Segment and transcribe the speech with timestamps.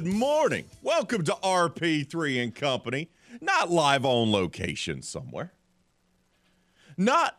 [0.00, 0.64] Good morning.
[0.80, 3.10] Welcome to RP3 and Company.
[3.42, 5.52] Not live on location somewhere.
[6.96, 7.38] Not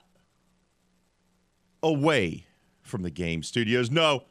[1.81, 2.45] away
[2.83, 3.89] from the game studios.
[3.89, 4.25] No,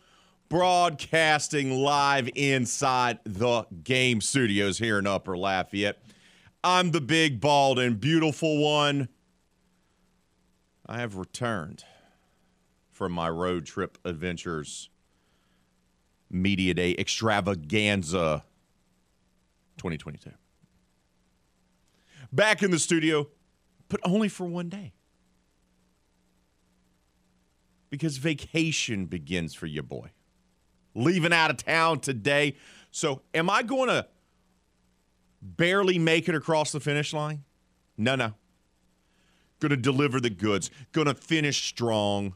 [0.49, 6.01] broadcasting live inside the game studios here in Upper Lafayette.
[6.63, 9.09] I'm the big, bald, and beautiful one.
[10.87, 11.83] I have returned
[12.93, 14.89] from my road trip adventures
[16.31, 18.45] Media Day Extravaganza
[19.79, 20.31] 2022.
[22.33, 23.27] Back in the studio,
[23.89, 24.93] but only for one day.
[27.91, 30.11] Because vacation begins for your boy.
[30.95, 32.57] Leaving out of town today.
[32.93, 34.07] So, am I going to
[35.43, 37.45] barely make it across the finish line?
[37.97, 38.35] No, no.
[39.59, 40.71] Going to deliver the goods.
[40.93, 42.35] Going to finish strong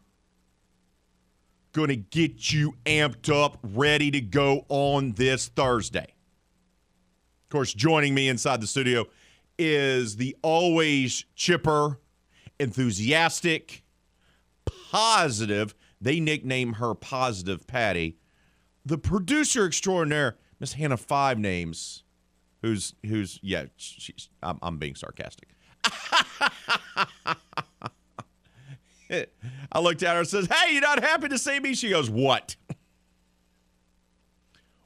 [1.74, 6.06] going to get you amped up, ready to go on this Thursday.
[7.42, 9.04] Of course, joining me inside the studio
[9.58, 11.98] is the always chipper,
[12.58, 13.84] enthusiastic,
[14.90, 15.74] positive.
[16.00, 18.16] They nickname her Positive Patty.
[18.86, 22.04] The producer extraordinaire, Miss Hannah Five Names,
[22.62, 25.48] who's who's yeah, she's I'm, I'm being sarcastic.
[29.10, 31.74] I looked at her and says, Hey, you're not happy to see me?
[31.74, 32.56] She goes, What?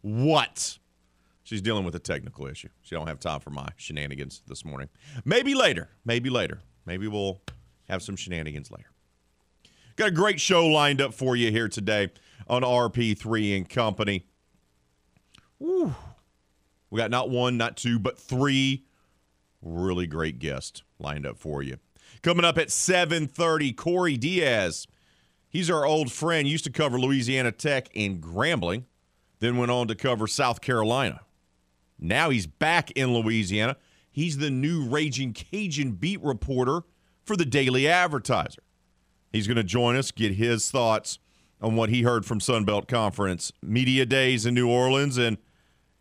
[0.02, 0.78] what?
[1.42, 2.68] She's dealing with a technical issue.
[2.82, 4.88] She don't have time for my shenanigans this morning.
[5.24, 5.88] Maybe later.
[6.04, 6.60] Maybe later.
[6.84, 7.40] Maybe we'll
[7.88, 8.90] have some shenanigans later.
[9.96, 12.10] Got a great show lined up for you here today
[12.48, 14.26] on RP3 and Company.
[15.58, 15.94] Woo.
[16.90, 18.84] We got not one, not two, but three
[19.62, 21.78] really great guests lined up for you.
[22.22, 24.86] Coming up at 7:30, Corey Diaz.
[25.48, 26.46] He's our old friend.
[26.46, 28.84] Used to cover Louisiana Tech and Grambling,
[29.38, 31.20] then went on to cover South Carolina.
[31.98, 33.76] Now he's back in Louisiana.
[34.10, 36.82] He's the new Raging Cajun beat reporter
[37.24, 38.62] for the Daily Advertiser.
[39.32, 41.18] He's going to join us, get his thoughts
[41.60, 45.38] on what he heard from Sunbelt Conference media days in New Orleans, and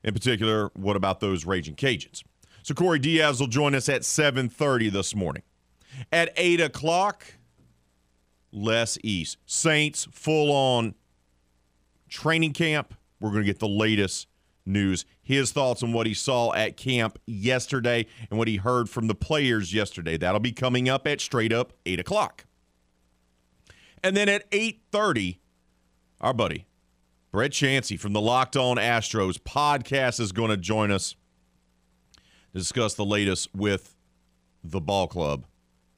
[0.04, 2.24] in particular, what about those Raging Cajuns?
[2.64, 5.44] So Corey Diaz will join us at 7:30 this morning.
[6.12, 7.26] At 8 o'clock,
[8.52, 9.38] Les East.
[9.46, 10.96] Saints full on
[12.10, 12.94] training camp.
[13.20, 14.28] We're going to get the latest
[14.66, 15.06] news.
[15.22, 19.16] His thoughts on what he saw at camp yesterday and what he heard from the
[19.16, 20.18] players yesterday.
[20.18, 22.46] That'll be coming up at straight up 8 o'clock.
[24.04, 25.38] And then at 8.30,
[26.22, 26.68] our buddy,
[27.32, 31.16] Brett Chansey from the Locked On Astros podcast is going to join us
[32.54, 33.96] to discuss the latest with
[34.64, 35.46] the ball club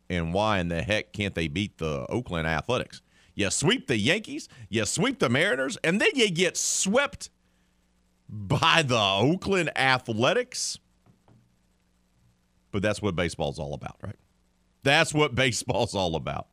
[0.09, 3.01] and why in the heck can't they beat the Oakland Athletics?
[3.35, 7.29] You sweep the Yankees, you sweep the Mariners, and then you get swept
[8.27, 10.77] by the Oakland Athletics.
[12.71, 14.17] But that's what baseball's all about, right?
[14.83, 16.47] That's what baseball's all about.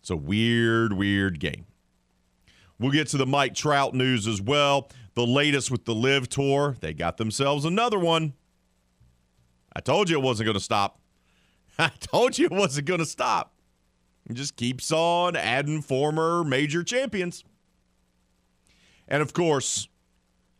[0.00, 1.66] It's a weird, weird game.
[2.78, 4.90] We'll get to the Mike Trout news as well.
[5.14, 6.76] The latest with the LIV Tour.
[6.80, 8.34] They got themselves another one.
[9.74, 11.00] I told you it wasn't going to stop.
[11.80, 13.54] I told you it wasn't going to stop.
[14.28, 17.44] It just keeps on adding former major champions.
[19.06, 19.88] And of course,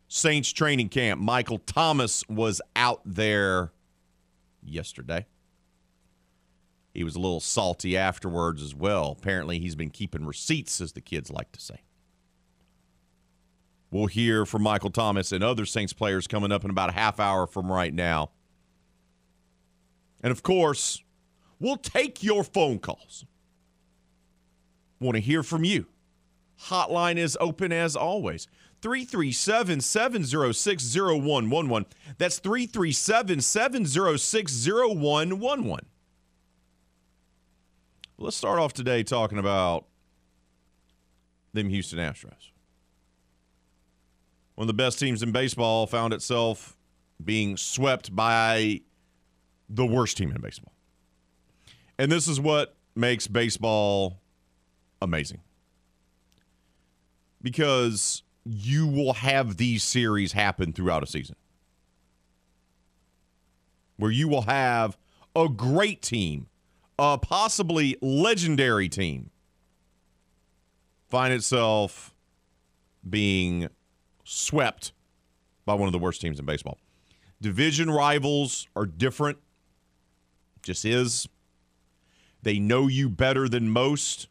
[0.08, 1.20] Saints training camp.
[1.20, 3.72] Michael Thomas was out there
[4.62, 5.26] yesterday.
[6.94, 9.16] He was a little salty afterwards as well.
[9.18, 11.82] Apparently, he's been keeping receipts, as the kids like to say.
[13.90, 17.20] We'll hear from Michael Thomas and other Saints players coming up in about a half
[17.20, 18.30] hour from right now.
[20.22, 21.02] And of course,
[21.60, 23.24] We'll take your phone calls.
[25.00, 25.86] Want to hear from you.
[26.64, 28.48] Hotline is open as always.
[28.82, 31.86] 337 706 0111.
[32.18, 35.86] That's 337 706 0111.
[38.20, 39.86] Let's start off today talking about
[41.52, 42.50] them Houston Astros.
[44.54, 46.76] One of the best teams in baseball found itself
[47.24, 48.80] being swept by
[49.68, 50.72] the worst team in baseball.
[51.98, 54.20] And this is what makes baseball
[55.02, 55.40] amazing.
[57.42, 61.36] Because you will have these series happen throughout a season.
[63.96, 64.96] Where you will have
[65.34, 66.46] a great team,
[66.98, 69.30] a possibly legendary team,
[71.08, 72.14] find itself
[73.08, 73.68] being
[74.24, 74.92] swept
[75.64, 76.78] by one of the worst teams in baseball.
[77.40, 79.38] Division rivals are different,
[80.62, 81.28] just is.
[82.48, 84.26] They know you better than most.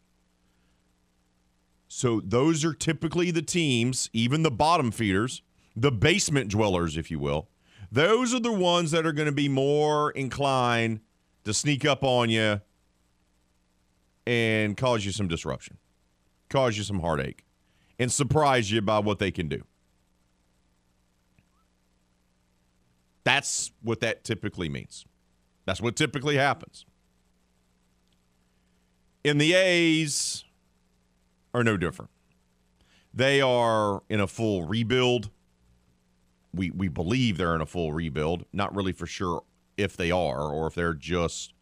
[1.88, 5.44] So those are typically the teams, even the bottom feeders,
[5.76, 7.48] the basement dwellers, if you will.
[7.92, 11.02] Those are the ones that are going to be more inclined
[11.44, 12.60] to sneak up on you
[14.26, 15.78] and cause you some disruption,
[16.50, 17.46] cause you some heartache,
[18.00, 19.62] and surprise you by what they can do.
[23.24, 25.06] That's what that typically means.
[25.68, 26.88] That's what typically happens.
[29.28, 30.46] In the A's
[31.54, 32.12] are no different.
[33.14, 35.32] They are in a full rebuild.
[36.54, 38.46] We we believe they're in a full rebuild.
[38.54, 39.44] Not really for sure
[39.76, 41.54] if they are or if they're just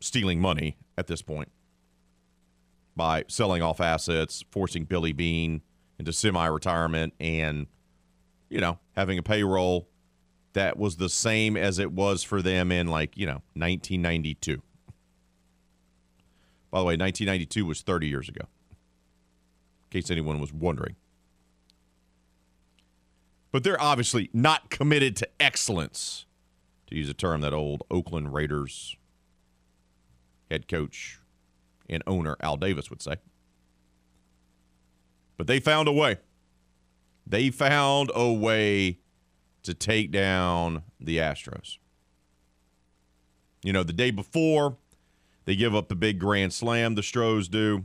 [0.00, 1.52] stealing money at this point
[2.96, 5.60] by selling off assets, forcing Billy Beane
[5.98, 7.66] into semi-retirement and
[8.48, 9.86] you know, having a payroll
[10.54, 14.62] that was the same as it was for them in like, you know, 1992.
[16.72, 20.96] By the way, 1992 was 30 years ago, in case anyone was wondering.
[23.52, 26.24] But they're obviously not committed to excellence,
[26.86, 28.96] to use a term that old Oakland Raiders
[30.50, 31.18] head coach
[31.90, 33.16] and owner Al Davis would say.
[35.36, 36.16] But they found a way.
[37.26, 38.98] They found a way
[39.62, 41.76] to take down the Astros.
[43.62, 44.78] You know, the day before,
[45.44, 47.84] they give up the big grand slam, the Stros do.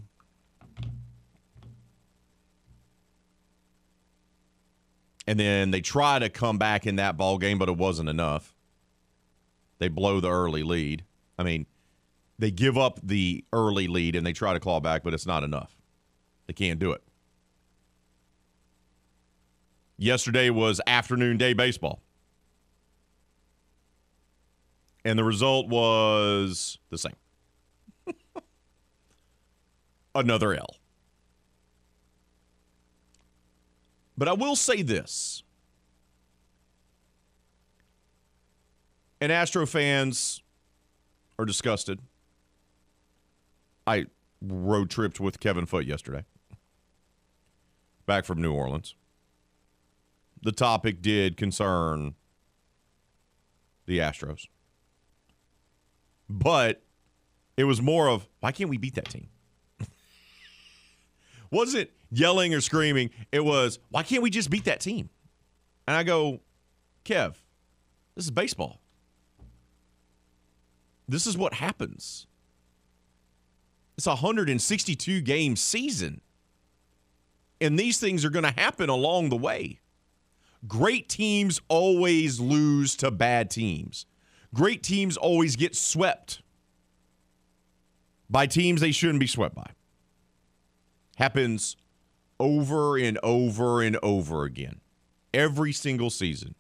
[5.26, 8.56] And then they try to come back in that ball game, but it wasn't enough.
[9.80, 11.04] They blow the early lead.
[11.38, 11.66] I mean,
[12.40, 15.44] they give up the early lead and they try to claw back, but it's not
[15.44, 15.76] enough.
[16.48, 17.04] They can't do it.
[19.98, 22.02] Yesterday was afternoon day baseball.
[25.04, 27.16] And the result was the same.
[30.18, 30.78] Another L.
[34.18, 35.44] But I will say this.
[39.22, 40.42] And Astro fans
[41.38, 42.00] are disgusted.
[43.86, 44.08] I
[44.42, 46.26] road tripped with Kevin Foote yesterday,
[48.08, 48.96] back from New Orleans.
[50.42, 52.16] The topic did concern
[53.86, 54.48] the Astros.
[56.28, 56.82] But
[57.56, 59.30] it was more of why can't we beat that team?
[61.52, 63.10] Wasn't yelling or screaming.
[63.32, 65.10] It was why can't we just beat that team?
[65.88, 66.42] And I go,
[67.06, 67.36] Kev,
[68.16, 68.82] this is baseball.
[71.08, 72.28] This is what happens.
[73.98, 76.22] It's a 162 game season.
[77.60, 79.80] And these things are going to happen along the way.
[80.68, 84.06] Great teams always lose to bad teams.
[84.54, 86.42] Great teams always get swept
[88.30, 89.72] by teams they shouldn't be swept by.
[91.18, 91.76] Happens
[92.40, 94.82] over and over and over again.
[95.34, 96.54] Every single season.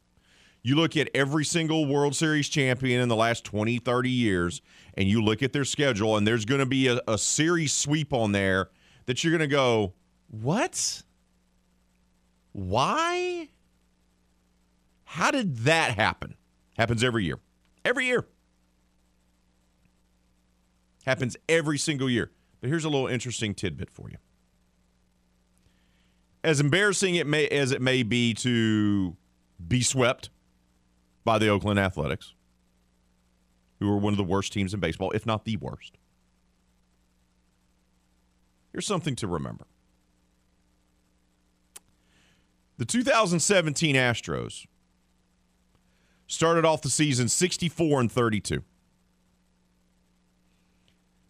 [0.63, 4.61] You look at every single World Series champion in the last 20, 30 years,
[4.95, 8.11] and you look at their schedule, and there's going to be a, a series sweep
[8.11, 8.69] on there
[9.05, 9.93] that you're going to go,
[10.27, 11.03] what?
[12.53, 13.49] Why?
[15.03, 16.35] How did that happen?
[16.77, 17.37] Happens every year.
[17.85, 18.25] Every year.
[21.05, 22.31] Happens every single year.
[22.59, 24.17] But here's a little interesting tidbit for you.
[26.48, 29.18] As embarrassing it may as it may be to
[29.68, 30.30] be swept
[31.25, 32.36] by the Oakland Athletics,
[33.82, 35.98] who are one of the worst teams in baseball, if not the worst.
[38.72, 39.66] Here's something to remember.
[42.77, 44.68] The 2017 Astros
[46.27, 48.63] started off the season 64 and 32.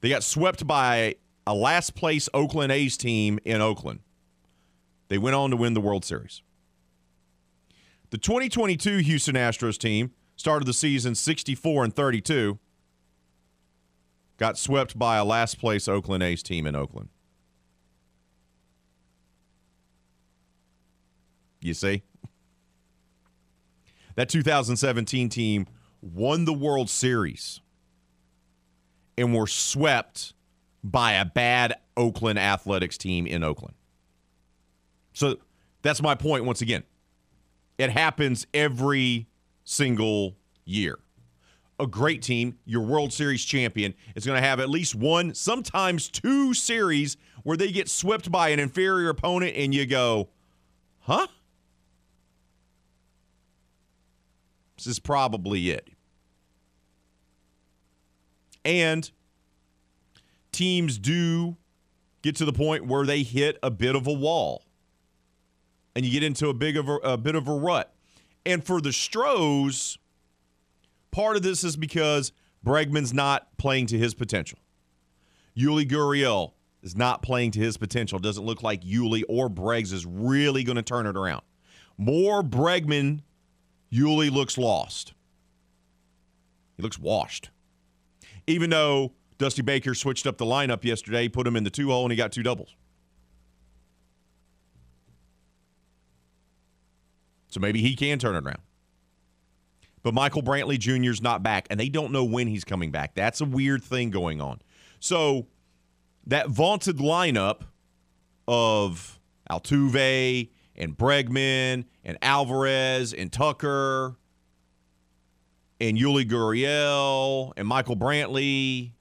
[0.01, 1.15] They got swept by
[1.47, 4.01] a last place Oakland A's team in Oakland.
[5.09, 6.41] They went on to win the World Series.
[8.09, 12.59] The 2022 Houston Astros team started the season 64 and 32.
[14.37, 17.09] Got swept by a last place Oakland A's team in Oakland.
[21.61, 22.03] You see?
[24.15, 25.67] That 2017 team
[26.01, 27.61] won the World Series
[29.17, 30.33] and were swept
[30.83, 33.75] by a bad Oakland Athletics team in Oakland.
[35.17, 35.39] So
[35.81, 36.83] that's my point once again.
[37.79, 39.25] It happens every
[39.63, 40.99] single year.
[41.79, 46.07] A great team, your World Series champion, is going to have at least one, sometimes
[46.07, 50.29] two series where they get swept by an inferior opponent and you go,
[50.99, 51.25] huh?
[54.75, 55.89] This is probably it.
[58.63, 59.09] And
[60.51, 61.57] teams do
[62.21, 64.66] get to the point where they hit a bit of a wall
[65.97, 67.91] and you get into a big of a, a bit of a rut.
[68.45, 69.97] And for the Stros,
[71.09, 72.31] part of this is because
[72.63, 74.59] Bregman's not playing to his potential.
[75.57, 76.51] Yuli Gurriel
[76.83, 78.19] is not playing to his potential.
[78.19, 81.41] Doesn't look like Yuli or Breggs is really going to turn it around.
[81.97, 83.21] More Bregman,
[83.91, 85.15] Yuli looks lost.
[86.75, 87.49] He looks washed.
[88.45, 92.03] Even though Dusty Baker switched up the lineup yesterday, put him in the two hole,
[92.03, 92.75] and he got two doubles.
[97.57, 98.61] So maybe he can turn it around.
[100.03, 101.09] But Michael Brantley Jr.
[101.09, 103.15] is not back, and they don't know when he's coming back.
[103.15, 104.61] That's a weird thing going on.
[104.99, 105.47] So
[106.27, 107.61] that vaunted lineup
[108.47, 114.17] of Altuve and Bregman and Alvarez and Tucker
[115.81, 118.91] and Yuli Gurriel and Michael Brantley.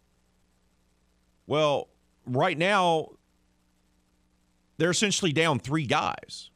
[1.47, 1.91] Well,
[2.25, 3.09] right now,
[4.79, 6.49] they're essentially down three guys.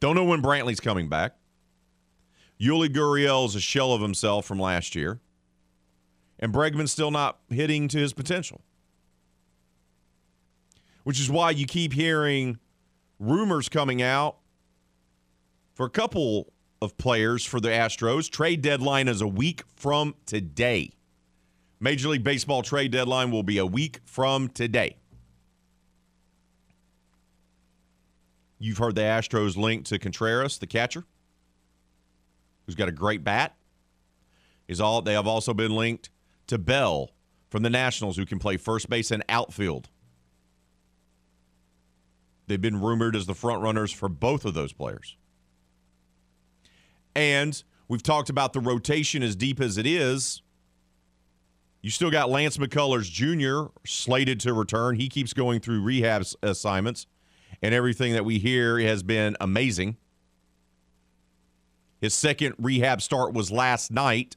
[0.00, 1.34] Don't know when Brantley's coming back.
[2.60, 5.20] Yuli Gurriel is a shell of himself from last year.
[6.38, 8.60] And Bregman's still not hitting to his potential.
[11.04, 12.58] Which is why you keep hearing
[13.18, 14.36] rumors coming out
[15.74, 18.30] for a couple of players for the Astros.
[18.30, 20.90] Trade deadline is a week from today.
[21.80, 24.96] Major League Baseball trade deadline will be a week from today.
[28.58, 31.04] You've heard the Astros linked to Contreras, the catcher,
[32.66, 33.54] who's got a great bat.
[34.66, 36.10] Is all they have also been linked
[36.48, 37.12] to Bell
[37.48, 39.88] from the Nationals, who can play first base and outfield.
[42.46, 45.16] They've been rumored as the front runners for both of those players.
[47.14, 50.42] And we've talked about the rotation as deep as it is.
[51.80, 53.70] You still got Lance McCullers Jr.
[53.86, 54.96] slated to return.
[54.96, 57.06] He keeps going through rehab assignments
[57.62, 59.96] and everything that we hear has been amazing.
[62.00, 64.36] His second rehab start was last night.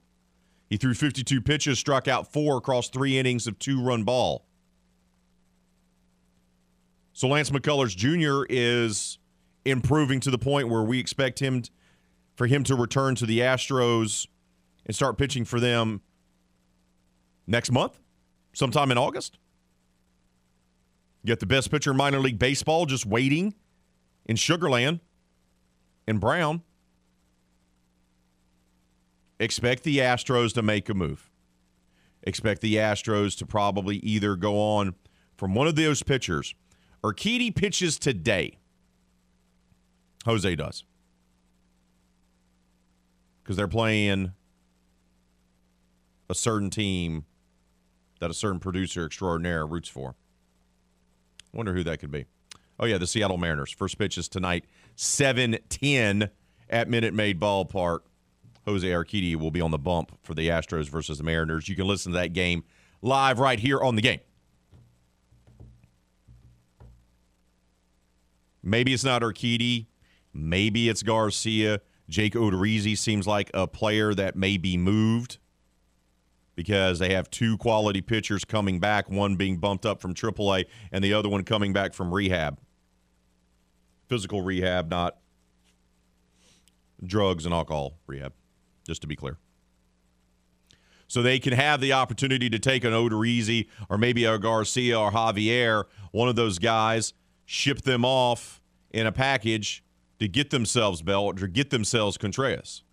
[0.69, 4.45] He threw 52 pitches, struck out four across three innings of two run ball.
[7.13, 8.45] So Lance McCullers Jr.
[8.49, 9.19] is
[9.65, 11.63] improving to the point where we expect him
[12.35, 14.27] for him to return to the Astros
[14.85, 16.01] and start pitching for them
[17.45, 17.99] next month,
[18.53, 19.37] sometime in August.
[21.25, 23.53] Got the best pitcher in minor league baseball just waiting
[24.25, 24.99] in Sugarland
[26.07, 26.63] in Brown.
[29.39, 31.29] Expect the Astros to make a move.
[32.23, 34.95] Expect the Astros to probably either go on
[35.35, 36.53] from one of those pitchers.
[37.03, 38.59] Urquidy pitches today.
[40.25, 40.83] Jose does.
[43.41, 44.33] Because they're playing
[46.29, 47.25] a certain team
[48.19, 50.15] that a certain producer extraordinaire roots for.
[51.53, 52.25] Wonder who that could be.
[52.79, 53.71] Oh, yeah, the Seattle Mariners.
[53.71, 54.65] First pitch is tonight,
[54.95, 56.29] 7 10
[56.69, 57.99] at Minute Maid Ballpark.
[58.65, 61.67] Jose Urquidy will be on the bump for the Astros versus the Mariners.
[61.67, 62.63] You can listen to that game
[63.01, 64.19] live right here on the game.
[68.63, 69.87] Maybe it's not Urquidy.
[70.33, 71.81] Maybe it's Garcia.
[72.07, 75.39] Jake Odorizzi seems like a player that may be moved
[76.55, 81.03] because they have two quality pitchers coming back, one being bumped up from AAA and
[81.03, 82.59] the other one coming back from rehab.
[84.07, 85.17] Physical rehab, not
[87.03, 88.33] drugs and alcohol rehab,
[88.85, 89.37] just to be clear.
[91.07, 95.11] So they can have the opportunity to take an Odorizzi or maybe a Garcia or
[95.11, 97.13] Javier, one of those guys,
[97.45, 99.83] ship them off in a package
[100.19, 102.83] to get themselves Bell or get themselves Contreras.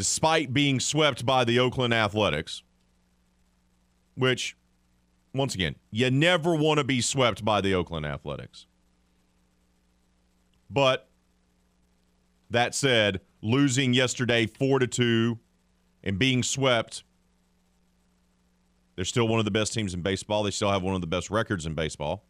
[0.00, 2.62] Despite being swept by the Oakland Athletics,
[4.14, 4.56] which,
[5.34, 8.64] once again, you never want to be swept by the Oakland Athletics.
[10.70, 11.06] But
[12.48, 15.38] that said, losing yesterday 4 to 2
[16.02, 17.04] and being swept,
[18.96, 20.44] they're still one of the best teams in baseball.
[20.44, 22.24] They still have one of the best records in baseball.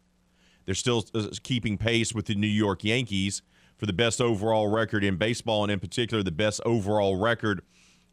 [0.65, 3.41] They're still uh, keeping pace with the New York Yankees
[3.81, 7.63] for the best overall record in baseball, and in particular, the best overall record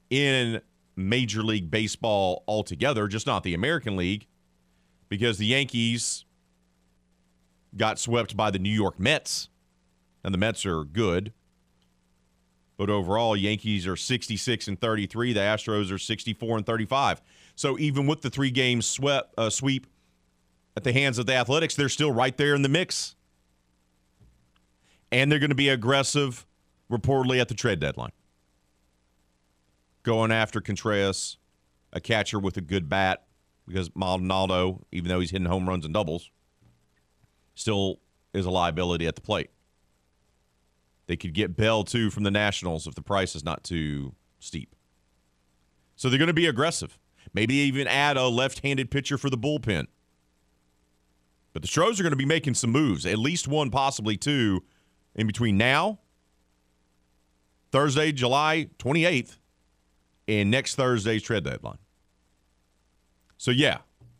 [0.08, 0.62] in
[0.96, 4.26] Major League Baseball altogether, just not the American League,
[5.10, 6.24] because the Yankees
[7.76, 9.50] got swept by the New York Mets,
[10.24, 11.34] and the Mets are good.
[12.78, 15.34] But overall, Yankees are 66 and 33.
[15.34, 17.20] The Astros are 64 and 35.
[17.56, 19.86] So even with the three games swept, uh, sweep
[20.78, 23.16] at the hands of the Athletics, they're still right there in the mix.
[25.10, 26.46] And they're going to be aggressive,
[26.90, 28.12] reportedly, at the trade deadline.
[30.02, 31.38] Going after Contreras,
[31.92, 33.24] a catcher with a good bat,
[33.66, 36.30] because Maldonado, even though he's hitting home runs and doubles,
[37.54, 38.00] still
[38.32, 39.50] is a liability at the plate.
[41.06, 44.74] They could get Bell too from the Nationals if the price is not too steep.
[45.96, 46.98] So they're going to be aggressive.
[47.32, 49.86] Maybe even add a left-handed pitcher for the bullpen.
[51.52, 54.62] But the Stros are going to be making some moves, at least one, possibly two,
[55.14, 55.98] in between now,
[57.70, 59.38] Thursday, July 28th,
[60.26, 61.78] and next Thursday's trade deadline.
[63.36, 63.78] So yeah,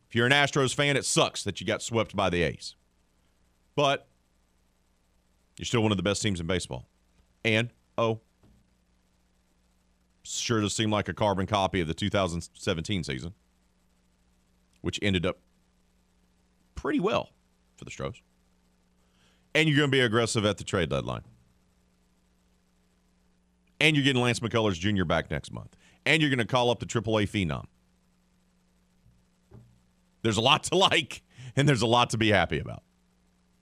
[0.09, 2.77] if you're an Astros fan, it sucks that you got swept by the A's.
[3.75, 4.09] But
[5.59, 6.89] you're still one of the best teams in baseball.
[7.45, 8.21] And, oh,
[10.23, 13.35] sure does seem like a carbon copy of the 2017 season,
[14.81, 15.39] which ended up
[16.75, 17.31] pretty well
[17.77, 18.21] for the Stros.
[19.59, 21.23] And you're going to be aggressive at the trade deadline.
[23.81, 25.05] And you're getting Lance McCullers Jr.
[25.05, 25.77] back next month.
[26.07, 27.65] And you're going to call up the AAA Phenom.
[30.23, 31.23] There's a lot to like,
[31.57, 32.85] and there's a lot to be happy about.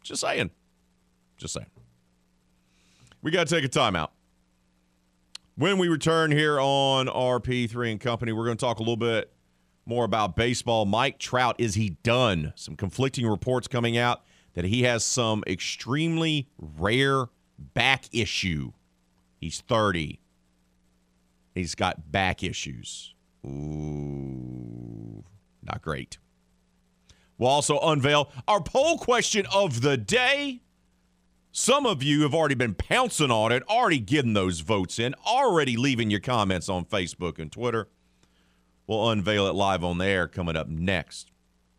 [0.03, 0.51] Just saying.
[1.39, 1.71] Just saying.
[3.23, 4.11] We got to take a timeout.
[5.55, 9.33] When we return here on RP3 and Company, we're going to talk a little bit
[9.87, 10.85] more about baseball.
[10.85, 12.53] Mike Trout, is he done?
[12.55, 14.21] Some conflicting reports coming out
[14.57, 17.27] that he has some extremely rare
[17.59, 18.73] back issue.
[19.39, 20.19] He's 30.
[21.55, 23.15] He's got back issues.
[23.47, 25.25] Ooh,
[25.63, 26.19] not great.
[27.37, 30.63] We'll also unveil our poll question of the day.
[31.53, 35.77] Some of you have already been pouncing on it, already getting those votes in, already
[35.77, 37.89] leaving your comments on Facebook and Twitter.
[38.87, 41.31] We'll unveil it live on the air coming up next.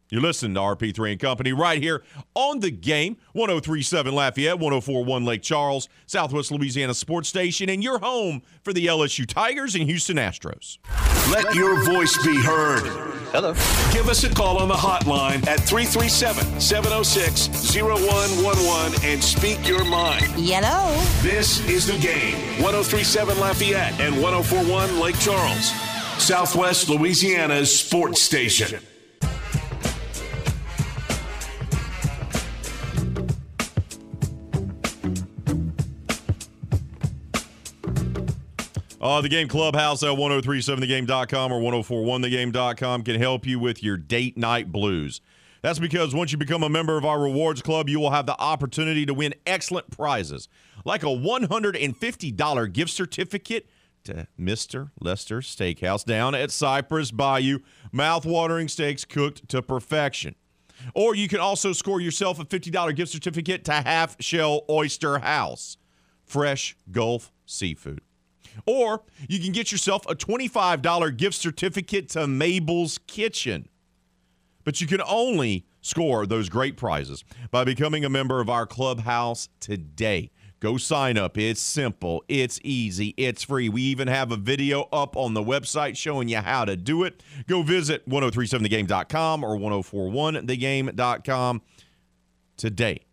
[0.10, 2.02] You're listening to RP3 and Company right here
[2.34, 8.42] on the game 1037 Lafayette, 1041 Lake Charles, Southwest Louisiana Sports Station, and your home
[8.64, 10.78] for the LSU Tigers and Houston Astros.
[11.30, 12.84] Let your voice be heard.
[13.34, 13.52] Hello.
[13.92, 20.26] Give us a call on the hotline at 337 706 0111 and speak your mind.
[20.38, 20.98] Yellow.
[21.22, 25.72] This is the game 1037 Lafayette and 1041 Lake Charles,
[26.18, 28.80] Southwest Louisiana's sports station.
[39.00, 44.72] Uh, the Game Clubhouse at 1037thegame.com or 1041thegame.com can help you with your date night
[44.72, 45.22] blues.
[45.62, 48.40] That's because once you become a member of our rewards club, you will have the
[48.40, 50.48] opportunity to win excellent prizes,
[50.84, 53.70] like a $150 gift certificate
[54.04, 54.92] to Mr.
[55.00, 57.60] Lester Steakhouse down at Cypress Bayou.
[57.92, 60.36] Mouth-watering steaks cooked to perfection.
[60.94, 65.78] Or you can also score yourself a $50 gift certificate to Half Shell Oyster House.
[66.26, 68.02] Fresh Gulf seafood.
[68.66, 73.70] Or you can get yourself a $25 gift certificate to Mabel's Kitchen.
[74.64, 79.48] But you can only score those great prizes by becoming a member of our clubhouse
[79.60, 80.32] today.
[80.60, 81.38] Go sign up.
[81.38, 83.70] It's simple, it's easy, it's free.
[83.70, 87.22] We even have a video up on the website showing you how to do it.
[87.48, 91.62] Go visit 1037thegame.com or 1041thegame.com
[92.58, 93.07] today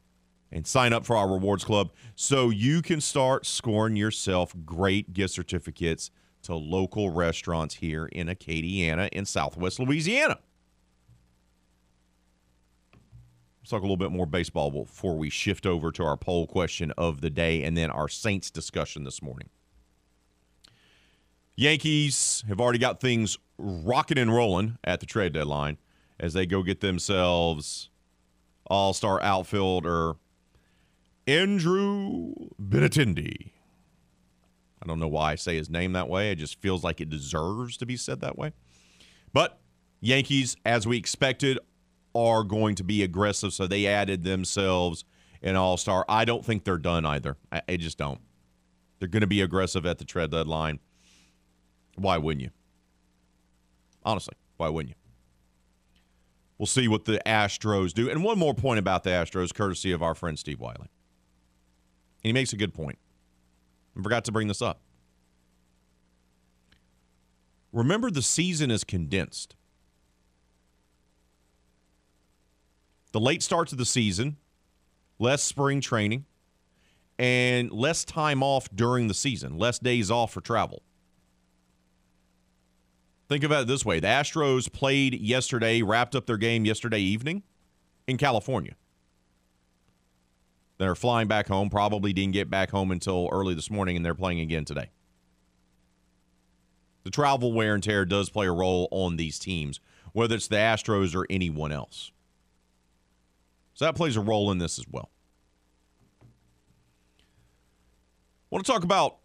[0.55, 5.35] and sign up for our rewards club so you can start scoring yourself great gift
[5.35, 6.11] certificates
[6.43, 10.38] to local restaurants here in Acadiana in Southwest Louisiana.
[13.61, 16.93] Let's talk a little bit more baseball before we shift over to our poll question
[16.97, 19.49] of the day and then our Saints discussion this morning.
[21.57, 25.79] Yankees have already got things rocking and rolling at the trade deadline
[26.21, 27.90] as they go get themselves
[28.67, 30.17] all star outfielder
[31.27, 33.51] Andrew Benintendi.
[34.83, 36.31] I don't know why I say his name that way.
[36.31, 38.53] It just feels like it deserves to be said that way.
[39.33, 39.59] But
[40.01, 41.59] Yankees, as we expected,
[42.15, 45.05] are going to be aggressive, so they added themselves
[45.43, 46.05] an all star.
[46.09, 47.37] I don't think they're done either.
[47.51, 48.21] I, I just don't.
[48.99, 50.79] They're going to be aggressive at the trade deadline.
[51.97, 52.51] Why wouldn't you?
[54.05, 55.11] Honestly, why wouldn't you?
[56.59, 58.09] We'll see what the Astros do.
[58.09, 60.89] And one more point about the Astros, courtesy of our friend Steve Wiley.
[62.25, 62.99] And he makes a good point.
[63.97, 64.81] I forgot to bring this up.
[67.73, 69.55] Remember, the season is condensed.
[73.13, 74.39] The late starts of the season
[75.19, 76.25] less spring training,
[77.19, 80.83] and less time off during the season, less days off for travel.
[83.29, 87.43] Think about it this way the Astros played yesterday, wrapped up their game yesterday evening
[88.07, 88.75] in California.
[90.85, 94.14] They're flying back home, probably didn't get back home until early this morning, and they're
[94.14, 94.90] playing again today.
[97.05, 99.81] The travel wear and tear does play a role on these teams,
[100.12, 102.12] whether it's the Astros or anyone else.
[103.73, 105.09] So that plays a role in this as well.
[106.23, 106.27] I
[108.51, 109.20] want to talk about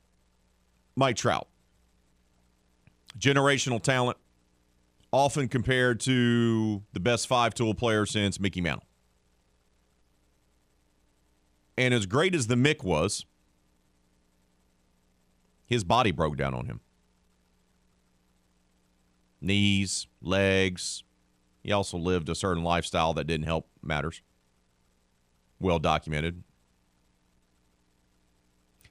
[0.95, 1.49] Mike Trout.
[3.17, 4.17] Generational talent,
[5.11, 8.88] often compared to the best five tool player since Mickey Mantle.
[11.79, 13.23] And as great as the Mick was,
[15.65, 16.81] his body broke down on him.
[19.39, 21.05] Knees, legs.
[21.63, 24.21] He also lived a certain lifestyle that didn't help matters.
[25.57, 26.43] Well documented.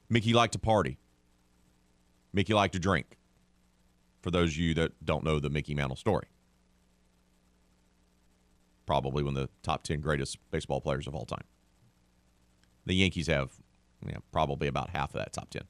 [0.09, 0.97] Mickey liked to party.
[2.33, 3.19] Mickey liked to drink.
[4.23, 6.25] For those of you that don't know the Mickey Mantle story,
[8.87, 11.43] probably one of the top 10 greatest baseball players of all time.
[12.89, 13.51] The Yankees have
[14.03, 15.61] yeah, probably about half of that top 10.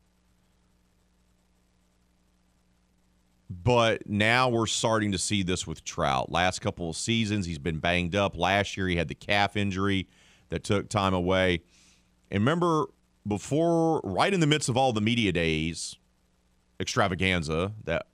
[3.50, 6.32] But now we're starting to see this with Trout.
[6.32, 8.38] Last couple of seasons, he's been banged up.
[8.38, 10.08] Last year, he had the calf injury
[10.48, 11.62] that took time away.
[12.32, 12.86] And remember,
[13.28, 15.98] before, right in the midst of all the media days
[16.80, 18.08] extravaganza that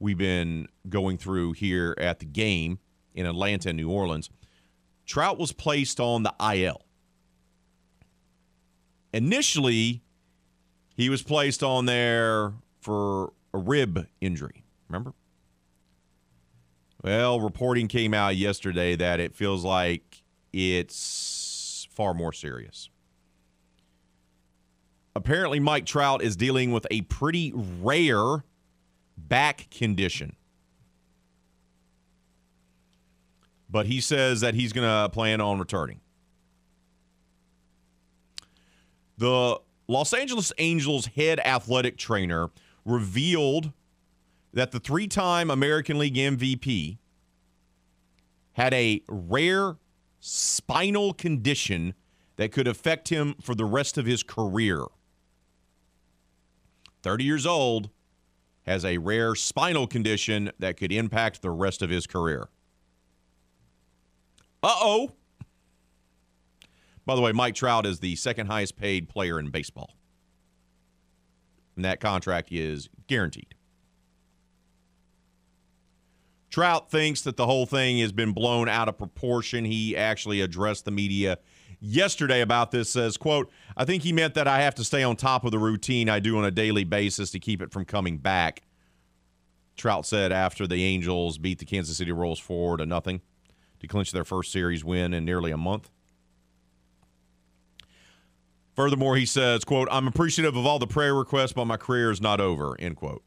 [0.00, 2.80] we've been going through here at the game
[3.14, 4.30] in Atlanta and New Orleans,
[5.06, 6.82] Trout was placed on the IL.
[9.12, 10.02] Initially,
[10.96, 14.64] he was placed on there for a rib injury.
[14.88, 15.12] Remember?
[17.02, 20.22] Well, reporting came out yesterday that it feels like
[20.52, 22.88] it's far more serious.
[25.14, 28.44] Apparently, Mike Trout is dealing with a pretty rare
[29.16, 30.36] back condition.
[33.68, 36.01] But he says that he's going to plan on returning.
[39.22, 42.50] The Los Angeles Angels head athletic trainer
[42.84, 43.72] revealed
[44.52, 46.98] that the three time American League MVP
[48.54, 49.76] had a rare
[50.18, 51.94] spinal condition
[52.34, 54.86] that could affect him for the rest of his career.
[57.04, 57.90] 30 years old,
[58.62, 62.48] has a rare spinal condition that could impact the rest of his career.
[64.64, 65.12] Uh oh.
[67.04, 69.96] By the way, Mike Trout is the second highest paid player in baseball.
[71.76, 73.54] And that contract is guaranteed.
[76.50, 79.64] Trout thinks that the whole thing has been blown out of proportion.
[79.64, 81.38] He actually addressed the media
[81.80, 85.16] yesterday about this says, quote, I think he meant that I have to stay on
[85.16, 88.18] top of the routine I do on a daily basis to keep it from coming
[88.18, 88.62] back.
[89.76, 93.22] Trout said after the Angels beat the Kansas City Royals four to nothing
[93.80, 95.90] to clinch their first series win in nearly a month.
[98.74, 102.20] Furthermore, he says, quote, I'm appreciative of all the prayer requests, but my career is
[102.20, 103.22] not over, end quote.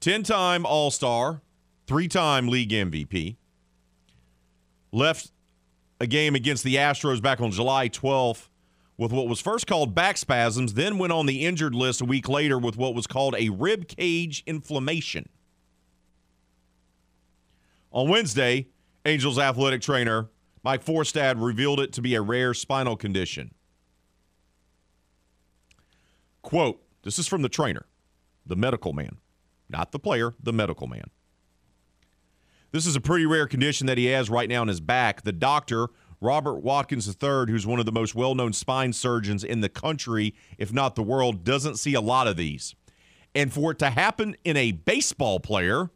[0.00, 1.42] 10-time All-Star,
[1.86, 3.36] three-time league MVP.
[4.92, 5.30] Left
[6.00, 8.48] a game against the Astros back on July 12th
[8.96, 12.28] with what was first called back spasms, then went on the injured list a week
[12.28, 15.28] later with what was called a rib cage inflammation.
[17.92, 18.68] On Wednesday,
[19.04, 20.30] Angels athletic trainer
[20.62, 23.52] Mike Frostad revealed it to be a rare spinal condition.
[26.44, 27.86] Quote, this is from the trainer,
[28.46, 29.16] the medical man,
[29.68, 31.10] not the player, the medical man.
[32.70, 35.22] This is a pretty rare condition that he has right now in his back.
[35.22, 35.88] The doctor,
[36.20, 40.34] Robert Watkins III, who's one of the most well known spine surgeons in the country,
[40.58, 42.74] if not the world, doesn't see a lot of these.
[43.34, 45.90] And for it to happen in a baseball player,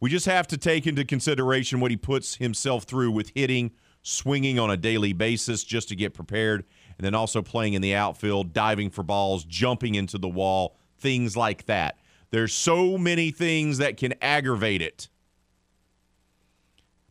[0.00, 4.58] we just have to take into consideration what he puts himself through with hitting, swinging
[4.58, 6.64] on a daily basis just to get prepared,
[7.02, 11.36] and then also playing in the outfield, diving for balls, jumping into the wall, things
[11.36, 11.98] like that.
[12.30, 15.08] There's so many things that can aggravate it.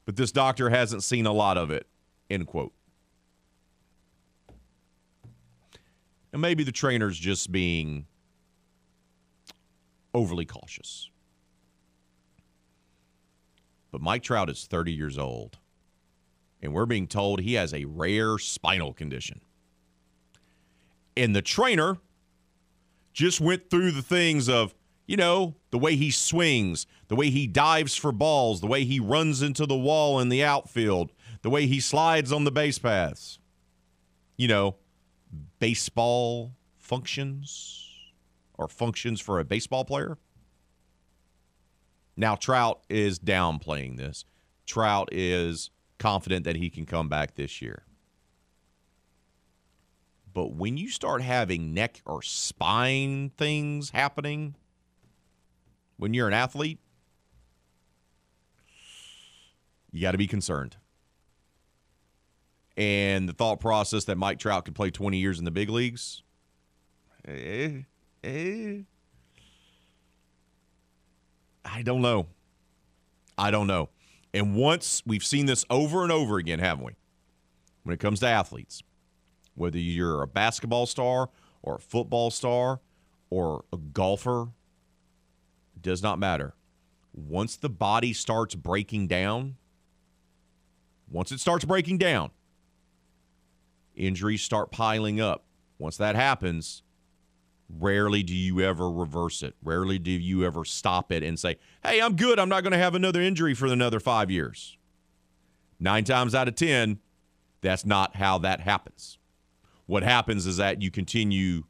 [0.06, 1.88] But this doctor hasn't seen a lot of it.
[2.30, 2.71] End quote.
[6.32, 8.06] And maybe the trainer's just being
[10.13, 11.10] overly cautious.
[13.91, 15.58] But Mike Trout is 30 years old,
[16.62, 19.41] and we're being told he has a rare spinal condition.
[21.21, 21.97] And the trainer
[23.13, 24.73] just went through the things of
[25.05, 28.97] you know, the way he swings, the way he dives for balls, the way he
[28.97, 33.38] runs into the wall in the outfield, the way he slides on the base paths.
[34.38, 34.77] You know,
[35.60, 37.89] baseball functions
[38.53, 40.17] or functions for a baseball player.
[42.15, 44.23] Now, Trout is downplaying this.
[44.65, 47.84] Trout is confident that he can come back this year.
[50.34, 54.56] But when you start having neck or spine things happening
[55.98, 56.80] when you're an athlete,
[59.91, 60.78] you got to be concerned.
[62.78, 66.24] And the thought process that Mike Trout could play 20 years in the big leagues,
[67.28, 67.82] eh,
[68.24, 68.78] eh,
[71.65, 72.28] I don't know.
[73.38, 73.89] I don't know.
[74.34, 76.94] And once we've seen this over and over again, haven't we?
[77.84, 78.82] When it comes to athletes,
[79.62, 81.30] whether you're a basketball star
[81.62, 82.82] or a football star
[83.30, 84.47] or a golfer,
[85.80, 86.56] does not matter.
[87.13, 89.56] Once the body starts breaking down,
[91.08, 92.32] once it starts breaking down,
[93.95, 95.45] injuries start piling up.
[95.78, 96.82] Once that happens,
[97.69, 99.56] rarely do you ever reverse it.
[99.63, 102.39] Rarely do you ever stop it and say, hey, I'm good.
[102.39, 104.78] I'm not going to have another injury for another five years.
[105.80, 107.00] Nine times out of 10,
[107.62, 109.19] that's not how that happens.
[109.91, 111.63] What happens is that you continue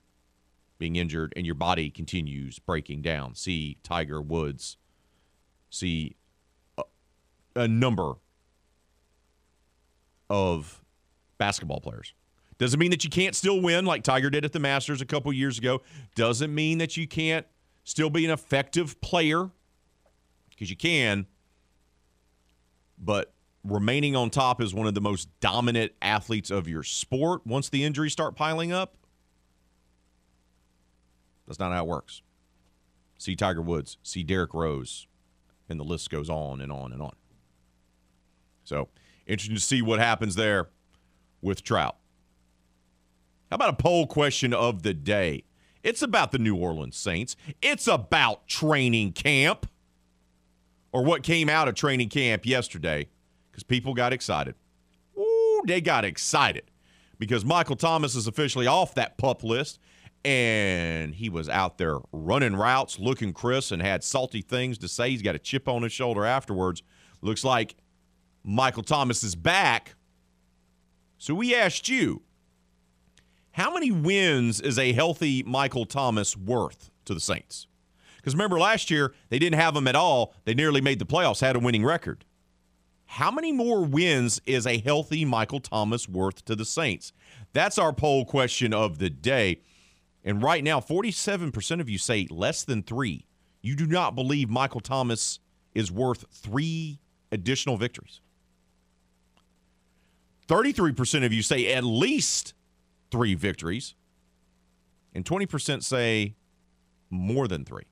[0.78, 3.34] being injured and your body continues breaking down.
[3.34, 4.78] See Tiger Woods,
[5.72, 6.18] see
[6.78, 6.84] a,
[7.56, 8.14] a number
[10.30, 10.84] of
[11.40, 12.14] basketball players.
[12.60, 15.34] Doesn't mean that you can't still win like Tiger did at the Masters a couple
[15.34, 15.82] years ago.
[16.14, 17.48] Doesn't mean that you can't
[17.86, 19.50] still be an effective player
[20.52, 21.26] because you can.
[23.00, 27.70] But remaining on top as one of the most dominant athletes of your sport once
[27.70, 28.98] the injuries start piling up,
[31.48, 32.22] that's not how it works.
[33.18, 35.08] See Tiger Woods, see Derrick Rose,
[35.70, 37.14] and the list goes on and on and on.
[38.64, 38.88] So,
[39.28, 40.70] interesting to see what happens there
[41.42, 41.98] with Trout.
[43.50, 45.44] How about a poll question of the day?
[45.84, 47.36] It's about the New Orleans Saints.
[47.62, 49.68] It's about training camp
[50.92, 53.10] or what came out of training camp yesterday
[53.62, 54.56] because people got excited.
[55.18, 56.72] Ooh, they got excited
[57.20, 59.80] because Michael Thomas is officially off that pup list
[60.24, 65.10] and he was out there running routes, looking crisp, and had salty things to say.
[65.10, 66.84] He's got a chip on his shoulder afterwards.
[67.22, 67.76] Looks like
[68.44, 69.96] Michael Thomas is back.
[71.18, 72.22] So we asked you,
[73.52, 77.68] how many wins is a healthy Michael Thomas worth to the Saints?
[78.18, 80.36] Because remember, last year, they didn't have him at all.
[80.46, 82.24] They nearly made the playoffs, had a winning record.
[83.12, 87.12] How many more wins is a healthy Michael Thomas worth to the Saints?
[87.52, 89.60] That's our poll question of the day.
[90.24, 93.26] And right now, 47% of you say less than three.
[93.62, 95.40] You do not believe Michael Thomas
[95.76, 97.02] is worth three
[97.34, 98.22] additional victories.
[100.48, 102.54] 33% of you say at least
[103.12, 103.94] three victories.
[105.14, 106.36] And 20% say
[107.10, 107.91] more than three.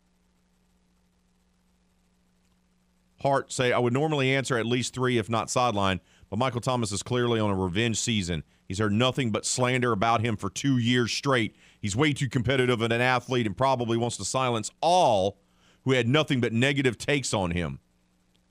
[3.21, 6.91] Hart say, I would normally answer at least three, if not sideline, but Michael Thomas
[6.91, 8.43] is clearly on a revenge season.
[8.67, 11.55] He's heard nothing but slander about him for two years straight.
[11.82, 15.39] He's way too competitive and an athlete and probably wants to silence all
[15.84, 17.79] who had nothing but negative takes on him.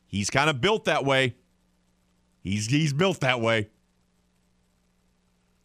[0.07, 1.37] He's kind of built that way.
[2.43, 3.69] He's he's built that way.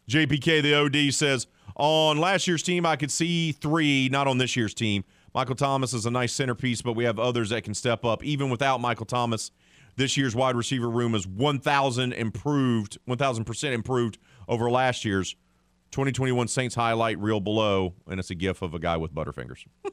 [0.10, 4.56] JPK the OD says, on last year's team, I could see three, not on this
[4.56, 5.04] year's team.
[5.34, 8.24] Michael Thomas is a nice centerpiece, but we have others that can step up.
[8.24, 9.52] Even without Michael Thomas,
[9.96, 15.36] this year's wide receiver room is 1,000 improved, 1,000% improved over last year's.
[15.92, 19.66] 2021 Saints highlight reel below, and it's a gif of a guy with butterfingers.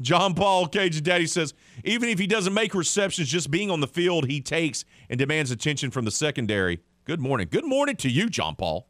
[0.00, 3.86] John Paul Cage Daddy says, even if he doesn't make receptions, just being on the
[3.86, 6.80] field, he takes and demands attention from the secondary.
[7.04, 7.48] Good morning.
[7.50, 8.88] Good morning to you, John Paul.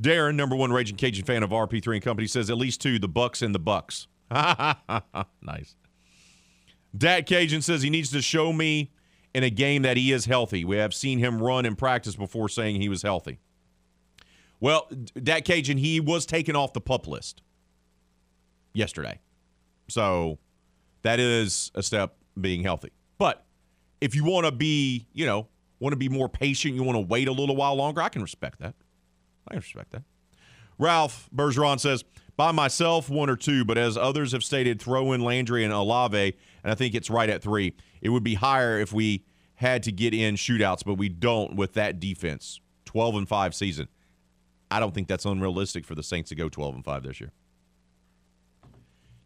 [0.00, 3.08] Darren, number one Raging Cajun fan of RP3 and Company, says at least two, the
[3.08, 4.06] Bucs and the Bucs.
[5.42, 5.76] nice.
[6.96, 8.92] Dat Cajun says he needs to show me
[9.34, 10.64] in a game that he is healthy.
[10.64, 13.38] We have seen him run in practice before saying he was healthy.
[14.60, 14.88] Well,
[15.20, 17.42] Dat Cajun, he was taken off the pup list
[18.72, 19.20] yesterday.
[19.88, 20.38] So
[21.02, 22.92] that is a step being healthy.
[23.18, 23.44] But
[24.00, 25.48] if you want to be, you know,
[25.80, 28.22] want to be more patient, you want to wait a little while longer, I can
[28.22, 28.74] respect that.
[29.48, 30.02] I respect that.
[30.78, 32.04] Ralph Bergeron says,
[32.36, 36.34] by myself, one or two, but as others have stated, throw in Landry and Olave,
[36.64, 37.74] and I think it's right at three.
[38.00, 41.74] It would be higher if we had to get in shootouts, but we don't with
[41.74, 42.60] that defense.
[42.86, 43.88] 12 and 5 season.
[44.70, 47.32] I don't think that's unrealistic for the Saints to go 12 and 5 this year.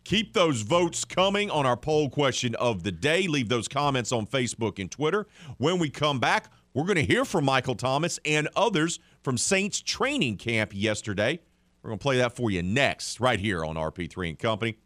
[0.05, 3.27] Keep those votes coming on our poll question of the day.
[3.27, 5.27] Leave those comments on Facebook and Twitter.
[5.59, 9.81] When we come back, we're going to hear from Michael Thomas and others from Saints
[9.81, 11.41] training camp yesterday.
[11.83, 14.77] We're going to play that for you next, right here on RP3 and Company.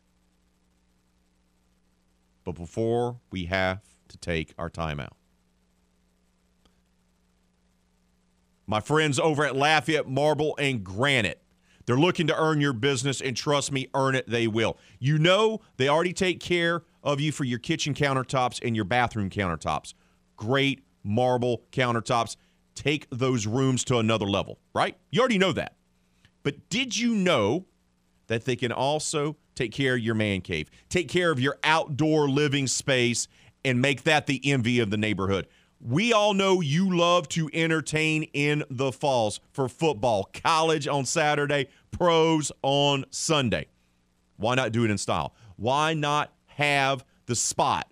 [2.45, 5.13] But before we have to take our timeout,
[8.67, 11.43] my friends over at Lafayette Marble and Granite
[11.87, 14.79] they're looking to earn your business, and trust me, earn it, they will.
[14.99, 19.31] You know, they already take care of you for your kitchen countertops and your bathroom
[19.31, 19.95] countertops.
[20.37, 22.37] Great marble countertops.
[22.75, 24.97] Take those rooms to another level, right?
[25.11, 25.77] You already know that.
[26.43, 27.67] But did you know
[28.27, 32.29] that they can also take care of your man cave, take care of your outdoor
[32.29, 33.29] living space,
[33.65, 35.47] and make that the envy of the neighborhood?
[35.85, 41.69] We all know you love to entertain in the falls for football, college on Saturday,
[41.91, 43.67] pros on Sunday.
[44.37, 45.35] Why not do it in style?
[45.57, 47.92] Why not have the spot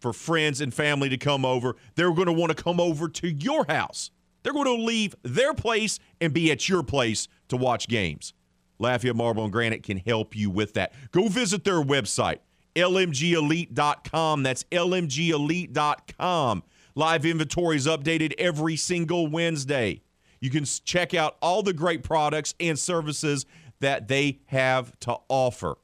[0.00, 1.76] for friends and family to come over?
[1.94, 4.10] They're going to want to come over to your house.
[4.42, 8.32] They're going to leave their place and be at your place to watch games.
[8.78, 10.92] Lafayette Marble and Granite can help you with that.
[11.10, 12.38] Go visit their website,
[12.76, 14.42] lmgelite.com.
[14.42, 16.62] That's lmgelite.com.
[16.94, 20.02] Live inventory is updated every single Wednesday.
[20.40, 23.46] You can check out all the great products and services
[23.80, 25.78] that they have to offer.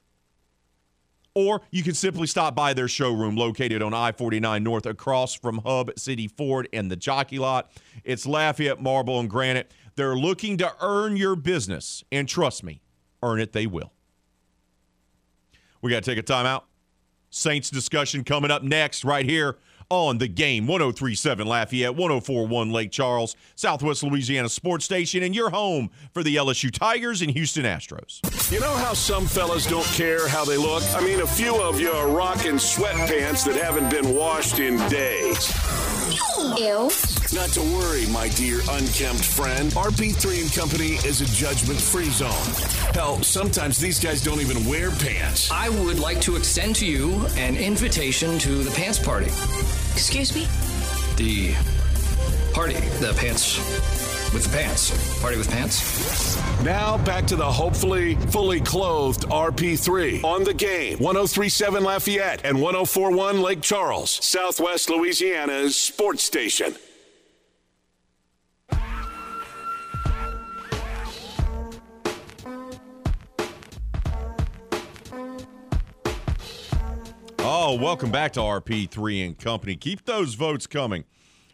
[1.34, 5.58] Or you can simply stop by their showroom located on I 49 North across from
[5.58, 7.70] Hub City Ford and the Jockey Lot.
[8.04, 9.72] It's Lafayette Marble and Granite.
[9.96, 12.82] They're looking to earn your business, and trust me,
[13.22, 13.92] earn it they will.
[15.82, 16.62] We got to take a timeout.
[17.30, 19.58] Saints discussion coming up next, right here
[19.90, 25.90] on the game 1037 Lafayette, 1041 Lake Charles, Southwest Louisiana Sports Station, and your home
[26.12, 28.20] for the LSU Tigers and Houston Astros.
[28.52, 30.82] You know how some fellas don't care how they look?
[30.94, 35.52] I mean, a few of you are rocking sweatpants that haven't been washed in days.
[36.58, 36.90] Ew.
[37.34, 39.72] Not to worry, my dear unkempt friend.
[39.72, 42.30] RP3 and Company is a judgment free zone.
[42.94, 45.50] Hell, sometimes these guys don't even wear pants.
[45.50, 49.26] I would like to extend to you an invitation to the pants party.
[49.94, 50.46] Excuse me?
[51.16, 51.54] The
[52.52, 53.58] party, the pants
[54.32, 55.20] with the pants.
[55.20, 56.36] Party with pants.
[56.62, 63.42] Now back to the hopefully fully clothed RP3 on the game 1037 Lafayette and 1041
[63.42, 66.76] Lake Charles, Southwest Louisiana's sports station.
[77.46, 79.76] Oh, welcome back to RP3 and Company.
[79.76, 81.04] Keep those votes coming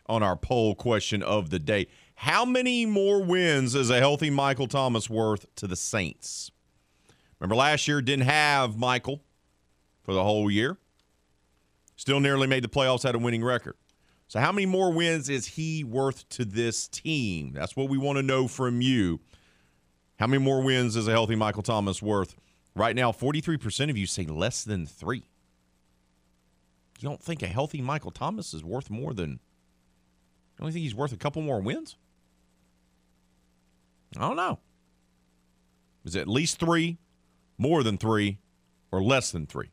[0.06, 1.88] on our poll question of the day.
[2.14, 6.52] How many more wins is a healthy Michael Thomas worth to the Saints?
[7.40, 9.20] Remember last year didn't have Michael
[10.02, 10.76] for the whole year.
[11.96, 13.74] Still nearly made the playoffs, had a winning record.
[14.28, 17.50] So how many more wins is he worth to this team?
[17.52, 19.18] That's what we want to know from you.
[20.20, 22.36] How many more wins is a healthy Michael Thomas worth?
[22.76, 25.24] Right now, 43% of you say less than 3.
[27.00, 29.30] You don't think a healthy Michael Thomas is worth more than?
[29.30, 31.96] You only think he's worth a couple more wins?
[34.16, 34.58] I don't know.
[36.04, 36.98] Is it at least three,
[37.56, 38.38] more than three,
[38.92, 39.70] or less than three?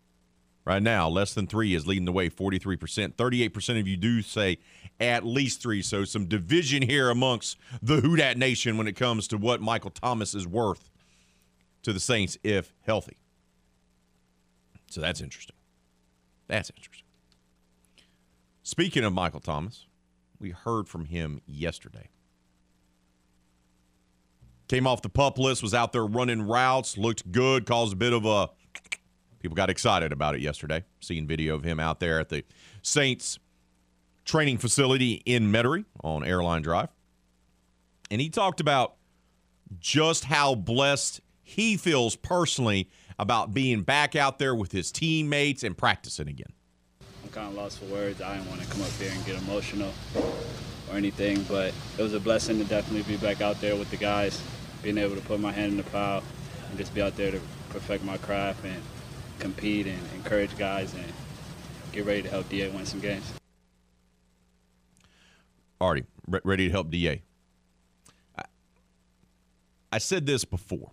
[0.63, 3.13] Right now, less than three is leading the way, 43%.
[3.13, 4.57] 38% of you do say
[4.99, 5.81] at least three.
[5.81, 9.91] So some division here amongst the Who Dat Nation when it comes to what Michael
[9.91, 10.89] Thomas is worth
[11.83, 13.17] to the Saints if healthy.
[14.89, 15.55] So that's interesting.
[16.47, 17.06] That's interesting.
[18.67, 19.85] Speaking of Michael Thomas,
[20.41, 22.09] we heard from him yesterday.
[24.67, 28.11] Came off the pup list, was out there running routes, looked good, caused a bit
[28.11, 28.49] of a.
[29.39, 32.43] People got excited about it yesterday, seeing video of him out there at the
[32.81, 33.39] Saints
[34.25, 36.89] training facility in Metairie on Airline Drive.
[38.11, 38.95] And he talked about
[39.79, 45.77] just how blessed he feels personally about being back out there with his teammates and
[45.77, 46.51] practicing again.
[47.27, 48.21] I'm kind of lost for words.
[48.21, 49.91] I didn't want to come up here and get emotional
[50.89, 53.97] or anything, but it was a blessing to definitely be back out there with the
[53.97, 54.41] guys,
[54.81, 56.23] being able to put my hand in the plow
[56.69, 58.81] and just be out there to perfect my craft and
[59.39, 61.03] compete and encourage guys and
[61.91, 63.33] get ready to help DA win some games.
[65.81, 67.23] Already re- ready to help DA.
[68.37, 68.43] I,
[69.91, 70.91] I said this before.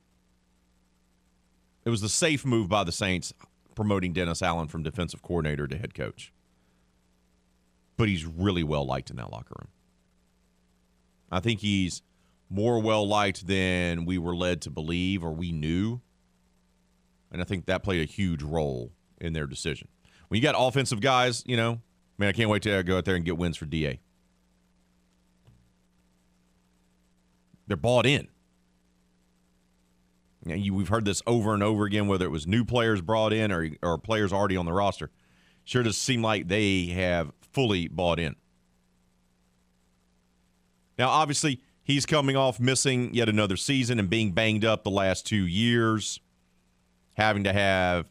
[1.85, 3.32] It was the safe move by the Saints
[3.75, 6.33] promoting Dennis Allen from defensive coordinator to head coach.
[7.97, 9.68] But he's really well liked in that locker room.
[11.31, 12.03] I think he's
[12.51, 16.01] more well liked than we were led to believe or we knew.
[17.33, 19.89] And I think that played a huge role in their decision.
[20.29, 21.81] When you got offensive guys, you know,
[22.18, 24.01] man, I can't wait to go out there and get wins for DA.
[27.66, 28.29] They're bought in.
[30.45, 33.51] You we've heard this over and over again, whether it was new players brought in
[33.51, 35.11] or, or players already on the roster.
[35.65, 38.37] Sure does seem like they have fully bought in.
[40.99, 45.27] Now, obviously, he's coming off missing yet another season and being banged up the last
[45.27, 46.21] two years,
[47.15, 48.11] having to have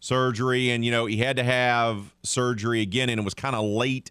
[0.00, 0.70] surgery.
[0.70, 4.10] And, you know, he had to have surgery again, and it was kind of late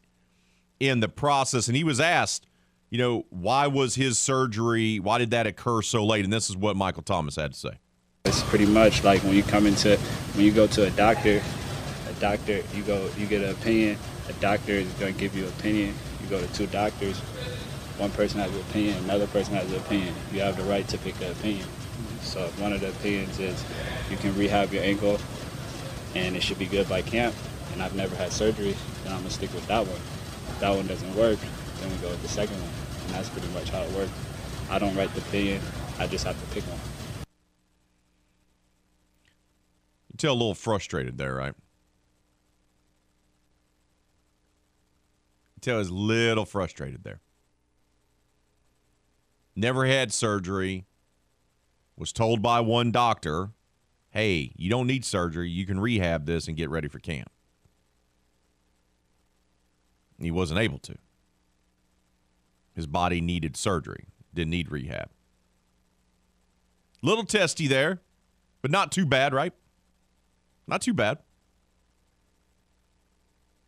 [0.80, 1.68] in the process.
[1.68, 2.46] And he was asked,
[2.90, 6.24] you know, why was his surgery, why did that occur so late?
[6.24, 7.80] And this is what Michael Thomas had to say.
[8.26, 9.98] It's pretty much like when you come into,
[10.34, 11.42] when you go to a doctor,
[12.10, 13.98] a doctor, you go, you get an opinion.
[14.28, 15.96] A doctor is going to give you an opinion.
[16.22, 17.20] You go to two doctors.
[17.98, 20.14] One person has an opinion, another person has an opinion.
[20.32, 21.68] You have the right to pick an opinion.
[22.22, 23.64] So one of the opinions is
[24.10, 25.20] you can rehab your ankle
[26.16, 27.36] and it should be good by camp.
[27.74, 29.96] And I've never had surgery, then I'm gonna stick with that one.
[29.96, 31.40] If that one doesn't work,
[31.80, 32.79] then we go with the second one.
[33.12, 34.12] That's pretty much how it works.
[34.70, 35.62] I don't write the opinion,
[35.98, 36.80] I just have to pick one.
[40.12, 41.54] You tell a little frustrated there, right?
[45.56, 47.20] You tell he's a little frustrated there.
[49.56, 50.86] Never had surgery.
[51.98, 53.50] Was told by one doctor,
[54.12, 55.50] hey, you don't need surgery.
[55.50, 57.30] You can rehab this and get ready for camp.
[60.18, 60.96] He wasn't able to.
[62.80, 65.10] His body needed surgery, didn't need rehab.
[67.02, 68.00] Little testy there,
[68.62, 69.52] but not too bad, right?
[70.66, 71.18] Not too bad.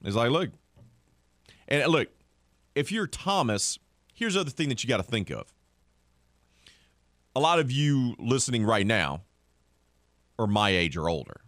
[0.02, 0.52] It's like, look,
[1.68, 2.08] and look,
[2.74, 3.78] if you're Thomas,
[4.14, 5.54] here's the other thing that you got to think of.
[7.36, 9.24] A lot of you listening right now
[10.40, 11.42] are my age or older.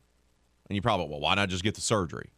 [0.68, 2.32] And you probably, well, why not just get the surgery?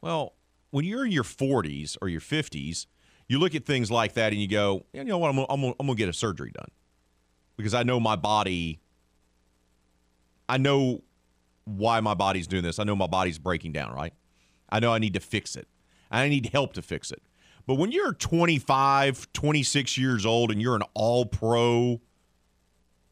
[0.00, 0.34] Well,
[0.72, 2.86] when you're in your 40s or your 50s,
[3.28, 5.64] you look at things like that and you go, you know what, I'm gonna, I'm
[5.64, 6.68] I'm gonna get a surgery done
[7.56, 8.80] because I know my body.
[10.48, 11.02] I know
[11.64, 12.78] why my body's doing this.
[12.78, 14.12] I know my body's breaking down, right?
[14.68, 15.68] I know I need to fix it.
[16.10, 17.22] I need help to fix it.
[17.66, 22.00] But when you're 25, 26 years old and you're an all pro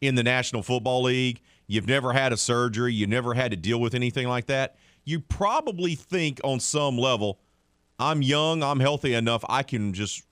[0.01, 3.81] in the National Football League, you've never had a surgery, you never had to deal
[3.81, 7.41] with anything like that, you probably think on some level,
[8.03, 10.23] I'm young, I'm healthy enough, I can just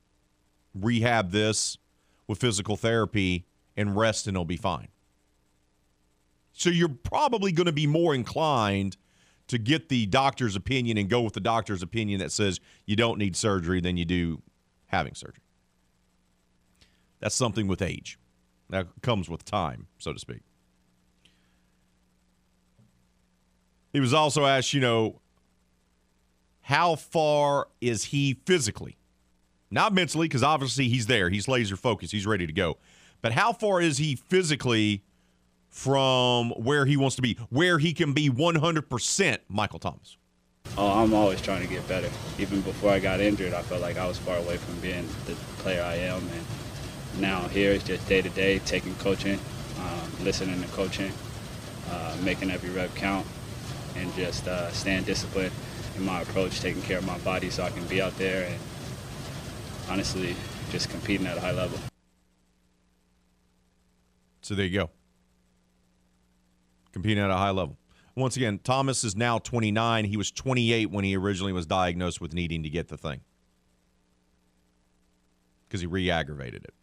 [0.75, 1.79] rehab this
[2.27, 3.47] with physical therapy
[3.77, 4.89] and rest and it'll be fine.
[6.53, 8.97] So you're probably going to be more inclined
[9.47, 13.19] to get the doctor's opinion and go with the doctor's opinion that says you don't
[13.19, 14.43] need surgery than you do
[14.87, 15.43] having surgery.
[17.21, 18.19] That's something with age.
[18.69, 20.43] That comes with time, so to speak.
[23.93, 25.20] He was also asked, you know,
[26.71, 28.97] how far is he physically?
[29.73, 31.29] Not mentally, because obviously he's there.
[31.29, 32.13] He's laser focused.
[32.13, 32.79] He's ready to go.
[33.23, 35.03] But how far is he physically
[35.69, 40.17] from where he wants to be, where he can be 100% Michael Thomas?
[40.79, 42.09] Oh, I'm always trying to get better.
[42.39, 45.35] Even before I got injured, I felt like I was far away from being the
[45.59, 46.23] player I am.
[46.23, 49.41] And now here it's just day to day, taking coaching,
[49.81, 51.11] um, listening to coaching,
[51.91, 53.27] uh, making every rep count,
[53.97, 55.51] and just uh, staying disciplined
[56.01, 58.59] in my approach, taking care of my body so I can be out there and
[59.89, 60.35] honestly
[60.71, 61.79] just competing at a high level.
[64.43, 64.91] So there you go.
[66.93, 67.77] Competing at a high level.
[68.17, 70.05] Once again, Thomas is now 29.
[70.05, 73.21] He was 28 when he originally was diagnosed with needing to get the thing
[75.69, 76.75] because he re aggravated it.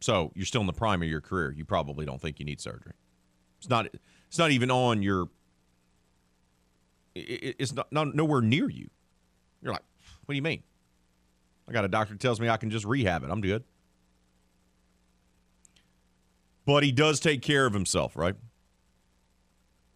[0.00, 1.54] So you're still in the prime of your career.
[1.56, 2.92] You probably don't think you need surgery.
[3.58, 3.86] It's not.
[4.28, 5.28] It's not even on your.
[7.14, 8.88] It's not, not nowhere near you.
[9.62, 9.84] You're like,
[10.24, 10.62] what do you mean?
[11.68, 13.30] I got a doctor tells me I can just rehab it.
[13.30, 13.64] I'm good.
[16.66, 18.34] But he does take care of himself, right?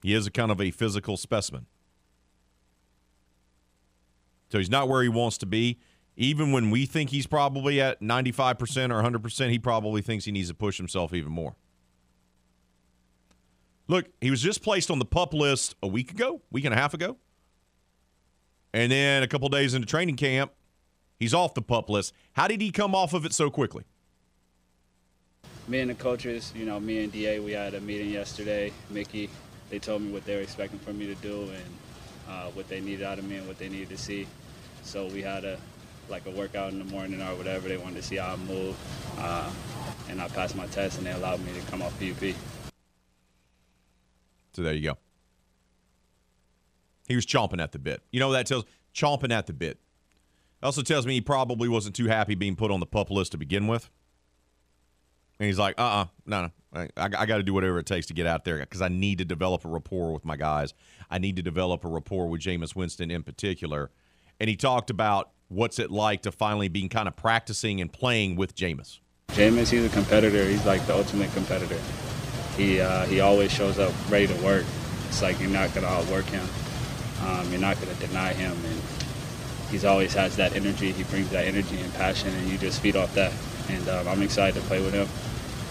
[0.03, 1.67] He is a kind of a physical specimen.
[4.51, 5.79] So he's not where he wants to be.
[6.17, 10.49] Even when we think he's probably at 95% or 100%, he probably thinks he needs
[10.49, 11.57] to push himself even more.
[13.89, 16.77] Look, he was just placed on the pup list a week ago, week and a
[16.77, 17.17] half ago.
[18.75, 20.53] And then a couple days into training camp,
[21.19, 22.13] he's off the pup list.
[22.35, 23.85] How did he come off of it so quickly?
[25.67, 28.73] Me and the coaches, you know, me and DA, we had a meeting yesterday.
[28.91, 29.31] Mickey,
[29.71, 31.65] they told me what they were expecting from me to do and
[32.29, 34.27] uh, what they needed out of me and what they needed to see.
[34.83, 35.59] So we had a
[36.11, 37.69] like a workout in the morning or whatever.
[37.69, 38.77] They wanted to see how I move,
[39.19, 39.51] uh,
[40.09, 42.35] and I passed my test, and they allowed me to come off PUP.
[44.59, 44.99] So there you go.
[47.07, 48.03] He was chomping at the bit.
[48.11, 48.65] You know what that tells?
[48.93, 49.79] Chomping at the bit.
[50.61, 53.39] Also tells me he probably wasn't too happy being put on the pup list to
[53.39, 53.89] begin with.
[55.39, 56.51] And he's like, uh uh no, no.
[56.75, 59.19] I, I got to do whatever it takes to get out there because I need
[59.19, 60.75] to develop a rapport with my guys.
[61.09, 63.93] I need to develop a rapport with Jameis Winston in particular.
[64.41, 68.35] And he talked about what's it like to finally be kind of practicing and playing
[68.35, 68.99] with Jameis.
[69.29, 70.45] Jameis, he's a competitor.
[70.47, 71.79] He's like the ultimate competitor.
[72.59, 74.67] He uh, he always shows up ready to work.
[75.07, 76.45] It's like you're not gonna outwork him.
[77.23, 78.83] Um, you're not gonna deny him, and
[79.71, 80.91] he's always has that energy.
[80.91, 83.33] He brings that energy and passion, and you just feed off that.
[83.69, 85.07] And um, I'm excited to play with him,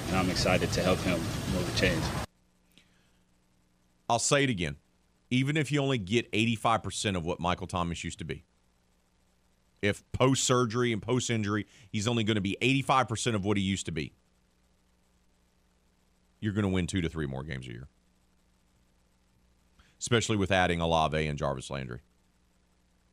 [0.07, 1.19] and I'm excited to help him
[1.51, 2.05] move the chains.
[4.09, 4.77] I'll say it again.
[5.29, 8.45] Even if you only get 85% of what Michael Thomas used to be,
[9.81, 13.63] if post surgery and post injury, he's only going to be 85% of what he
[13.63, 14.13] used to be,
[16.39, 17.87] you're going to win two to three more games a year.
[19.99, 22.01] Especially with adding Olave and Jarvis Landry.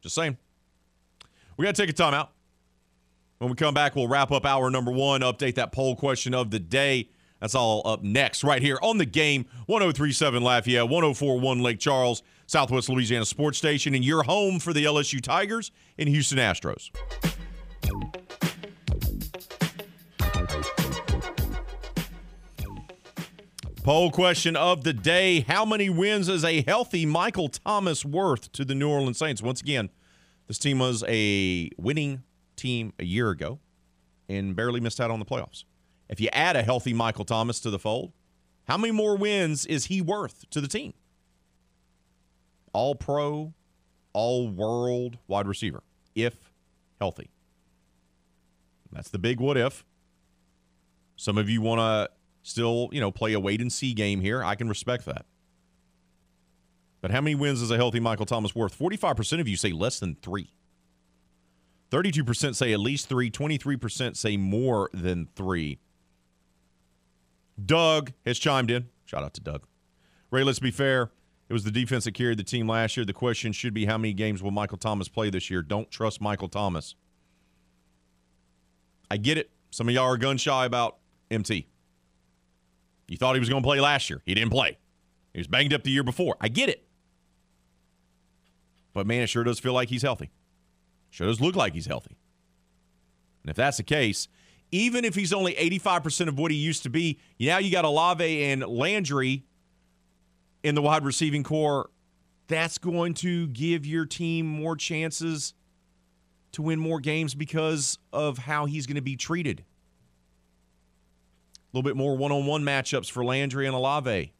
[0.02, 0.36] Just saying.
[1.56, 2.28] We got to take a timeout.
[3.38, 6.50] When we come back, we'll wrap up hour number one, update that poll question of
[6.50, 7.08] the day.
[7.40, 12.88] That's all up next, right here on the game 1037 Lafayette, 1041 Lake Charles, Southwest
[12.88, 16.90] Louisiana Sports Station, and your home for the LSU Tigers and Houston Astros.
[23.84, 28.64] Poll question of the day How many wins is a healthy Michael Thomas worth to
[28.64, 29.42] the New Orleans Saints?
[29.42, 29.90] Once again,
[30.48, 32.22] this team was a winning
[32.56, 33.58] team a year ago
[34.26, 35.64] and barely missed out on the playoffs.
[36.08, 38.12] If you add a healthy Michael Thomas to the fold,
[38.66, 40.94] how many more wins is he worth to the team?
[42.72, 43.52] All pro,
[44.14, 45.82] all world wide receiver,
[46.14, 46.50] if
[47.02, 47.28] healthy.
[48.92, 49.84] That's the big what if.
[51.16, 52.08] Some of you want to
[52.44, 54.44] still, you know, play a wait and see game here.
[54.44, 55.26] I can respect that.
[57.00, 58.78] But how many wins is a healthy Michael Thomas worth?
[58.78, 60.52] 45% of you say less than three.
[61.90, 63.30] 32% say at least three.
[63.30, 65.80] 23% say more than three.
[67.62, 68.88] Doug has chimed in.
[69.04, 69.66] Shout out to Doug.
[70.30, 71.10] Ray, let's be fair.
[71.48, 73.04] It was the defense that carried the team last year.
[73.04, 75.62] The question should be how many games will Michael Thomas play this year?
[75.62, 76.94] Don't trust Michael Thomas.
[79.10, 79.50] I get it.
[79.70, 80.98] Some of y'all are gun shy about
[81.30, 81.68] MT.
[83.08, 84.22] You thought he was going to play last year.
[84.24, 84.78] He didn't play.
[85.32, 86.36] He was banged up the year before.
[86.40, 86.86] I get it.
[88.92, 90.30] But man, it sure does feel like he's healthy.
[91.10, 92.16] Sure does look like he's healthy.
[93.42, 94.28] And if that's the case,
[94.70, 98.44] even if he's only 85% of what he used to be, now you got Olave
[98.44, 99.44] and Landry
[100.62, 101.90] in the wide receiving corps.
[102.46, 105.54] That's going to give your team more chances
[106.52, 109.64] to win more games because of how he's going to be treated.
[111.74, 114.32] A little bit more one on one matchups for Landry and Olave.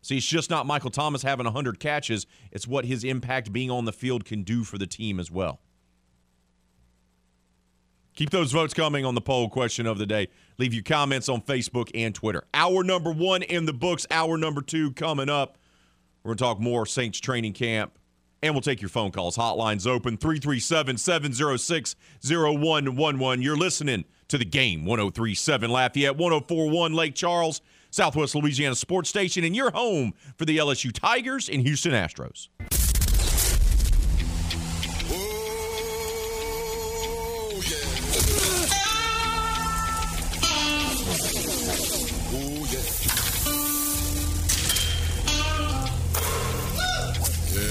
[0.00, 3.84] See, it's just not Michael Thomas having 100 catches, it's what his impact being on
[3.84, 5.58] the field can do for the team as well.
[8.14, 10.28] Keep those votes coming on the poll question of the day.
[10.56, 12.44] Leave your comments on Facebook and Twitter.
[12.54, 15.58] Hour number one in the books, hour number two coming up.
[16.22, 17.98] We're going to talk more Saints training camp,
[18.40, 19.36] and we'll take your phone calls.
[19.36, 23.42] Hotlines open 337 706 0111.
[23.42, 27.60] You're listening to the game 1037 Lafayette, 1041 Lake Charles,
[27.90, 32.48] Southwest Louisiana Sports Station, and your home for the LSU Tigers and Houston Astros.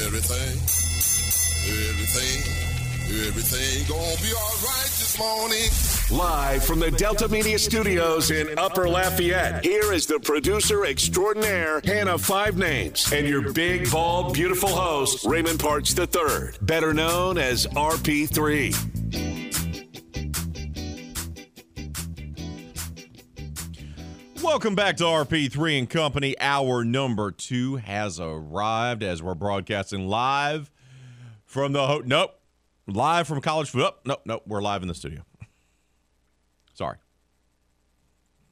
[0.08, 0.60] Everything,
[1.68, 2.67] everything,
[3.10, 5.70] everything gonna be alright this morning.
[6.12, 12.18] Live from the Delta Media Studios in Upper Lafayette, here is the producer extraordinaire, Hannah
[12.18, 18.74] Five Names, and your big, bald, beautiful host, Raymond Parks III, better known as RP3.
[24.44, 26.40] Welcome back to RP3 and Company.
[26.40, 30.72] Hour number two has arrived as we're broadcasting live
[31.46, 32.37] from the ho- nope,
[32.88, 33.74] live from college.
[33.76, 34.44] Nope, oh, nope, nope.
[34.48, 35.22] We're live in the studio.
[36.74, 36.98] Sorry,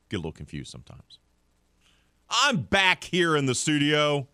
[0.09, 1.19] get a little confused sometimes.
[2.29, 4.27] I'm back here in the studio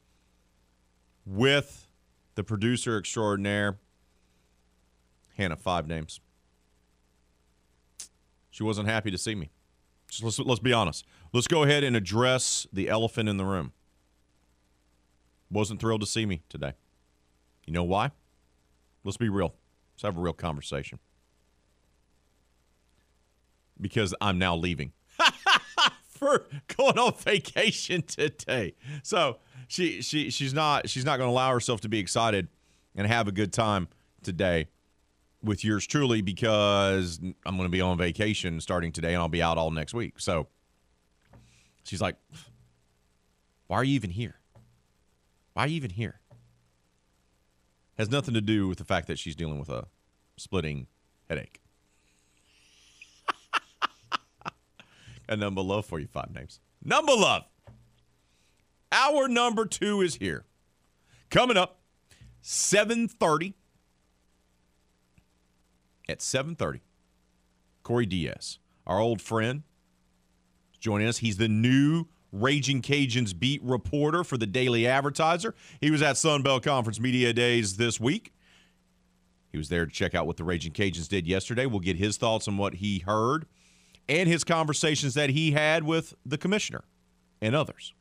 [1.25, 1.87] with
[2.35, 3.77] the producer extraordinaire,
[5.37, 6.19] Hannah Five Names.
[8.49, 9.49] She wasn't happy to see me.
[10.09, 11.05] Just let's, let's be honest.
[11.33, 13.71] Let's go ahead and address the elephant in the room.
[15.49, 16.73] Wasn't thrilled to see me today.
[17.65, 18.11] You know why?
[19.03, 19.53] Let's be real.
[20.01, 20.97] Let's have a real conversation.
[23.79, 24.93] Because I'm now leaving.
[26.07, 28.73] for going on vacation today.
[29.03, 29.37] So
[29.67, 32.47] she she she's not she's not going to allow herself to be excited
[32.95, 33.89] and have a good time
[34.23, 34.69] today
[35.43, 39.43] with yours truly because I'm going to be on vacation starting today and I'll be
[39.43, 40.15] out all next week.
[40.19, 40.47] So
[41.83, 42.15] she's like,
[43.67, 44.39] "Why are you even here?
[45.53, 46.20] Why are you even here?"
[47.97, 49.87] Has nothing to do with the fact that she's dealing with a
[50.37, 50.87] splitting
[51.29, 51.61] headache.
[55.29, 56.59] a number love for you, five names.
[56.83, 57.43] Number love.
[58.91, 60.45] Our number two is here.
[61.29, 61.79] Coming up,
[62.41, 63.53] 730.
[66.09, 66.81] At 730,
[67.83, 69.63] Corey Diaz, our old friend,
[70.73, 71.19] is joining us.
[71.19, 75.53] He's the new Raging Cajuns beat reporter for the Daily Advertiser.
[75.79, 78.33] He was at Sunbelt Conference Media Days this week.
[79.51, 81.65] He was there to check out what the Raging Cajuns did yesterday.
[81.65, 83.45] We'll get his thoughts on what he heard
[84.07, 86.83] and his conversations that he had with the commissioner
[87.41, 87.93] and others.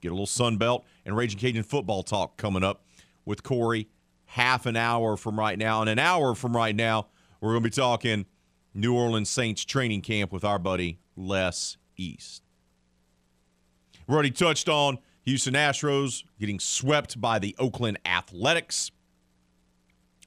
[0.00, 2.84] Get a little Sunbelt and Raging Cajun football talk coming up
[3.24, 3.88] with Corey
[4.26, 5.80] half an hour from right now.
[5.80, 7.08] And an hour from right now,
[7.40, 8.26] we're going to be talking
[8.74, 12.47] New Orleans Saints training camp with our buddy Les East.
[14.08, 18.90] We already touched on Houston Astros getting swept by the Oakland Athletics.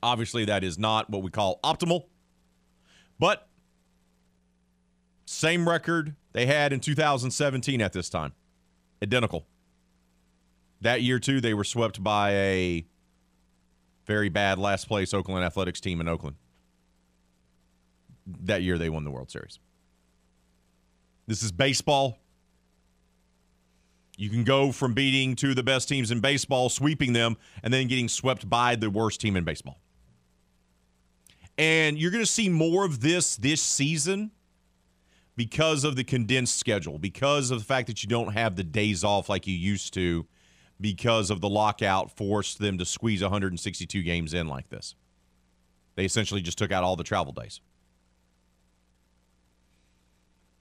[0.04, 2.06] Obviously, that is not what we call optimal,
[3.20, 3.48] but
[5.26, 8.34] same record they had in 2017 at this time.
[9.02, 9.48] Identical.
[10.82, 12.86] That year, too, they were swept by a
[14.06, 16.36] very bad last place Oakland Athletics team in Oakland.
[18.28, 19.60] That year, they won the World Series.
[21.26, 22.20] This is baseball.
[24.18, 27.74] You can go from beating two of the best teams in baseball, sweeping them, and
[27.74, 29.80] then getting swept by the worst team in baseball.
[31.58, 34.32] And you're going to see more of this this season
[35.36, 39.04] because of the condensed schedule, because of the fact that you don't have the days
[39.04, 40.26] off like you used to,
[40.80, 44.96] because of the lockout forced them to squeeze 162 games in like this.
[45.96, 47.62] They essentially just took out all the travel days.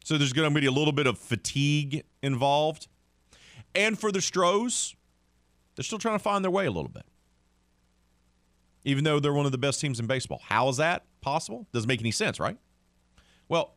[0.05, 2.89] So there's going to be a little bit of fatigue involved.
[3.75, 4.95] And for the Stros,
[5.75, 7.05] they're still trying to find their way a little bit.
[8.85, 10.41] Even though they're one of the best teams in baseball.
[10.45, 11.67] How is that possible?
[11.73, 12.57] Doesn't make any sense, right?
[13.49, 13.75] Well,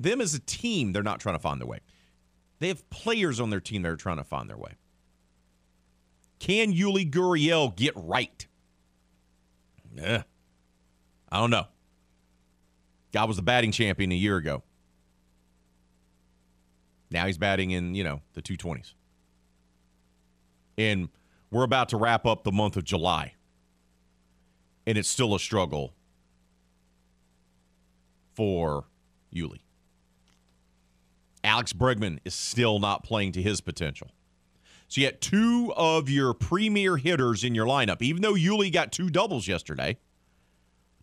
[0.00, 1.80] them as a team, they're not trying to find their way.
[2.58, 4.72] They have players on their team that are trying to find their way.
[6.38, 8.46] Can Yuli Gurriel get right?
[9.94, 10.22] Yeah.
[11.30, 11.66] I don't know.
[13.12, 14.62] Guy was the batting champion a year ago.
[17.12, 18.94] Now he's batting in, you know, the 220s.
[20.78, 21.10] And
[21.50, 23.34] we're about to wrap up the month of July.
[24.86, 25.94] And it's still a struggle
[28.34, 28.86] for
[29.34, 29.60] Yuli.
[31.44, 34.10] Alex Bregman is still not playing to his potential.
[34.88, 38.02] So you had two of your premier hitters in your lineup.
[38.02, 39.98] Even though Yuli got two doubles yesterday,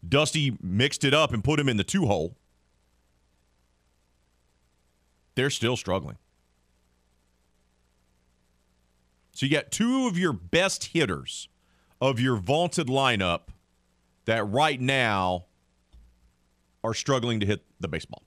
[0.07, 2.37] Dusty mixed it up and put him in the two hole.
[5.39, 6.17] They're still struggling.
[9.31, 11.47] So you got two of your best hitters
[12.01, 13.43] of your vaunted lineup
[14.25, 15.45] that right now
[16.83, 18.23] are struggling to hit the baseball.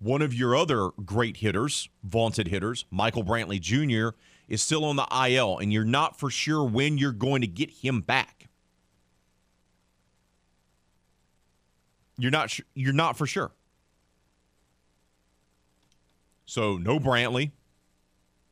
[0.00, 4.16] One of your other great hitters, vaunted hitters, Michael Brantley Jr.,
[4.48, 7.70] is still on the IL, and you're not for sure when you're going to get
[7.70, 8.48] him back.
[12.18, 12.58] You're not.
[12.74, 13.52] You're not for sure.
[16.44, 17.52] So no Brantley,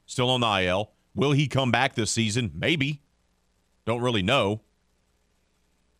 [0.06, 0.92] still on the IL.
[1.14, 2.50] Will he come back this season?
[2.54, 3.02] Maybe.
[3.84, 4.62] Don't really know.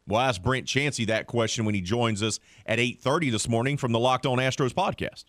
[0.07, 3.93] We'll ask Brent Chancey that question when he joins us at 8:30 this morning from
[3.93, 5.25] the Locked On Astros podcast.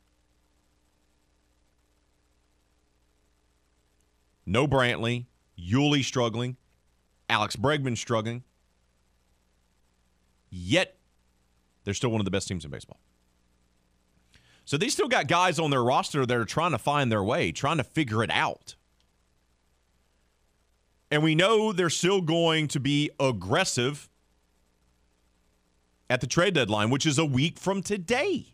[4.45, 6.57] No Brantley, Yuli struggling,
[7.29, 8.43] Alex Bregman struggling.
[10.49, 10.97] Yet
[11.83, 12.99] they're still one of the best teams in baseball.
[14.65, 17.51] So they still got guys on their roster that are trying to find their way,
[17.51, 18.75] trying to figure it out.
[21.11, 24.09] And we know they're still going to be aggressive
[26.09, 28.47] at the trade deadline, which is a week from today.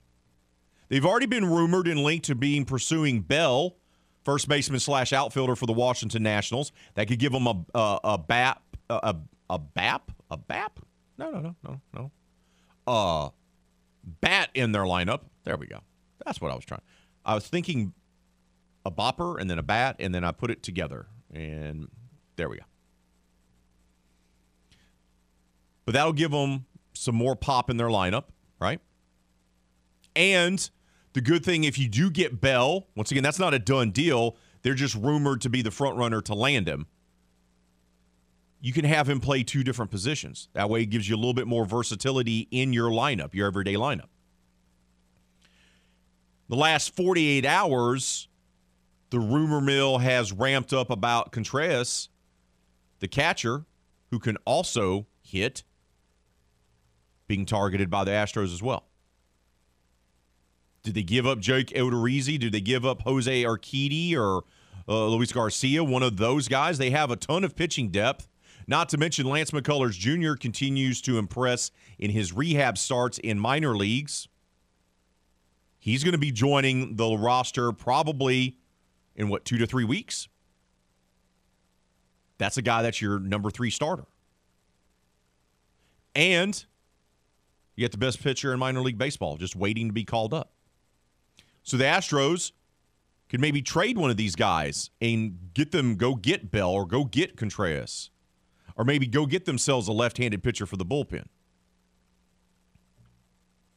[0.90, 3.76] They've already been rumored and linked to being pursuing Bell,
[4.24, 6.72] first baseman slash outfielder for the Washington Nationals.
[6.96, 9.16] That could give them a a, a BAP a,
[9.50, 10.80] a BAP a BAP.
[11.18, 12.12] No no no no no.
[12.88, 13.30] Uh,
[14.22, 15.22] bat in their lineup.
[15.44, 15.80] There we go.
[16.26, 16.82] That's what I was trying.
[17.26, 17.94] I was thinking
[18.86, 21.88] a bopper and then a bat, and then I put it together, and
[22.36, 22.64] there we go.
[25.86, 28.26] But that'll give them some more pop in their lineup,
[28.60, 28.80] right?
[30.16, 30.70] And
[31.14, 34.38] the good thing, if you do get Bell, once again, that's not a done deal.
[34.62, 36.88] They're just rumored to be the front runner to land him.
[38.62, 40.50] You can have him play two different positions.
[40.54, 43.76] That way, it gives you a little bit more versatility in your lineup, your everyday
[43.76, 44.10] lineup.
[46.50, 48.28] The last 48 hours,
[49.12, 52.10] the rumor mill has ramped up about Contreras,
[53.00, 53.66] the catcher,
[54.10, 55.64] who can also hit,
[57.28, 58.88] being targeted by the Astros as well.
[60.82, 62.40] Did they give up Jake Odorizzi?
[62.40, 64.44] Did they give up Jose Urquidy or
[64.88, 65.84] uh, Luis Garcia?
[65.84, 66.80] One of those guys.
[66.80, 68.28] They have a ton of pitching depth.
[68.66, 70.34] Not to mention Lance McCullers Jr.
[70.34, 71.70] continues to impress
[72.00, 74.28] in his rehab starts in minor leagues.
[75.80, 78.58] He's going to be joining the roster probably
[79.16, 80.28] in what, two to three weeks?
[82.38, 84.06] That's a guy that's your number three starter.
[86.16, 86.66] And
[87.76, 90.52] you get the best pitcher in minor league baseball just waiting to be called up.
[91.64, 92.52] So the Astros
[93.30, 97.06] could maybe trade one of these guys and get them go get Bell or go
[97.06, 98.10] get Contreras
[98.76, 101.26] or maybe go get themselves a left-handed pitcher for the bullpen.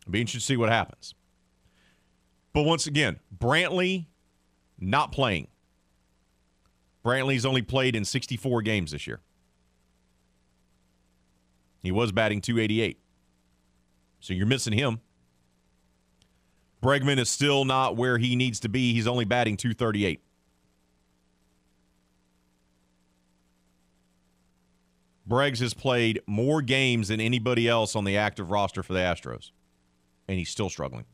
[0.00, 1.14] It'll be interesting to see what happens.
[2.53, 4.07] But once again, Brantley
[4.78, 5.48] not playing.
[7.05, 9.20] Brantley's only played in 64 games this year.
[11.82, 12.98] He was batting 288.
[14.20, 15.00] So you're missing him.
[16.82, 18.92] Bregman is still not where he needs to be.
[18.92, 20.20] He's only batting 238.
[25.26, 29.50] Breggs has played more games than anybody else on the active roster for the Astros,
[30.28, 31.05] and he's still struggling.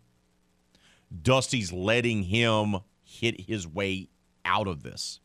[1.23, 4.09] Dusty's letting him hit his way
[4.45, 5.21] out of this.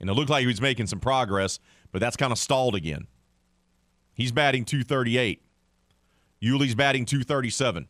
[0.00, 1.58] And it looked like he was making some progress,
[1.92, 3.06] but that's kind of stalled again.
[4.14, 5.42] He's batting 238.
[6.40, 7.88] Yuli's batting 237.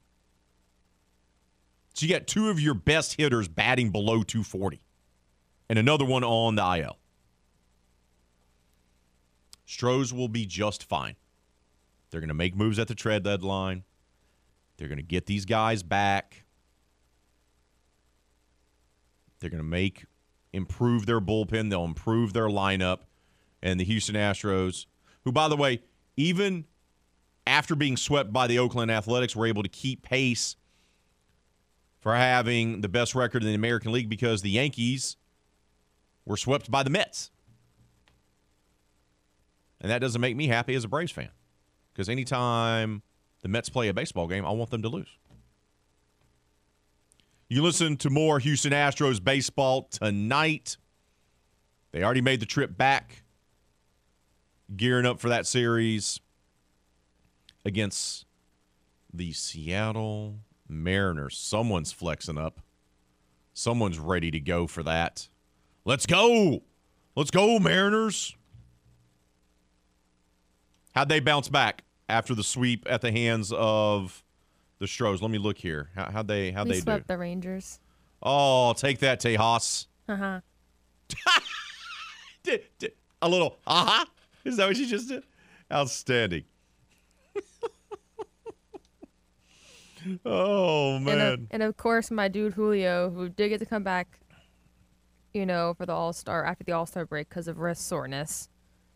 [1.95, 4.81] So you got two of your best hitters batting below 240
[5.69, 6.99] and another one on the IL.
[9.67, 11.15] Stros will be just fine.
[12.11, 13.85] They're going to make moves at the trade deadline.
[14.77, 16.45] They're going to get these guys back.
[19.41, 20.05] They're going to make
[20.53, 21.71] improve their bullpen.
[21.71, 23.01] They'll improve their lineup.
[23.63, 24.87] And the Houston Astros,
[25.25, 25.83] who, by the way,
[26.17, 26.65] even
[27.47, 30.57] after being swept by the Oakland Athletics, were able to keep pace
[32.01, 35.17] for having the best record in the American League because the Yankees
[36.25, 37.31] were swept by the Mets.
[39.81, 41.31] And that doesn't make me happy as a Braves fan
[41.93, 43.03] because anytime
[43.43, 45.09] the Mets play a baseball game, I want them to lose.
[47.53, 50.77] You listen to more Houston Astros baseball tonight.
[51.91, 53.25] They already made the trip back,
[54.77, 56.21] gearing up for that series
[57.65, 58.25] against
[59.13, 60.37] the Seattle
[60.69, 61.37] Mariners.
[61.37, 62.61] Someone's flexing up.
[63.53, 65.29] Someone's ready to go for that.
[65.85, 66.63] Let's go.
[67.17, 68.37] Let's go, Mariners.
[70.95, 74.23] How'd they bounce back after the sweep at the hands of
[74.81, 75.23] the Stros?
[75.23, 75.91] Let me look here.
[75.95, 77.15] How, how'd they how'd we they swept do?
[77.15, 77.79] the Rangers.
[78.23, 79.87] Oh, take that, Tejas.
[80.09, 80.41] Uh huh.
[83.23, 84.07] A little aha.
[84.45, 85.23] Is that what you just did?
[85.73, 86.43] Outstanding.
[90.25, 91.19] oh And, man.
[91.21, 94.19] of, and of course, my dude Julio, who did get to come back,
[95.35, 98.49] you know, for the All Star after the All Star break because of wrist soreness.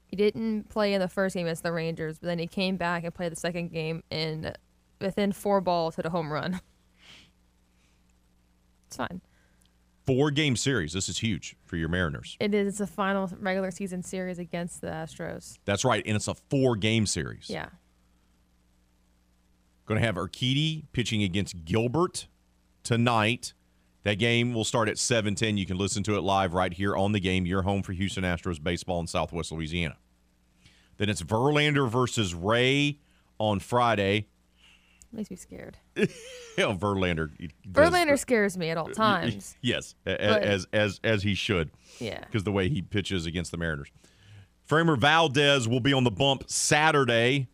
[0.06, 3.04] He didn't play in the first game against the Rangers, but then he came back
[3.04, 4.56] and played the second game and
[5.00, 6.60] within four balls hit a home run.
[8.86, 9.20] It's fine.
[10.06, 10.92] Four game series.
[10.92, 12.36] This is huge for your Mariners.
[12.38, 15.58] It is the final regular season series against the Astros.
[15.64, 16.02] That's right.
[16.06, 17.48] And it's a four game series.
[17.48, 17.70] Yeah.
[19.86, 22.28] Going to have Urquidy pitching against Gilbert
[22.82, 23.54] tonight.
[24.04, 25.56] That game will start at 7:10.
[25.56, 27.46] You can listen to it live right here on the game.
[27.46, 29.96] Your home for Houston Astros baseball in Southwest Louisiana.
[30.98, 33.00] Then it's Verlander versus Ray
[33.38, 34.28] on Friday.
[35.14, 35.76] Makes me scared.
[36.56, 37.30] Yeah, Verlander.
[37.38, 39.56] he does- Verlander scares me at all times.
[39.60, 41.70] Yes, But- as as as he should.
[41.98, 42.20] Yeah.
[42.20, 43.88] because the way he pitches against the Mariners.
[44.68, 47.48] Framber Valdez will be on the bump Saturday.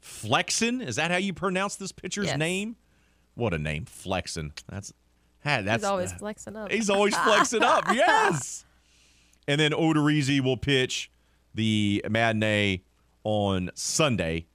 [0.00, 2.38] Flexen, is that how you pronounce this pitcher's Yes.
[2.38, 2.76] name?
[3.34, 4.52] What a name, Flexen.
[4.68, 4.92] That's
[5.42, 6.70] hey, that's He's always uh, flexing up.
[6.70, 7.84] he's always flexing up.
[7.92, 8.64] Yes.
[9.48, 11.10] And then Odorizzi will pitch
[11.54, 12.82] the matinee
[13.24, 14.46] on Sunday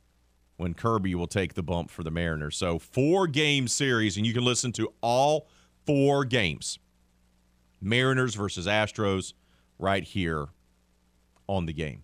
[0.60, 2.58] when Kirby will take the bump for the Mariners.
[2.58, 5.48] So four game series, and you can listen to all
[5.86, 6.80] four games.
[7.82, 9.32] Mariners versus Astros
[9.80, 10.50] right here
[11.48, 12.04] on the game.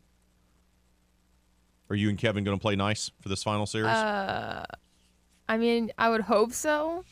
[1.89, 3.89] Are you and Kevin going to play nice for this final series?
[3.89, 4.63] Uh,
[5.49, 7.03] I mean, I would hope so.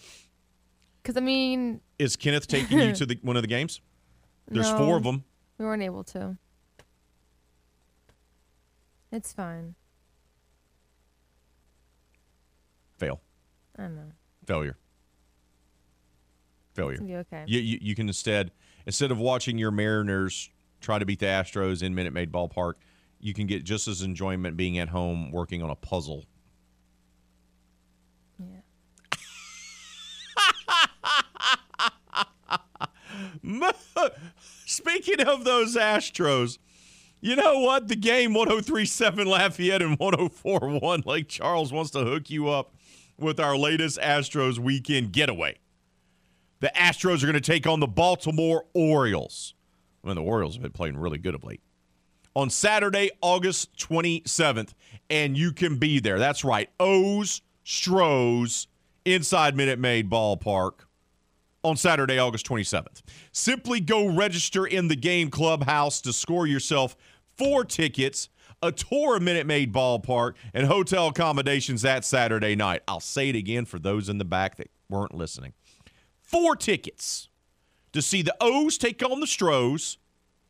[1.01, 3.81] Because I mean, Is Kenneth taking you to the one of the games?
[4.47, 5.25] There's no, four of them.
[5.57, 6.37] We weren't able to.
[9.11, 9.75] It's fine.
[13.77, 14.11] I don't know.
[14.45, 14.77] Failure.
[16.73, 16.99] Failure.
[17.01, 17.43] It's okay.
[17.47, 18.51] You, you, you can instead
[18.85, 20.49] instead of watching your Mariners
[20.81, 22.73] try to beat the Astros in Minute Maid Ballpark,
[23.19, 26.25] you can get just as enjoyment being at home working on a puzzle.
[28.39, 28.61] Yeah.
[34.65, 36.57] Speaking of those Astros,
[37.21, 37.87] you know what?
[37.87, 42.73] The game 1037 Lafayette and 1041 Lake Charles wants to hook you up
[43.17, 45.57] with our latest Astros weekend getaway.
[46.59, 49.53] The Astros are going to take on the Baltimore Orioles.
[50.03, 51.61] I mean, the Orioles have been playing really good of late.
[52.35, 54.73] On Saturday, August 27th,
[55.09, 56.19] and you can be there.
[56.19, 56.69] That's right.
[56.79, 58.67] O's Stros
[59.05, 60.85] inside Minute Maid Ballpark
[61.63, 63.01] on Saturday, August 27th.
[63.31, 66.95] Simply go register in the game clubhouse to score yourself
[67.37, 68.29] four tickets,
[68.63, 72.81] a tour of Minute Maid Ballpark, and hotel accommodations that Saturday night.
[72.87, 75.53] I'll say it again for those in the back that weren't listening.
[76.21, 77.27] Four tickets
[77.91, 79.97] to see the O's take on the Stros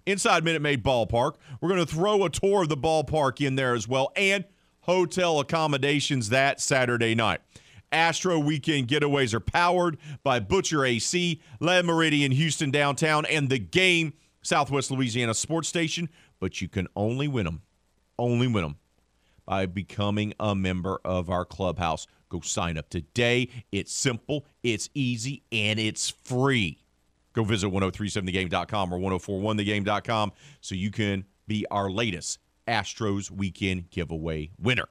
[0.05, 1.35] inside Minute Maid Ballpark.
[1.59, 4.45] We're going to throw a tour of the ballpark in there as well and
[4.81, 7.41] hotel accommodations that Saturday night.
[7.91, 14.13] Astro weekend getaways are powered by Butcher AC, Le Méridien Houston downtown, and the game
[14.41, 16.09] Southwest Louisiana Sports Station.
[16.39, 17.61] But you can only win them,
[18.17, 18.75] only win them
[19.45, 22.07] by becoming a member of our clubhouse.
[22.29, 23.49] Go sign up today.
[23.71, 26.79] It's simple, it's easy, and it's free.
[27.33, 34.87] Go visit 1037thegame.com or 1041thegame.com so you can be our latest Astros weekend giveaway winner.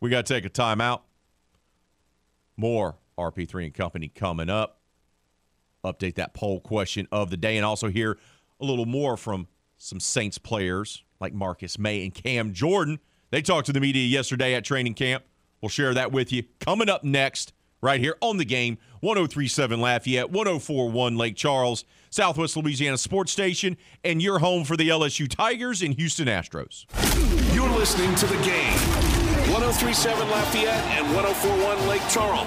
[0.00, 1.02] We got to take a timeout.
[2.56, 4.80] More RP3 and Company coming up.
[5.84, 8.18] Update that poll question of the day and also hear
[8.60, 9.48] a little more from
[9.82, 13.00] some Saints players like Marcus Maye and Cam Jordan.
[13.30, 15.24] They talked to the media yesterday at training camp.
[15.60, 20.30] We'll share that with you coming up next, right here on the game 1037 Lafayette,
[20.30, 25.94] 1041 Lake Charles, Southwest Louisiana Sports Station, and your home for the LSU Tigers and
[25.94, 26.84] Houston Astros.
[27.52, 28.78] You're listening to the game.
[29.52, 32.46] 1037 Lafayette and 1041 Lake Charles.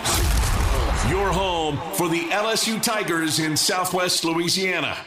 [1.10, 4.98] Your home for the LSU Tigers in Southwest Louisiana.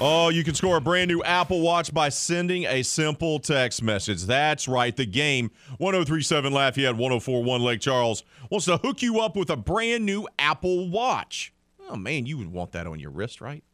[0.00, 4.22] Oh, you can score a brand new Apple Watch by sending a simple text message.
[4.26, 4.96] That's right.
[4.96, 10.06] The game 1037 Lafayette, 1041 Lake Charles wants to hook you up with a brand
[10.06, 11.52] new Apple Watch.
[11.88, 13.64] Oh, man, you would want that on your wrist, right?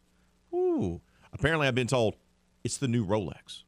[0.54, 1.02] Ooh.
[1.34, 2.16] Apparently, I've been told
[2.62, 3.64] it's the new Rolex.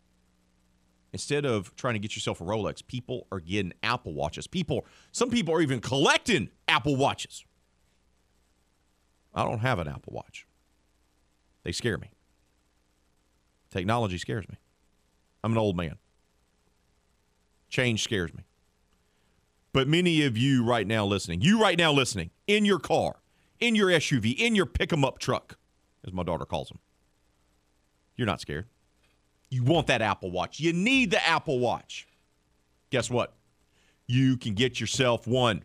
[1.12, 4.46] Instead of trying to get yourself a Rolex, people are getting Apple Watches.
[4.46, 7.44] People, some people are even collecting Apple Watches.
[9.34, 10.46] I don't have an Apple Watch.
[11.62, 12.12] They scare me.
[13.70, 14.56] Technology scares me.
[15.42, 15.96] I'm an old man.
[17.68, 18.44] Change scares me.
[19.72, 23.16] But many of you right now listening, you right now listening, in your car,
[23.60, 25.58] in your SUV, in your pick 'em up truck,
[26.06, 26.78] as my daughter calls them,
[28.16, 28.66] you're not scared.
[29.50, 30.58] You want that Apple Watch.
[30.60, 32.08] You need the Apple Watch.
[32.90, 33.34] Guess what?
[34.06, 35.64] You can get yourself one.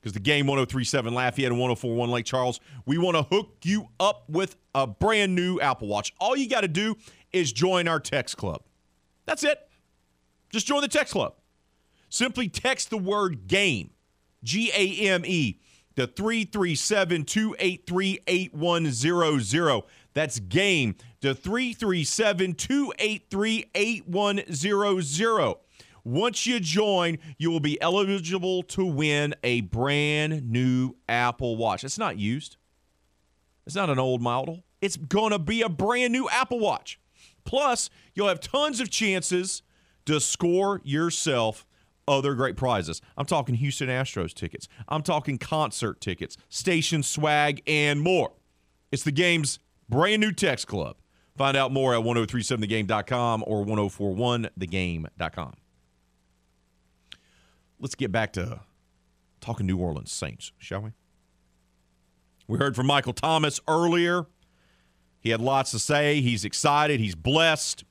[0.00, 4.24] Because the game 1037 Lafayette and 1041 Lake Charles, we want to hook you up
[4.30, 6.14] with a brand new Apple Watch.
[6.18, 6.96] All you got to do
[7.32, 8.62] is join our text club.
[9.26, 9.58] That's it.
[10.50, 11.34] Just join the text club.
[12.08, 13.90] Simply text the word game,
[14.42, 15.60] G A M E,
[15.96, 19.82] to 337 283 8100.
[20.12, 25.54] That's game to 337 283 8100.
[26.04, 31.84] Once you join, you will be eligible to win a brand new Apple Watch.
[31.84, 32.56] It's not used,
[33.66, 34.64] it's not an old model.
[34.80, 36.98] It's going to be a brand new Apple Watch.
[37.44, 39.62] Plus, you'll have tons of chances
[40.06, 41.66] to score yourself
[42.08, 43.00] other great prizes.
[43.16, 48.32] I'm talking Houston Astros tickets, I'm talking concert tickets, station swag, and more.
[48.90, 50.96] It's the game's brand new text club.
[51.36, 55.59] Find out more at 1037thegame.com or 1041thegame.com
[57.80, 58.60] let's get back to
[59.40, 60.92] talking New Orleans Saints, shall we?
[62.46, 64.26] We heard from Michael Thomas earlier.
[65.20, 66.20] He had lots to say.
[66.20, 67.00] He's excited.
[67.00, 67.84] He's blessed.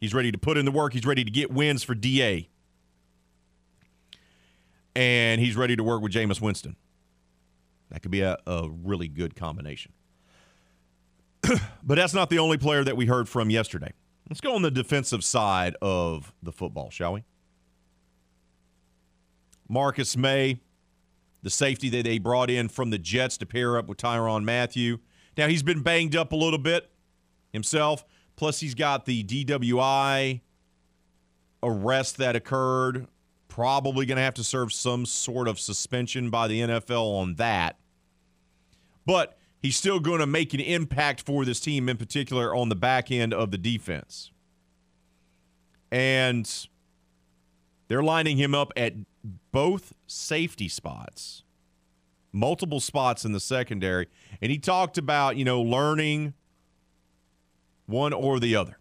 [0.00, 0.92] He's ready to put in the work.
[0.92, 2.48] He's ready to get wins for DA.
[4.96, 6.76] And he's ready to work with Jameis Winston.
[7.90, 9.92] That could be a, a really good combination.
[11.42, 13.92] but that's not the only player that we heard from yesterday.
[14.28, 17.24] Let's go on the defensive side of the football, shall we?
[19.68, 20.60] Marcus Maye,
[21.42, 24.98] the safety that they brought in from the Jets to pair up with Tyrann Mathieu.
[25.36, 26.90] Now, he's been banged up a little bit
[27.52, 28.04] himself.
[28.36, 30.40] Plus, he's got the DWI
[31.62, 33.06] arrest that occurred.
[33.48, 37.78] Probably going to have to serve some sort of suspension by the NFL on that.
[39.06, 42.74] But he's still going to make an impact for this team, in particular on the
[42.74, 44.30] back end of the defense.
[45.92, 46.50] And
[47.88, 48.94] they're lining him up at
[49.52, 51.42] both safety spots,
[52.32, 54.08] multiple spots in the secondary.
[54.40, 56.34] And he talked about, you know, learning
[57.86, 58.78] one or the other.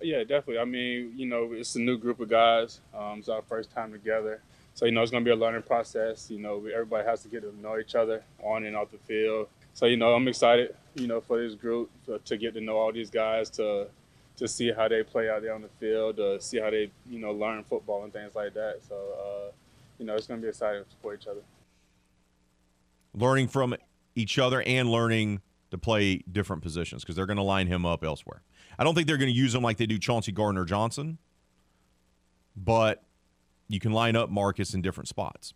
[0.00, 0.58] Yeah, definitely.
[0.58, 2.80] I mean, you know, it's a new group of guys.
[2.92, 4.42] Um, it's our first time together.
[4.74, 6.30] So, you know, it's going to be a learning process.
[6.30, 9.48] You know, everybody has to get to know each other on and off the field.
[9.74, 12.76] So, you know, I'm excited, you know, for this group to, to get to know
[12.76, 13.88] all these guys, to
[14.42, 17.20] to see how they play out there on the field, to see how they, you
[17.20, 18.80] know, learn football and things like that.
[18.88, 19.52] So, uh,
[19.98, 21.42] you know, it's going to be exciting for each other.
[23.14, 23.76] Learning from
[24.16, 28.02] each other and learning to play different positions because they're going to line him up
[28.02, 28.42] elsewhere.
[28.76, 31.18] I don't think they're going to use him like they do Chauncey Gardner Johnson,
[32.56, 33.04] but
[33.68, 35.54] you can line up Marcus in different spots.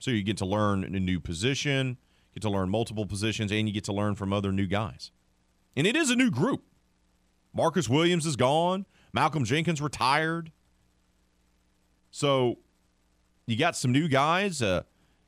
[0.00, 1.96] So you get to learn a new position,
[2.34, 5.12] get to learn multiple positions, and you get to learn from other new guys.
[5.74, 6.64] And it is a new group.
[7.54, 8.86] Marcus Williams is gone.
[9.12, 10.52] Malcolm Jenkins retired.
[12.10, 12.58] So
[13.46, 14.62] you got some new guys.
[14.62, 14.82] Uh,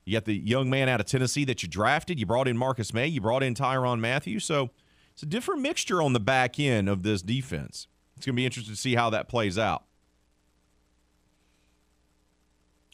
[0.05, 2.19] you got the young man out of Tennessee that you drafted.
[2.19, 3.07] You brought in Marcus Maye.
[3.07, 4.39] You brought in Tyrann Mathieu.
[4.39, 4.71] So
[5.13, 7.87] it's a different mixture on the back end of this defense.
[8.17, 9.85] It's going to be interesting to see how that plays out.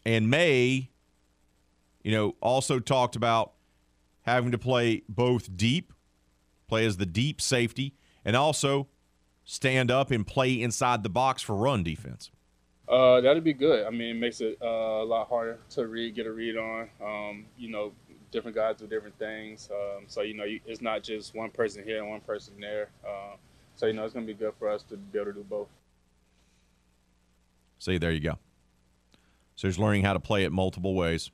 [0.05, 0.91] And Maye,
[2.03, 3.53] you know, also talked about
[4.22, 5.93] having to play both deep,
[6.68, 8.89] play as the deep safety, and also
[9.51, 12.30] stand up and play inside the box for run defense.
[12.88, 13.84] Uh, that'd be good.
[13.84, 16.88] I mean, it makes it uh, a lot harder to read, get a read on.
[17.05, 17.92] Um, you know,
[18.30, 19.68] different guys do different things.
[19.72, 22.90] Um, so you know, you, it's not just one person here and one person there.
[23.05, 23.34] Uh,
[23.74, 25.44] so you know, it's going to be good for us to be able to do
[25.48, 25.68] both.
[27.80, 28.38] See, there you go.
[29.57, 31.32] So he's learning how to play it multiple ways,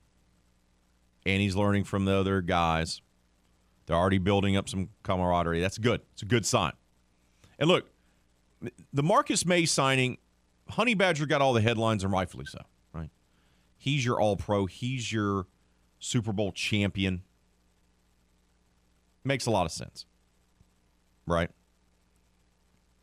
[1.26, 3.02] and he's learning from the other guys.
[3.84, 5.60] They're already building up some camaraderie.
[5.60, 6.00] That's good.
[6.14, 6.72] It's a good sign.
[7.58, 7.86] And look,
[8.92, 10.18] the Marcus Maye signing
[10.68, 12.61] Honey Badger got all the headlines, and rightfully so,
[12.92, 13.11] right?
[13.76, 14.66] He's your All Pro.
[14.66, 15.46] He's your
[15.98, 17.22] Super Bowl champion.
[19.24, 20.07] Makes a lot of sense,
[21.26, 21.50] right?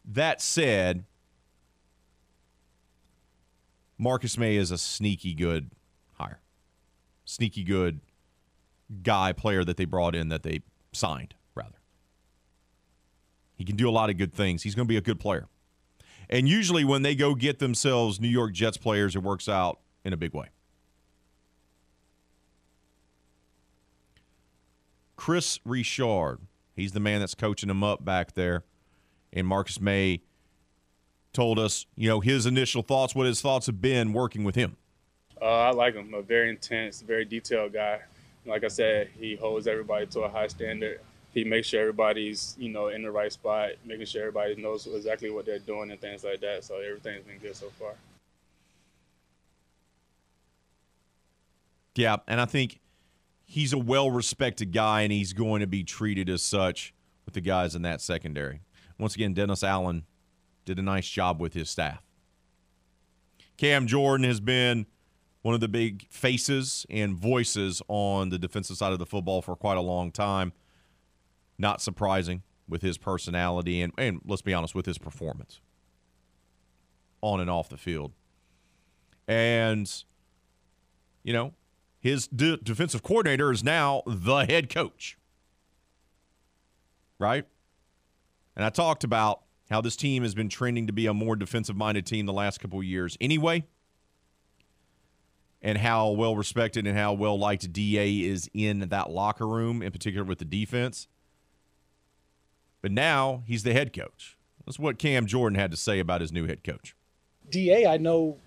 [0.06, 1.06] That said,
[3.98, 5.72] Marcus Maye is a sneaky good
[6.14, 6.42] hire,
[7.26, 8.02] sneaky good
[9.02, 11.36] guy player that they brought in that they signed.
[13.56, 14.64] He can do a lot of good things.
[14.64, 15.48] He's going to be a good player.
[16.30, 20.14] And usually, when they go get themselves New York Jets players, it works out in
[20.14, 20.48] a big way.
[25.16, 26.40] Kris Richard,
[26.76, 28.64] he's the man that's coaching them up back there.
[29.32, 30.22] And Marcus Maye
[31.34, 34.78] told us, you know, his initial thoughts, what his thoughts have been working with him.
[35.42, 36.14] Uh, I like him.
[36.14, 38.00] A very intense, very detailed guy.
[38.46, 41.00] Like I said, he holds everybody to a high standard
[41.34, 45.30] he makes sure everybody's you know in the right spot, making sure everybody knows exactly
[45.30, 46.64] what they're doing and things like that.
[46.64, 47.94] So everything's been good so far.
[51.96, 52.80] Yeah, and I think
[53.46, 56.94] he's a well-respected guy, and he's going to be treated as such
[57.26, 58.62] with the guys in that secondary.
[58.98, 60.06] Once again, Dennis Allen
[60.66, 62.02] did a nice job with his staff.
[63.58, 64.88] Cam Jordan has been
[65.44, 69.56] one of the big faces and voices on the defensive side of the football for
[69.56, 70.54] quite a long time.
[71.64, 75.62] Not surprising with his personality and, and let's be honest, with his performance
[77.22, 78.12] on and off the field.
[79.30, 79.90] And,
[81.24, 81.54] you know,
[82.02, 85.18] his de- defensive coordinator is now the head coach.
[87.18, 87.46] Right?
[88.58, 91.78] And I talked about how this team has been trending to be a more defensive
[91.78, 93.64] minded team the last couple of years anyway,
[95.62, 99.94] and how well respected and how well liked DA is in that locker room, in
[99.94, 101.08] particular with the defense.
[102.84, 104.38] But now he's the head coach.
[104.66, 106.96] That's what Cam Jordan had to say about his new head coach.
[107.50, 108.38] Da, I know.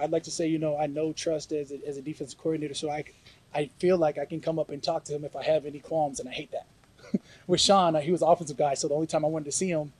[0.00, 2.74] I'd like to say, you know, I know trust as a, as a defensive coordinator,
[2.74, 3.04] so I,
[3.52, 5.80] I feel like I can come up and talk to him if I have any
[5.80, 6.66] qualms, and I hate that.
[7.48, 9.92] With Sean, he was offensive guy, so the only time I wanted to see him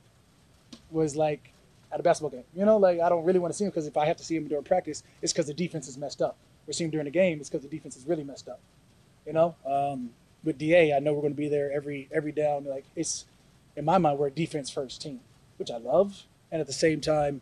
[0.89, 1.51] was like
[1.91, 2.45] at a basketball game.
[2.55, 4.23] You know, like I don't really want to see him because if I have to
[4.23, 6.37] see him during practice, it's because the defense is messed up.
[6.65, 8.61] Or see him during the game, it's because the defense is really messed up.
[9.27, 10.11] You know, um,
[10.45, 12.65] with Da, I know we're going to be there every every down.
[12.65, 13.25] Like it's
[13.75, 15.19] in my mind, we're a defense first team,
[15.57, 17.41] which I love, and at the same time,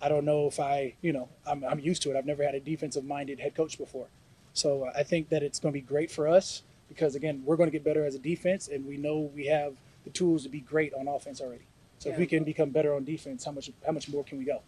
[0.00, 2.16] I don't know if I, you know, I'm, I'm used to it.
[2.16, 4.08] I've never had a defensive minded head coach before,
[4.52, 7.68] so I think that it's going to be great for us because again, we're going
[7.68, 9.74] to get better as a defense, and we know we have
[10.04, 11.66] the tools to be great on offense already.
[11.98, 14.44] So if we can become better on defense, how much how much more can we
[14.44, 14.60] go?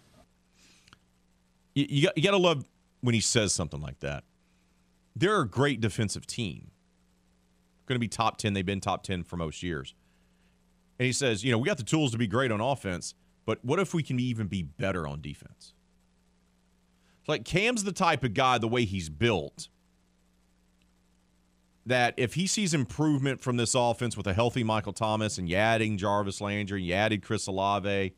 [1.75, 2.65] You, you, got, you got to love
[3.01, 4.25] when he says something like that.
[5.15, 6.71] They're a great defensive team.
[7.87, 8.53] Going to be top 10.
[8.53, 9.95] They've been top 10 for most years.
[10.99, 13.15] And he says, you know, we got the tools to be great on offense,
[13.47, 15.75] but what if we can even be better on defense?
[17.21, 19.69] It's like Cam's the type of guy, the way he's built,
[21.87, 25.57] that if he sees improvement from this offense with a healthy Michael Thomas and you
[25.57, 28.15] adding Jarvis Landry, and you added Chris Olave,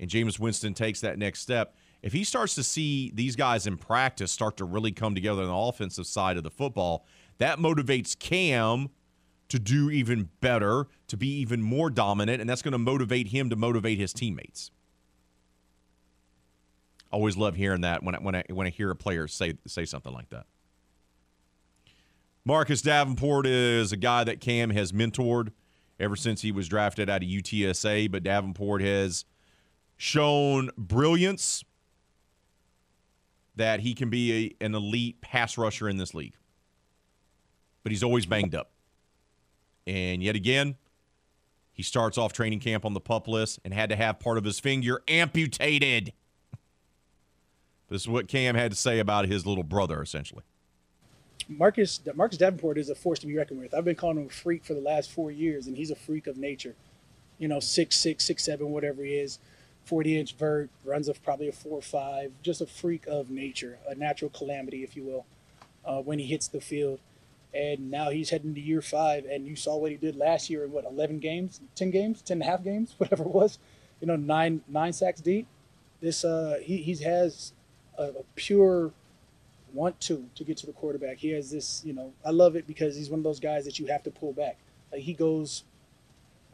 [0.00, 3.76] and Jameis Winston takes that next step, if he starts to see these guys in
[3.76, 7.06] practice start to really come together on the offensive side of the football,
[7.38, 8.90] that motivates Cam
[9.48, 13.50] to do even better, to be even more dominant, and that's going to motivate him
[13.50, 14.70] to motivate his teammates.
[17.10, 19.86] Always love hearing that when I, when I when I hear a player say say
[19.86, 20.46] something like that.
[22.44, 25.52] Marcus Davenport is a guy that Cam has mentored
[25.98, 29.24] ever since he was drafted out of UTSA, but Davenport has
[29.96, 31.64] shown brilliance
[33.56, 36.34] that he can be a, an elite pass rusher in this league.
[37.82, 38.70] But he's always banged up.
[39.86, 40.76] And yet again,
[41.78, 44.42] he starts off training camp on the pup list and had to have part of
[44.42, 46.12] his finger amputated.
[47.88, 50.42] This is what Cam had to say about his little brother, essentially.
[51.48, 53.74] Marcus Marcus Davenport is a force to be reckoned with.
[53.74, 56.26] I've been calling him a freak for the last four years, and he's a freak
[56.26, 56.74] of nature.
[57.38, 59.38] You know, six six, six seven, whatever he is,
[59.84, 63.78] forty inch vert, runs of probably a four or five, just a freak of nature,
[63.88, 65.26] a natural calamity, if you will,
[65.84, 66.98] uh, when he hits the field.
[67.54, 70.64] And now he's heading to year five, and you saw what he did last year
[70.64, 73.58] in what eleven games, ten games, ten and a half games, whatever it was.
[74.00, 75.46] You know, nine nine sacks deep.
[76.00, 77.52] This uh, he he has
[77.96, 78.92] a, a pure
[79.72, 81.18] want to to get to the quarterback.
[81.18, 83.78] He has this, you know, I love it because he's one of those guys that
[83.78, 84.58] you have to pull back.
[84.92, 85.64] Like he goes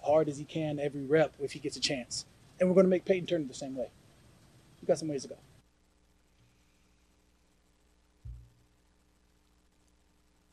[0.05, 2.25] hard as he can every rep if he gets a chance.
[2.59, 3.89] And we're going to make Peyton Turner the same way.
[4.81, 5.37] We've got some ways to go.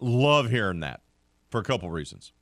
[0.01, 1.01] Love hearing that
[1.49, 2.33] for a couple reasons.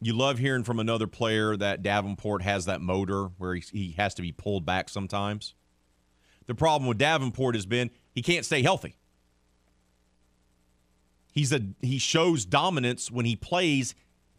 [0.00, 4.12] You love hearing from another player that Davenport has that motor where he, he has
[4.14, 5.54] to be pulled back sometimes.
[6.46, 8.96] The problem with Davenport has been he can't stay healthy.
[11.32, 13.94] He's a he shows dominance when he plays.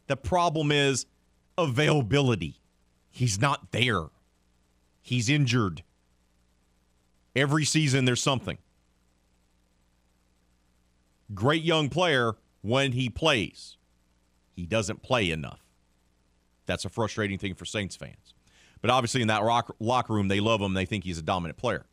[0.08, 1.06] The problem is
[1.58, 2.60] availability.
[3.10, 4.04] He's not there.
[5.02, 5.84] He's injured.
[7.36, 8.58] Every season there's something.
[11.34, 13.78] Great young player when he plays.
[14.56, 15.62] He doesn't play enough.
[16.66, 18.34] That's a frustrating thing for Saints fans.
[18.82, 20.74] But obviously, in that rock, locker room, they love him.
[20.74, 21.86] They think he's a dominant player.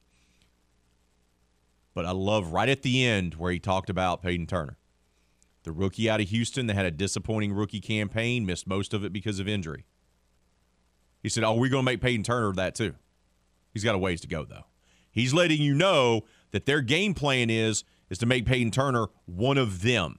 [1.94, 4.78] But I love right at the end where he talked about Peyton Turner.
[5.62, 9.12] The rookie out of Houston that had a disappointing rookie campaign, missed most of it
[9.12, 9.86] because of injury.
[11.22, 12.94] He said, Oh, we're going to make Peyton Turner that too.
[13.72, 14.66] He's got a ways to go, though.
[15.10, 19.58] He's letting you know that their game plan is is to make Peyton Turner one
[19.58, 20.18] of them.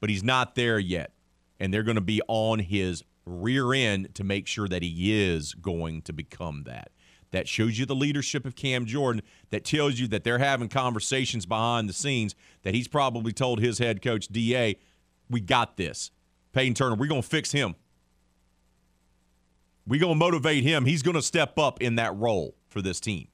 [0.00, 1.12] But he's not there yet.
[1.60, 5.54] And they're going to be on his rear end to make sure that he is
[5.54, 6.90] going to become that.
[7.30, 11.44] That shows you the leadership of Cam Jordan, that tells you that they're having conversations
[11.44, 14.76] behind the scenes, that he's probably told his head coach, DA,
[15.28, 16.10] we got this.
[16.52, 17.74] Peyton Turner, we're going to fix him.
[19.86, 20.86] We're going to motivate him.
[20.86, 23.28] He's going to step up in that role for this team.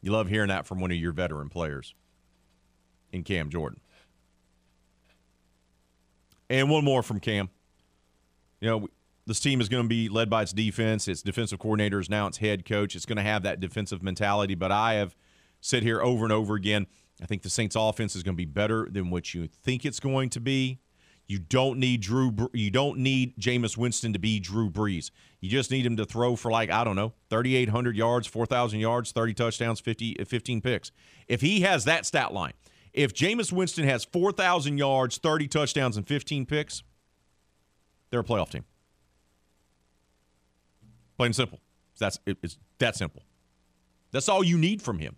[0.00, 1.94] You love hearing that from one of your veteran players
[3.12, 3.80] in Cam Jordan.
[6.48, 7.50] And one more from Cam.
[8.60, 8.88] You know,
[9.26, 11.08] this team is going to be led by its defense.
[11.08, 12.94] Its defensive coordinator is now its head coach.
[12.94, 14.54] It's going to have that defensive mentality.
[14.54, 15.16] But I have
[15.60, 16.86] said here over and over again,
[17.20, 20.00] I think the Saints' offense is going to be better than what you think it's
[20.00, 20.78] going to be.
[21.28, 22.34] You don't need Drew.
[22.52, 25.10] You don't need Jameis Winston to be Drew Brees.
[25.40, 29.10] You just need him to throw for like I don't know, 3,800 yards, 4,000 yards,
[29.12, 30.92] 30 touchdowns, 50, uh, 15 picks.
[31.26, 32.52] If he has that stat line,
[32.92, 36.82] if Jameis Winston has 4,000 yards, 30 touchdowns, and 15 picks,
[38.10, 38.64] they're a playoff team.
[41.16, 41.60] Plain and simple.
[41.98, 43.22] That's it's that simple.
[44.12, 45.16] That's all you need from him.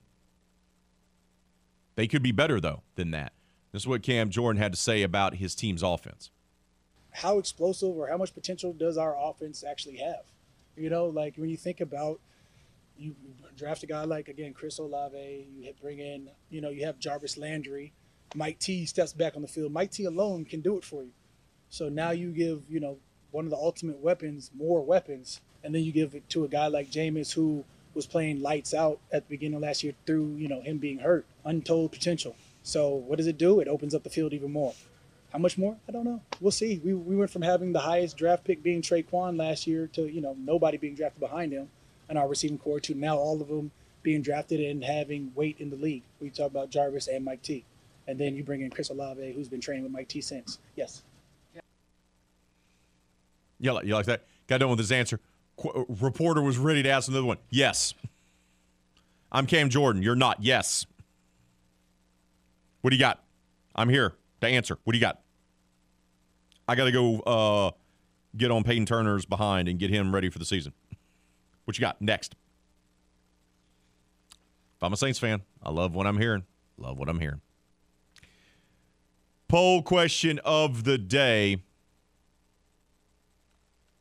[1.97, 3.33] They could be better though than that.
[3.73, 6.31] This is what Cam Jordan had to say about his team's offense.
[7.13, 10.25] How explosive or how much potential does our offense actually have?
[10.77, 12.21] You know, like when you think about
[12.97, 13.15] you
[13.57, 17.37] draft a guy like again Chris Olave, you bring in, you know, you have Jarvis
[17.37, 17.93] Landry,
[18.35, 19.73] Mike T steps back on the field.
[19.73, 21.13] Mike T alone can do it for you.
[21.71, 22.99] So now you give, you know,
[23.31, 26.69] one of the ultimate weapons more weapons, and then you give it to a guy
[26.69, 27.65] like Jameis who
[27.95, 30.99] was playing lights out at the beginning of last year through, you know, him being
[30.99, 32.37] hurt, untold potential.
[32.69, 33.61] So what does it do?
[33.61, 34.75] It opens up the field even more.
[35.33, 35.79] How much more?
[35.89, 36.21] I don't know.
[36.39, 36.83] We'll see.
[36.85, 40.21] We, we went from having the highest draft pick being Tre'Quan last year to, you
[40.21, 41.71] know, nobody being drafted behind him
[42.11, 43.71] and our receiving corps to now all of them
[44.03, 46.03] being drafted and having weight in the league.
[46.21, 47.65] We talk about Jarvis and Mike T.
[48.07, 50.59] And then you bring in Chris Olave, who's been training with Mike T since.
[50.77, 51.03] Yes.
[53.59, 54.27] You like, you like that?
[54.47, 55.21] Got done with his answer.
[55.57, 57.39] Qu- reporter was ready to ask another one.
[57.49, 57.95] Yes.
[59.33, 60.03] I'm Cam Jordan.
[60.03, 60.43] You're not.
[60.43, 60.85] Yes.
[62.81, 63.23] What do you got?
[63.75, 64.79] I'm here to answer.
[64.85, 65.21] What do you got?
[66.67, 67.71] I got to go uh,
[68.37, 70.73] get on Peyton Turner's behind and get him ready for the season.
[71.65, 72.35] What you got next?
[74.77, 76.45] If I'm a Saints fan, I love what I'm hearing.
[76.77, 77.41] Love what I'm hearing.
[79.49, 81.63] Poll question of the day.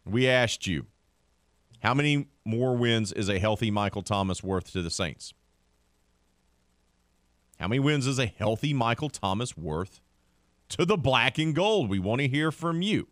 [0.05, 0.85] We asked you,
[1.79, 5.33] how many more wins is a healthy Michael Thomas worth to the Saints?
[7.59, 9.99] How many wins is a healthy Michael Thomas worth
[10.69, 11.89] to the black and gold?
[11.89, 13.07] We want to hear from you.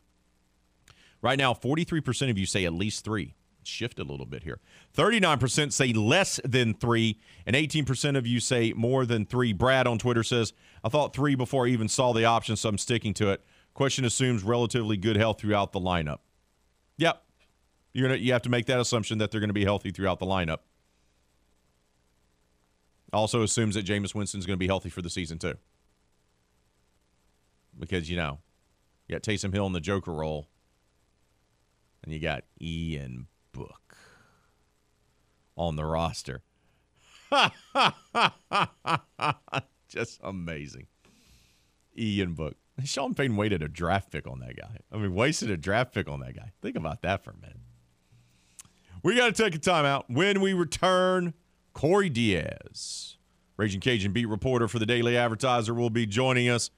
[1.22, 3.34] Right now, 43% of you say at least three.
[3.64, 4.60] Shift a little bit here.
[4.96, 9.52] 39% say less than three, and 18% of you say more than three.
[9.54, 10.54] Brad on Twitter says,
[10.84, 13.44] I thought three before I even saw the option, so I'm sticking to it.
[13.74, 16.20] Question assumes relatively good health throughout the lineup.
[16.98, 17.24] Yep.
[17.94, 20.20] You're gonna you have to make that assumption that they're going to be healthy throughout
[20.20, 20.60] the lineup.
[23.16, 25.56] Also assumes that Jameis Winston's going to be healthy for the season too.
[27.80, 28.40] Because you know,
[29.08, 30.50] you got Taysom Hill in the Joker role,
[32.04, 33.98] and you got Ian Book
[35.56, 36.44] on the roster.
[39.88, 40.88] Just amazing.
[41.98, 42.56] Ian Book.
[42.84, 44.80] Sean Payton waited a draft pick on that guy.
[44.92, 46.52] I mean, wasted a draft pick on that guy.
[46.62, 47.60] Think about that for a minute.
[49.04, 50.04] We got to take a timeout.
[50.10, 51.34] When we return,
[51.76, 53.18] Corey Diaz,
[53.58, 56.72] Raging Cajun beat reporter for the Daily Advertiser, will be joining us,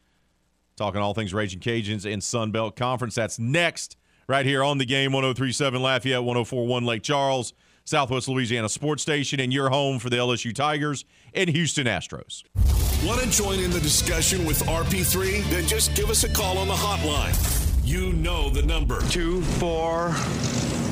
[0.75, 3.13] talking all things Raging Cajuns and Sun Belt Conference.
[3.13, 3.95] That's next,
[4.27, 7.53] right here on the game 1037 Lafayette, 1041 Lake Charles,
[7.85, 12.43] Southwest Louisiana Sports Station, and your home for the LSU Tigers and Houston Astros.
[13.05, 15.47] Want to join in the discussion with RP3?
[15.51, 17.35] Then just give us a call on the hotline.
[17.85, 18.99] You know the number.
[19.09, 20.09] Two, four,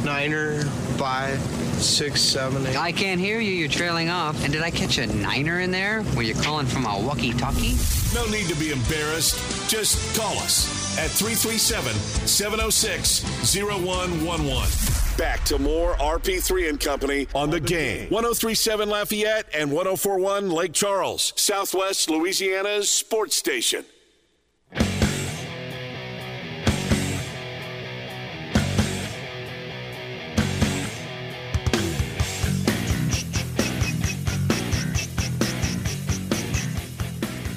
[0.05, 0.61] niner,
[0.97, 1.39] five,
[1.81, 2.77] six, seven, eight.
[2.77, 3.51] I can't hear you.
[3.51, 4.41] You're trailing off.
[4.43, 6.03] And did I catch a niner in there?
[6.15, 7.75] Were you calling from a walkie-talkie?
[8.13, 9.69] No need to be embarrassed.
[9.69, 11.93] Just call us at 337
[12.27, 13.23] 706
[13.55, 15.17] 0111.
[15.17, 18.09] Back to more RP3 and Company on the game.
[18.09, 23.85] 1037 Lafayette and 1041 Lake Charles, Southwest Louisiana's sports station.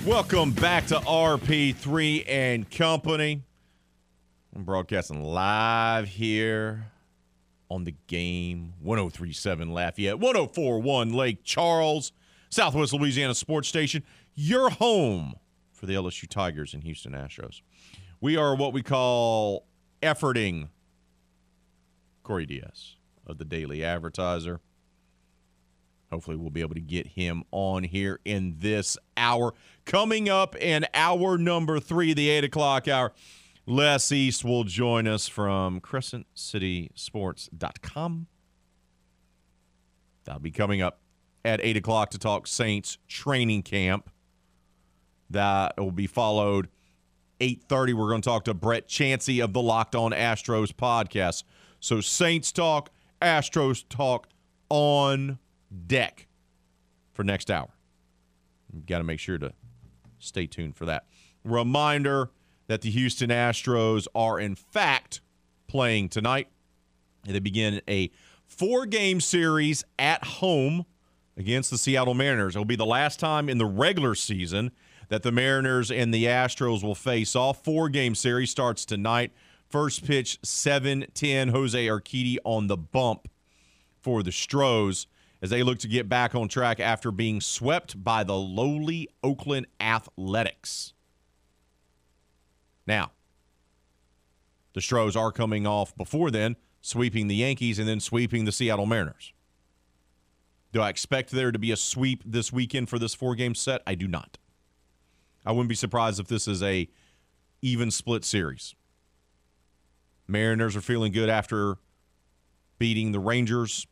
[0.09, 3.43] Welcome back to RP3 and Company.
[4.57, 6.87] I'm broadcasting live here
[7.69, 12.13] on the game 1037 Lafayette, 1041 Lake Charles,
[12.49, 14.03] Southwest Louisiana Sports Station,
[14.35, 15.35] your home
[15.73, 17.61] for the LSU Tigers and Houston Astros.
[18.19, 19.67] We are what we call
[20.03, 20.71] efforting
[22.23, 24.61] Corey Diaz of the Daily Advertiser.
[26.11, 29.53] Hopefully, we'll be able to get him on here in this hour.
[29.89, 33.15] Coming up in hour number three, the eight o'clock hour,
[33.65, 38.27] Les East will join us from CrescentCitySports.com.
[40.25, 41.01] That'll be coming up
[41.43, 44.11] at eight o'clock to talk Saints training camp.
[45.31, 46.69] That will be followed
[47.41, 47.95] 8:30.
[47.95, 51.45] We're going to talk to Brett Chansey of the Locked On Astros podcast.
[51.81, 52.91] So Saints talk,
[53.23, 54.29] Astros talk
[54.69, 55.39] on
[55.87, 56.29] deck
[57.15, 57.71] for next hour.
[58.71, 59.55] You've got to make sure to
[60.19, 61.07] stay tuned for that.
[61.45, 62.31] Reminder
[62.67, 65.21] that the Houston Astros are, in fact,
[65.67, 66.49] playing tonight.
[67.25, 68.11] They begin a
[68.47, 70.87] four game series at home
[71.37, 72.57] against the Seattle Mariners.
[72.57, 74.73] It will be the last time in the regular season
[75.09, 77.65] that the Mariners and the Astros will face off.
[77.65, 79.33] Four game series starts tonight.
[79.69, 81.49] First pitch, 7 10.
[81.49, 83.29] Jose Urquidy on the bump
[84.01, 85.07] for the Stros
[85.41, 89.67] as they look to get back on track after being swept by the lowly Oakland
[89.81, 90.95] Athletics.
[92.87, 93.13] Now,
[94.73, 98.87] the Stros are coming off before then, sweeping the Yankees and then sweeping the Seattle
[98.87, 99.33] Mariners.
[100.73, 103.83] Do I expect there to be a sweep this weekend for this four game set?
[103.87, 104.39] I do not.
[105.47, 106.89] I wouldn't be surprised if this is a
[107.63, 108.75] even split series.
[110.27, 111.79] Mariners are feeling good after
[112.79, 113.87] beating the Rangers.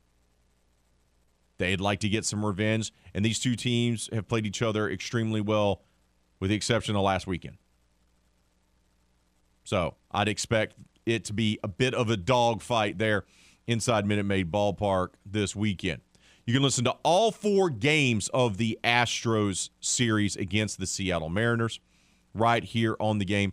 [1.59, 5.41] They'd like to get some revenge, and these two teams have played each other extremely
[5.41, 5.83] well,
[6.39, 7.57] with the exception of last weekend.
[9.65, 10.75] So I'd expect
[11.07, 13.25] it to be a bit of a dogfight there
[13.67, 16.03] inside Minute Maid Ballpark this weekend.
[16.45, 21.81] You can listen to all four games of the Astros series against the Seattle Mariners
[22.35, 23.53] right here on the game.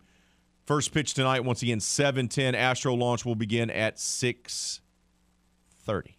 [0.66, 2.54] First pitch tonight, once again, 7:10.
[2.54, 6.18] Astro launch will begin at 6:30.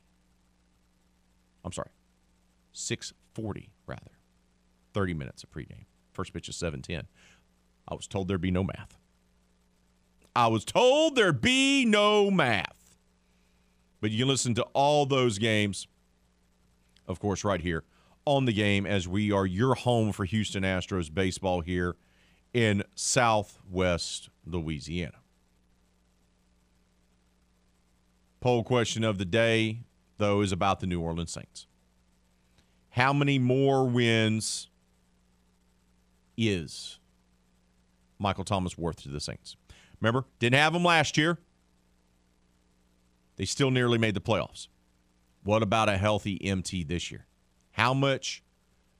[1.64, 1.90] I'm sorry,
[2.72, 4.10] 6:40 rather.
[4.92, 5.86] 30 minutes of pregame.
[6.12, 7.08] First pitch is 7:10.
[7.88, 8.98] I was told there'd be no math.
[10.36, 12.96] I was told there'd be no math.
[14.00, 15.86] But you can listen to all those games,
[17.06, 17.84] of course, right here
[18.26, 21.96] on the game as we are your home for Houston Astros baseball here
[22.52, 25.18] in southwest Louisiana.
[28.40, 29.84] Poll question of the day,
[30.18, 31.66] though, is about the New Orleans Saints.
[32.90, 34.68] How many more wins
[36.36, 36.98] is
[38.18, 39.56] Michael Thomas worth to the Saints?
[40.00, 41.38] Remember, didn't have them last year.
[43.36, 44.68] They still nearly made the playoffs.
[45.42, 47.26] What about a healthy MT this year?
[47.72, 48.42] How much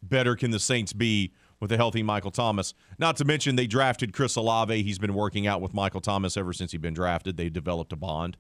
[0.03, 2.74] better can the Saints be with a healthy Michael Thomas?
[2.99, 4.82] Not to mention they drafted Chris Olave.
[4.82, 7.36] He's been working out with Michael Thomas ever since he's been drafted.
[7.36, 8.36] They developed a bond.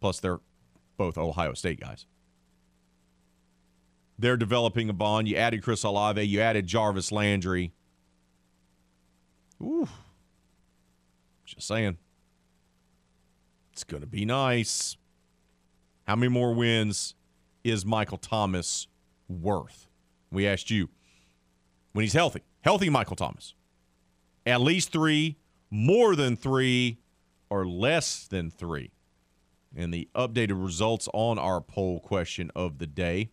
[0.00, 0.40] Plus, they're
[0.96, 2.06] both Ohio State guys.
[4.18, 5.28] They're developing a bond.
[5.28, 6.22] You added Chris Olave.
[6.22, 7.72] You added Jarvis Landry.
[9.62, 9.88] Ooh.
[11.44, 11.98] Just saying.
[13.72, 14.96] It's going to be nice.
[16.06, 17.14] How many more wins
[17.62, 18.86] is Michael Thomas
[19.28, 19.88] worth?
[20.30, 20.88] We asked you
[21.92, 22.42] when he's healthy.
[22.62, 23.54] Healthy Michael Thomas.
[24.46, 25.36] At least three,
[25.70, 26.98] more than three,
[27.50, 28.92] or less than three.
[29.76, 33.30] And the updated results on our poll question of the day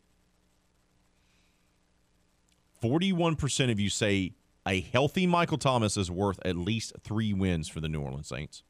[2.84, 4.34] 41% of you say
[4.68, 8.64] a healthy Michael Thomas is worth at least three wins for the New Orleans Saints.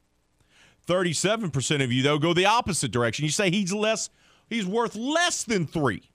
[0.86, 3.24] 37% of you, though, go the opposite direction.
[3.24, 4.10] You say he's less,
[4.48, 6.10] he's worth less than three.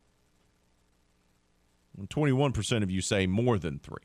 [1.97, 3.97] And 21% of you say more than three.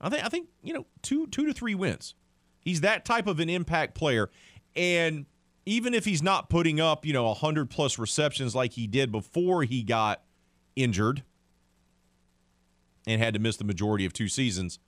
[0.00, 2.14] I think I think, you know, two two to three wins.
[2.60, 4.28] He's that type of an impact player.
[4.74, 5.24] And
[5.66, 9.64] even if he's not putting up, you know, 100 plus receptions like he did before
[9.64, 10.22] he got
[10.76, 11.24] injured
[13.06, 14.78] and had to miss the majority of two seasons,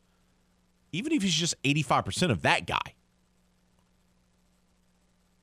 [0.92, 2.94] even if he's just 85% of that guy,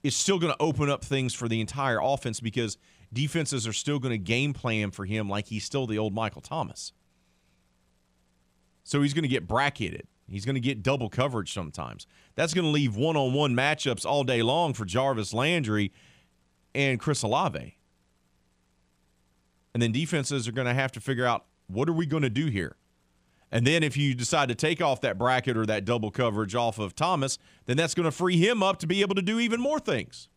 [0.03, 2.78] it's still going to open up things for the entire offense because
[3.12, 6.41] defenses are still going to game plan for him like he's still the old Michael
[6.41, 6.94] Thomas.
[8.84, 10.07] So he's going to get bracketed.
[10.27, 12.07] He's going to get double coverage sometimes.
[12.35, 15.91] That's going to leave one on one matchups all day long for Jarvis Landry
[16.73, 17.77] and Chris Olave.
[19.73, 22.30] And then defenses are going to have to figure out what are we going to
[22.30, 22.76] do here?
[23.52, 26.80] And then if you decide to take off that bracket or that double coverage off
[26.80, 29.61] of Thomas, then that's going to free him up to be able to do even
[29.61, 30.30] more things.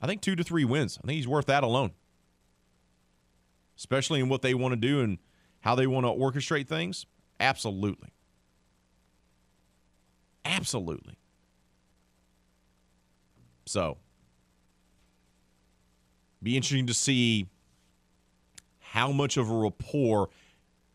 [0.00, 0.98] I think two to three wins.
[1.02, 1.92] I think he's worth that alone.
[3.76, 5.18] Especially in what they want to do and
[5.60, 7.06] how they want to orchestrate things.
[7.42, 8.10] Absolutely.
[10.44, 11.16] Absolutely.
[13.66, 13.98] So,
[16.40, 17.48] be interesting to see
[18.78, 20.28] how much of a rapport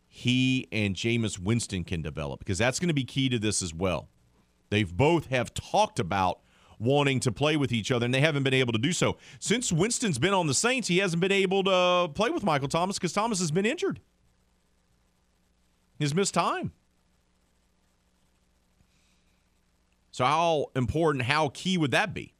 [0.08, 3.74] he and Jameis Winston can develop because that's going to be key to this as
[3.74, 4.08] well.
[4.70, 6.40] They've both have talked about
[6.80, 9.18] wanting to play with each other and they haven't been able to do so.
[9.40, 12.98] Since Winston's been on the Saints, he hasn't been able to play with Michael Thomas
[12.98, 14.00] because Thomas has been injured.
[15.98, 16.72] He's missed time.
[20.12, 22.34] So how important, how key would that be?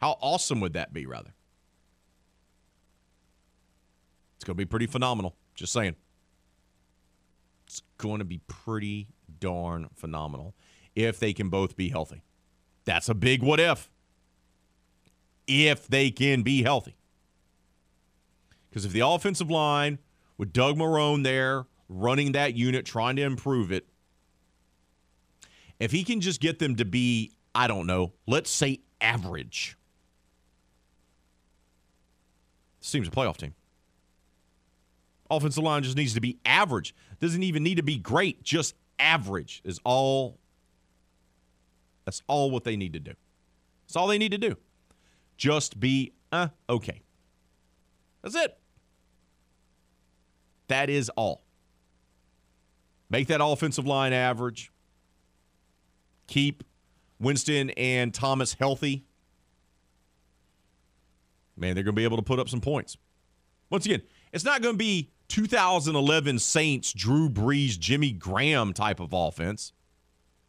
[0.00, 1.34] How awesome would that be, rather?
[4.36, 5.36] It's going to be pretty phenomenal.
[5.54, 5.96] Just saying.
[7.66, 9.08] It's going to be pretty
[9.40, 10.54] darn phenomenal
[10.94, 12.22] if they can both be healthy.
[12.84, 13.90] That's a big what if.
[15.46, 16.96] If they can be healthy.
[18.68, 19.98] Because if the offensive line
[20.36, 23.86] with Doug Marrone there running that unit, trying to improve it,
[25.80, 29.76] if he can just get them to be, I don't know, let's say average,
[32.80, 33.54] this a playoff team.
[35.30, 36.94] Offensive line just needs to be average.
[37.20, 38.42] Doesn't even need to be great.
[38.42, 40.38] Just average is all.
[42.06, 43.12] That's all what they need to do.
[43.86, 44.56] That's all they need to do.
[45.36, 47.02] Just be uh, okay.
[48.22, 48.58] That's it.
[50.68, 51.42] That is all.
[53.10, 54.70] Make that offensive line average,
[56.26, 56.64] keep
[57.20, 59.04] Winston and Thomas healthy,
[61.56, 62.96] man, they're going to be able to put up some points.
[63.70, 64.02] Once again,
[64.32, 69.72] it's not going to be 2011 Saints, Drew Brees, Jimmy Graham type of offense.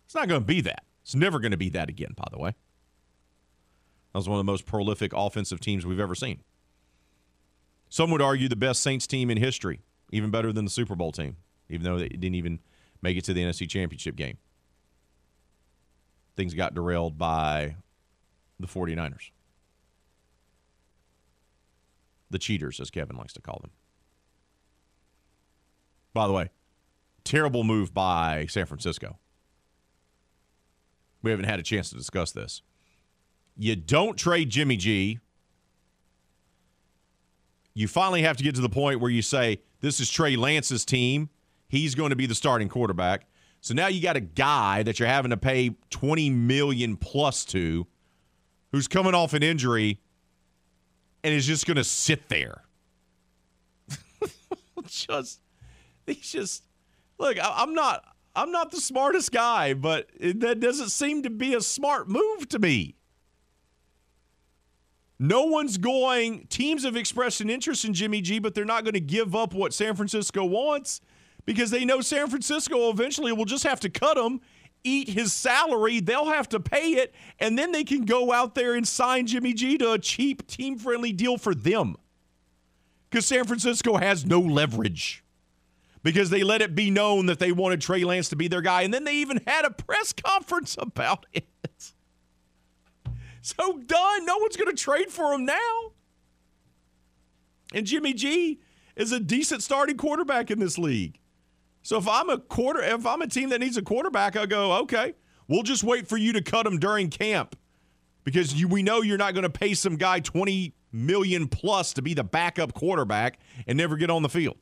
[0.05, 0.83] It's not going to be that.
[1.03, 2.51] It's never going to be that again, by the way.
[4.11, 6.41] That was one of the most prolific offensive teams we've ever seen.
[7.89, 9.81] Some would argue the best Saints team in history,
[10.11, 11.37] even better than the Super Bowl team,
[11.69, 12.59] even though they didn't even
[13.01, 14.37] make it to the NFC Championship game.
[16.35, 17.75] Things got derailed by
[18.59, 19.31] the 49ers.
[22.29, 23.71] The cheaters, as Kevin likes to call them.
[26.13, 26.49] By the way,
[27.23, 29.17] terrible move by San Francisco.
[31.21, 32.61] We haven't had a chance to discuss this.
[33.57, 35.19] You don't trade Jimmy G.
[37.73, 40.85] You finally have to get to the point where you say, This is Trey Lance's
[40.85, 41.29] team.
[41.69, 43.27] He's going to be the starting quarterback.
[43.61, 47.87] So now you got a guy that you're having to pay 20 million plus to
[48.71, 50.01] who's coming off an injury
[51.23, 52.63] and is just going to sit there.
[54.87, 55.41] just
[56.05, 56.63] he's just
[57.19, 58.03] look, I, am not
[58.35, 62.59] I'm not the smartest guy, but that doesn't seem to be a smart move to
[62.59, 62.95] me.
[65.19, 66.47] No one's going.
[66.47, 69.53] Teams have expressed an interest in Jimmy G, but they're not going to give up
[69.53, 71.01] what San Francisco wants
[71.49, 74.39] because they know San Francisco eventually will just have to cut him,
[74.83, 75.99] eat his salary.
[75.99, 79.53] They'll have to pay it, and then they can go out there and sign Jimmy
[79.53, 81.95] G to a cheap, team friendly deal for them.
[83.09, 85.23] Because San Francisco has no leverage
[86.03, 88.83] because they let it be known that they wanted Trey Lance to be their guy.
[88.83, 91.47] And then they even had a press conference about it.
[93.41, 94.25] So done.
[94.27, 95.93] No one's going to trade for him now.
[97.73, 98.59] And Jimmy G
[98.95, 101.19] is a decent starting quarterback in this league.
[101.81, 104.73] So if I'm a quarter, if I'm a team that needs a quarterback, I go,
[104.81, 105.13] okay,
[105.47, 107.55] we'll just wait for you to cut him during camp
[108.23, 112.01] because you, we know you're not going to pay some guy 20 million plus to
[112.01, 114.57] be the backup quarterback and never get on the field.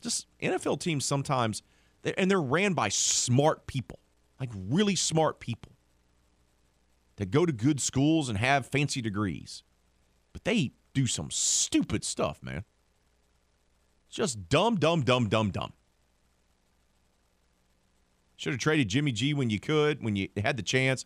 [0.00, 1.62] Just NFL teams sometimes,
[2.16, 3.98] and they're ran by smart people,
[4.38, 5.72] like really smart people
[7.16, 9.64] that go to good schools and have fancy degrees.
[10.32, 12.64] But they do some stupid stuff, man.
[14.10, 15.72] Just dumb, dumb, dumb, dumb, dumb.
[18.36, 21.04] Should have traded Jimmy G when you could, when you had the chance.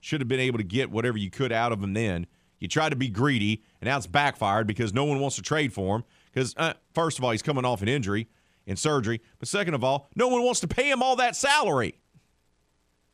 [0.00, 2.26] Should have been able to get whatever you could out of him then.
[2.58, 5.72] You tried to be greedy, and now it's backfired because no one wants to trade
[5.72, 6.04] for him.
[6.32, 8.28] Because, uh, first of all, he's coming off an injury
[8.66, 9.20] and surgery.
[9.38, 11.98] But second of all, no one wants to pay him all that salary.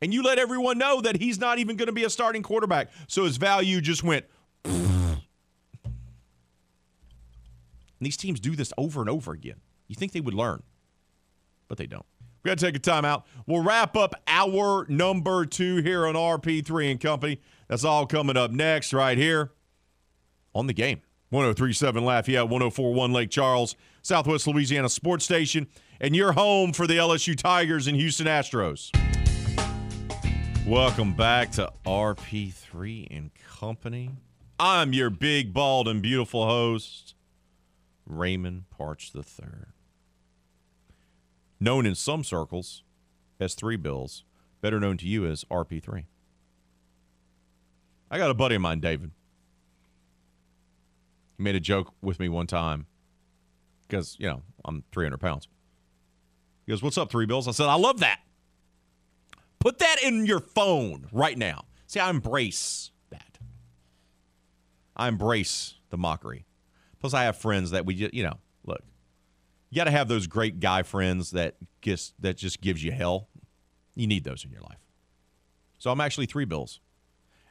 [0.01, 2.89] And you let everyone know that he's not even going to be a starting quarterback.
[3.07, 4.25] So his value just went.
[8.03, 9.61] And these teams do this over and over again.
[9.87, 10.61] You think they would learn,
[11.69, 12.05] but they don't.
[12.43, 13.23] We got to take a timeout.
[13.47, 17.39] We'll wrap up our number two here on RP3 and Company.
[17.69, 19.53] That's all coming up next, right here
[20.53, 20.99] on the game.
[21.29, 25.67] 1037 Lafayette, 1041 Lake Charles, Southwest Louisiana Sports Station,
[26.01, 28.91] and your home for the LSU Tigers and Houston Astros.
[30.67, 34.09] Welcome back to RP3 and Company.
[34.59, 37.15] I'm your big, bald, and beautiful host,
[38.05, 39.67] Raymond Partsch III.
[41.59, 42.83] Known in some circles
[43.39, 44.23] as Three Bills,
[44.61, 46.05] better known to you as RP3.
[48.11, 49.11] I got a buddy of mine, David.
[51.37, 52.85] He made a joke with me one time
[53.87, 55.47] because, you know, I'm 300 pounds.
[56.65, 57.47] He goes, What's up, Three Bills?
[57.47, 58.19] I said, I love that.
[59.59, 61.65] Put that in your phone right now.
[61.87, 63.39] See, I embrace that.
[64.95, 66.45] I embrace the mockery.
[67.03, 68.81] Plus, I have friends that we just, you know, look,
[69.69, 73.27] you got to have those great guy friends that just that just gives you hell.
[73.93, 74.79] You need those in your life.
[75.79, 76.79] So I'm actually three bills.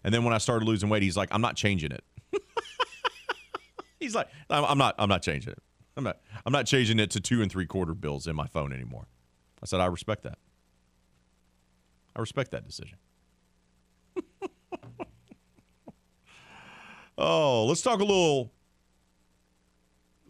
[0.03, 2.03] And then when I started losing weight, he's like, I'm not changing it.
[4.01, 5.63] he's like, I'm not, I'm not changing it.
[5.99, 8.73] I'm not, I'm not changing it to two and three quarter bills in my phone
[8.73, 9.07] anymore.
[9.63, 10.39] I said, I respect that.
[12.17, 12.97] I respect that decision.
[17.19, 18.51] oh, let's talk a little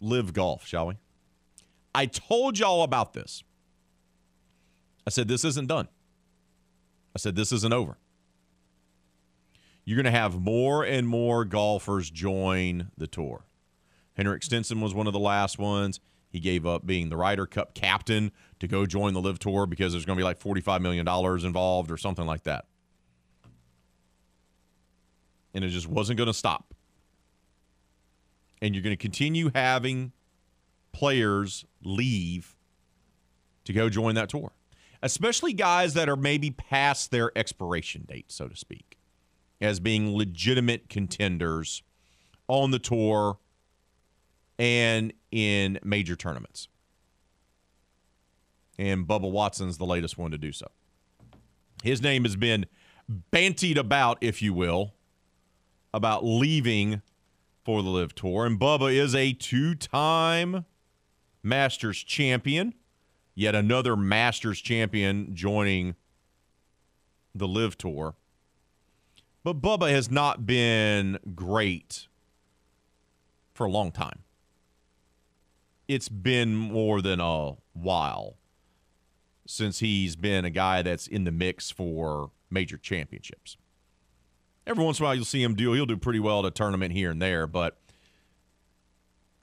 [0.03, 0.97] LIV golf, shall we?
[1.95, 3.43] I told y'all about this.
[5.05, 5.87] I said, this isn't done.
[7.15, 7.97] I said, this isn't over.
[9.85, 13.45] You're going to have more and more golfers join the tour.
[14.15, 15.99] Henrik Stenson was one of the last ones.
[16.29, 19.93] He gave up being the Ryder Cup captain to go join the LIV Tour because
[19.93, 21.07] there's going to be like $45 million
[21.45, 22.65] involved or something like that.
[25.53, 26.73] And it just wasn't going to stop.
[28.63, 30.13] And you're going to continue having
[30.93, 32.55] players leave
[33.65, 34.53] to go join that tour,
[35.01, 38.97] especially guys that are maybe past their expiration date, so to speak,
[39.59, 41.83] as being legitimate contenders
[42.47, 43.37] on the tour
[44.57, 46.69] and in major tournaments.
[48.79, 50.67] And Bubba Watson's the latest one to do so.
[51.83, 52.65] His name has been
[53.29, 54.93] bantied about, if you will,
[55.93, 57.01] about leaving
[57.63, 58.45] for the LIV Tour.
[58.45, 60.65] And Bubba is a two time
[61.41, 62.73] Masters champion,
[63.35, 65.95] yet another Masters champion joining
[67.35, 68.15] the LIV Tour.
[69.43, 72.07] But Bubba has not been great
[73.53, 74.19] for a long time.
[75.87, 78.37] It's been more than a while
[79.45, 83.57] since he's been a guy that's in the mix for major championships.
[84.65, 85.73] Every once in a while, you'll see him do.
[85.73, 87.77] He'll do pretty well at a tournament here and there, but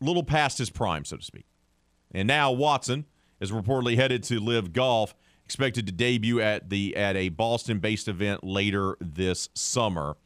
[0.00, 1.46] a little past his prime, so to speak.
[2.12, 3.04] And now Watson
[3.38, 5.14] is reportedly headed to LIV Golf,
[5.44, 10.16] expected to debut at the at a Boston-based event later this summer.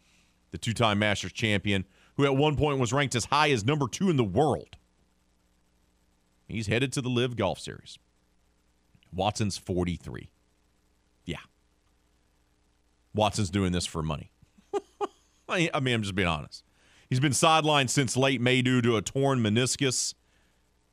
[0.52, 1.84] The two-time Masters champion,
[2.16, 4.76] who at one point was ranked as high as number two in the world,
[6.46, 7.98] he's headed to the LIV Golf Series.
[9.12, 10.30] Watson's 43.
[11.24, 11.38] Yeah.
[13.14, 14.30] Watson's doing this for money.
[15.48, 16.64] I mean, I'm just being honest.
[17.08, 20.14] He's been sidelined since late May due to a torn meniscus,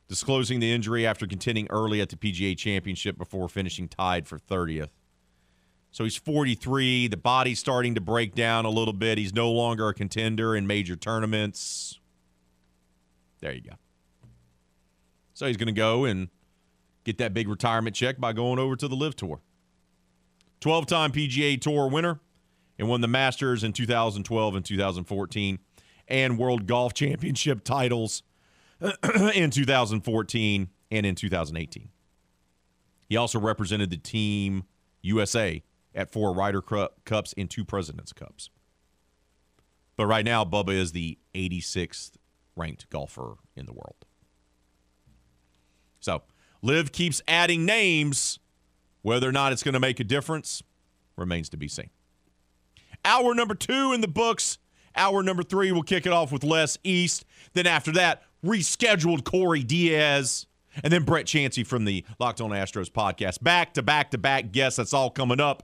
[0.07, 4.89] disclosing the injury after contending early at the PGA Championship before finishing tied for 30th.
[5.91, 7.07] So he's 43.
[7.07, 9.17] The body's starting to break down a little bit.
[9.17, 11.99] He's no longer a contender in major tournaments.
[13.41, 13.75] There you go.
[15.33, 16.29] So he's going to go and
[17.03, 19.41] get that big retirement check by going over to the LIV Tour.
[20.59, 22.19] 12 time PGA Tour winner
[22.81, 25.59] and won the Masters in 2012 and 2014
[26.07, 28.23] and World Golf Championship titles
[29.35, 31.89] in 2014 and in 2018.
[33.07, 34.63] He also represented the team
[35.03, 35.61] USA
[35.93, 36.63] at four Ryder
[37.05, 38.49] Cups and two President's Cups.
[39.95, 42.13] But right now, Bubba is the 86th
[42.55, 44.05] ranked golfer in the world.
[45.99, 46.23] So,
[46.63, 48.39] LIV keeps adding names.
[49.03, 50.63] Whether or not it's going to make a difference
[51.15, 51.91] remains to be seen.
[53.03, 54.57] Hour number two in the books.
[54.95, 57.25] Hour number three, we'll kick it off with Les East.
[57.53, 60.47] Then after that, rescheduled Corey Diaz.
[60.83, 63.43] And then Brett Chansey from the Locked On Astros podcast.
[63.43, 64.77] Back to back to back guests.
[64.77, 65.63] That's all coming up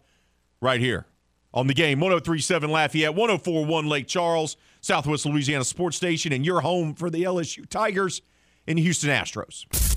[0.61, 1.05] right here
[1.53, 1.99] on the game.
[1.99, 7.67] 1037 Lafayette, 1041 Lake Charles, Southwest Louisiana Sports Station, and your home for the LSU
[7.69, 8.21] Tigers
[8.67, 9.96] and Houston Astros.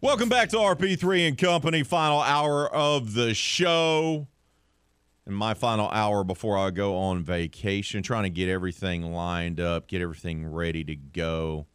[0.00, 4.28] Welcome back to RP3 and Company, final hour of the show.
[5.26, 9.88] And my final hour before I go on vacation, trying to get everything lined up,
[9.88, 11.66] get everything ready to go.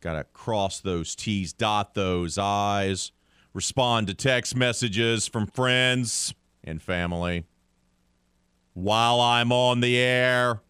[0.00, 3.10] Got to cross those T's, dot those I's,
[3.52, 6.32] respond to text messages from friends
[6.62, 7.46] and family
[8.74, 10.60] while I'm on the air.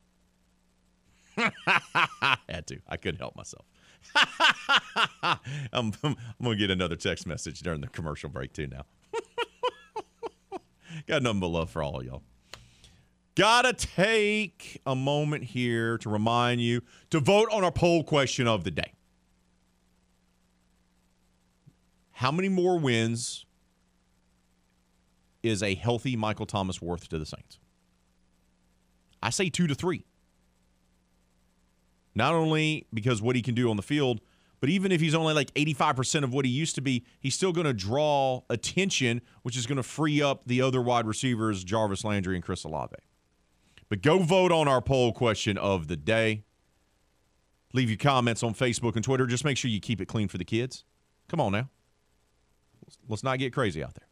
[1.37, 2.81] Had to.
[2.89, 3.67] I couldn't help myself.
[5.73, 8.85] I'm, I'm, going to get another text message during the commercial break, too, now.
[11.07, 12.23] Got nothing but love for all y'all.
[13.35, 18.65] Gotta take a moment here to remind you to vote on our poll question of
[18.65, 18.93] the day.
[22.11, 23.47] How many more wins
[25.45, 27.61] is a healthy Michael Thomas worth to the Saints?
[29.23, 30.05] I say two to three.
[32.19, 34.21] Not only because what he can do on the field,
[34.59, 37.53] but even if he's only like 85% of what he used to be, he's still
[37.53, 42.03] going to draw attention, which is going to free up the other wide receivers, Jarvis
[42.03, 42.97] Landry and Chris Olave.
[43.89, 46.43] But go vote on our poll question of the day.
[47.73, 49.25] Leave your comments on Facebook and Twitter.
[49.25, 50.83] Just make sure you keep it clean for the kids.
[51.29, 51.71] Come on now.
[53.09, 54.09] Let's not get crazy out there.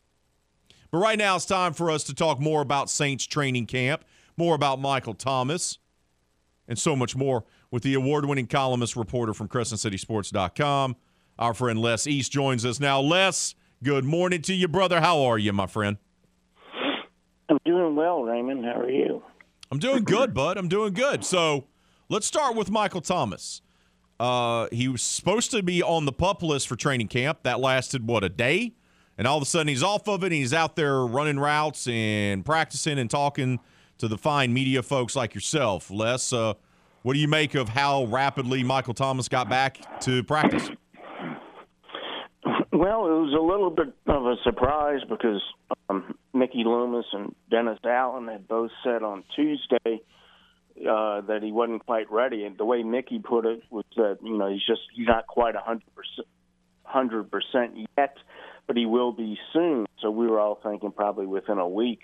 [0.93, 4.05] But right now, it's time for us to talk more about Saints training camp,
[4.37, 5.79] more about Michael Thomas,
[6.69, 7.45] and so much more
[7.77, 10.97] with the award winning columnist reporter from CrescentCitySports.com,
[11.39, 13.03] Our friend Les East joins us now.
[13.03, 15.03] Les, good morning to you, brother.
[15.03, 15.99] How are you, my friend?
[17.51, 18.65] I'm doing well, Raymond.
[18.65, 19.23] How are you?
[19.71, 20.57] I'm doing good, bud.
[20.57, 21.23] I'm doing good.
[21.23, 21.67] So
[22.09, 23.61] let's start with Michael Thomas.
[24.19, 27.41] Uh, he was supposed to be on the pup list for training camp.
[27.43, 28.73] That lasted, what, a day?
[29.19, 30.29] And all of a sudden he's off of it.
[30.29, 33.61] And he's out there running routes and practicing and talking
[33.99, 35.91] to the fine media folks like yourself.
[35.91, 36.55] Les, uh,
[37.07, 40.69] what do you make of how rapidly Michael Thomas got back to practice?
[42.73, 45.41] Well, it was a little bit of a surprise because
[45.89, 50.03] um, Mickey Loomis and Dennis Allen had both said on Tuesday
[50.81, 52.43] uh, that he wasn't quite ready.
[52.43, 55.55] And the way Mickey put it was that you know he's just he's not quite
[55.55, 56.27] a hundred percent
[56.83, 58.17] hundred percent yet,
[58.67, 59.87] but he will be soon.
[60.03, 62.01] So we were all thinking probably within a week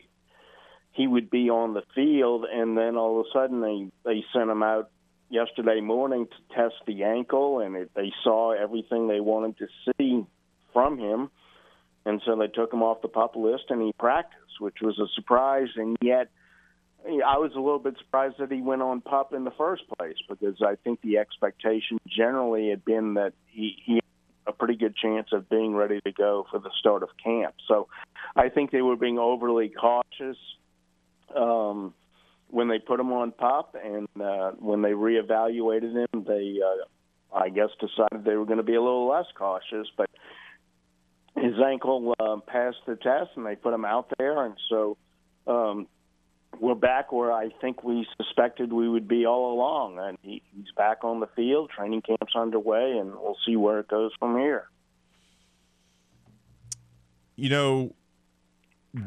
[0.92, 4.50] he would be on the field, and then all of a sudden they they sent
[4.50, 4.90] him out
[5.30, 9.66] yesterday morning to test the ankle, and it, they saw everything they wanted to
[9.98, 10.24] see
[10.72, 11.30] from him,
[12.04, 15.06] and so they took him off the pup list, and he practiced, which was a
[15.14, 16.28] surprise, and yet.
[17.04, 20.14] I was a little bit surprised that he went on pup in the first place
[20.28, 24.02] because I think the expectation generally had been that he, he had
[24.46, 27.56] a pretty good chance of being ready to go for the start of camp.
[27.66, 27.88] So
[28.36, 30.36] I think they were being overly cautious
[31.36, 31.94] um,
[32.48, 37.48] when they put him on pup, and uh, when they reevaluated him, they, uh, I
[37.48, 39.88] guess, decided they were going to be a little less cautious.
[39.96, 40.10] But
[41.36, 44.96] his ankle uh, passed the test, and they put him out there, and so
[45.46, 45.86] um,
[46.60, 49.98] we're back where I think we suspected we would be all along.
[49.98, 51.70] And he, he's back on the field.
[51.70, 54.68] Training camp's underway, and we'll see where it goes from here.
[57.36, 57.94] You know,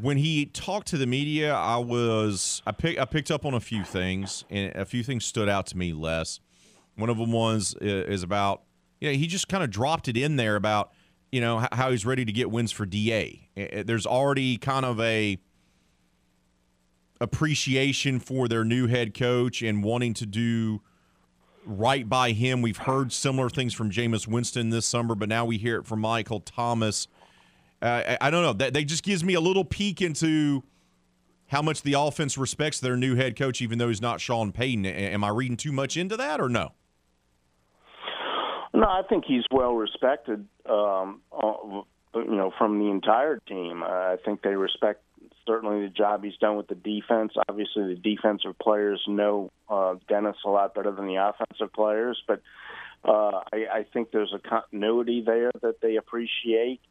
[0.02, 3.60] when he talked to the media, I was I pick I picked up on a
[3.60, 5.94] few things, and a few things stood out to me.
[5.94, 6.40] less.
[6.96, 8.64] one of them was is about
[9.00, 10.92] you know he just kind of dropped it in there about
[11.32, 13.48] you know how he's ready to get wins for Da.
[13.56, 15.38] There's already kind of a
[17.22, 20.82] appreciation for their new head coach and wanting to do
[21.66, 22.62] right by him.
[22.62, 26.02] We've heard similar things from Jameis Winston this summer, but now we hear it from
[26.02, 27.08] Michael Thomas.
[27.82, 28.54] Uh, I, I, don't know.
[28.54, 30.64] That, that just gives me a little peek into
[31.48, 34.86] how much the offense respects their new head coach, even though he's not Sean Payton.
[34.86, 36.72] Am I reading too much into that, or no?
[38.74, 40.48] No, I think he's well respected.
[40.70, 41.22] Um,
[42.16, 43.84] you know, from the entire team.
[43.84, 45.04] Uh, I think they respect
[45.46, 47.34] certainly the job he's done with the defense.
[47.48, 52.42] Obviously, the defensive players know uh, Dennis a lot better than the offensive players, but
[53.04, 56.82] uh, I, I think there's a continuity there that they appreciate.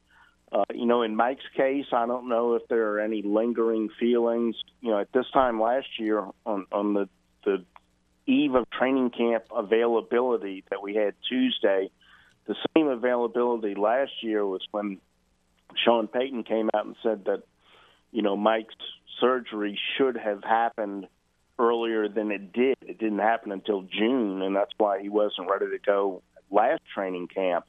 [0.53, 4.57] Uh, you know, in Mike's case, I don't know if there are any lingering feelings.
[4.81, 7.09] You know, at this time last year, on on the
[7.45, 7.65] the
[8.27, 11.91] eve of training camp availability that we had Tuesday,
[12.47, 14.99] the same availability last year was when
[15.85, 17.43] Sean Payton came out and said that,
[18.13, 18.75] you know, Mike's
[19.21, 21.07] surgery should have happened
[21.59, 22.77] earlier than it did.
[22.83, 27.29] It didn't happen until June, and that's why he wasn't ready to go last training
[27.29, 27.65] camp.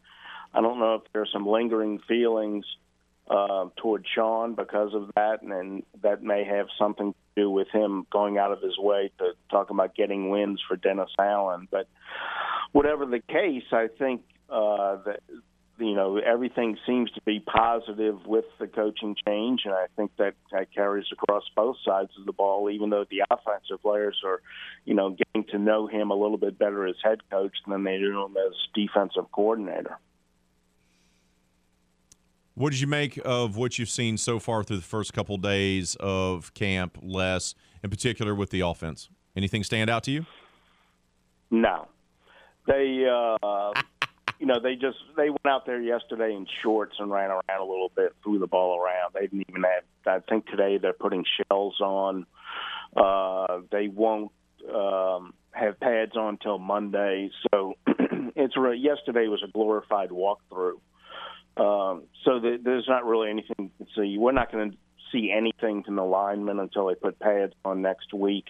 [0.56, 2.66] I don't know if there's some lingering feelings
[3.30, 7.68] uh, toward Sean because of that, and, and that may have something to do with
[7.74, 11.68] him going out of his way to talk about getting wins for Dennis Allen.
[11.70, 11.88] But
[12.72, 15.20] whatever the case, I think uh, that
[15.78, 20.36] you know everything seems to be positive with the coaching change, and I think that,
[20.54, 22.70] that carries across both sides of the ball.
[22.70, 24.42] Even though the offensive players are,
[24.86, 27.98] you know, getting to know him a little bit better as head coach than they
[27.98, 29.98] do him as defensive coordinator.
[32.58, 35.98] What did you make of what you've seen so far through the first couple days
[36.00, 37.54] of camp, Les,
[37.84, 39.10] in particular with the offense?
[39.36, 40.26] Anything stand out to you?
[41.52, 41.90] No.
[42.66, 43.74] They, uh,
[44.40, 47.66] you know, they just they went out there yesterday in shorts and ran around a
[47.66, 49.14] little bit, threw the ball around.
[49.14, 49.84] They didn't even have.
[50.08, 52.26] I think today they're putting shells on.
[52.96, 54.32] Uh, they won't
[54.74, 60.80] um, have pads on till Monday, so it's yesterday was a glorified walkthrough.
[61.58, 64.18] Um, so the, there's not really anything to see.
[64.18, 64.78] We're not going to
[65.12, 68.46] see anything from the linemen until they put pads on next week.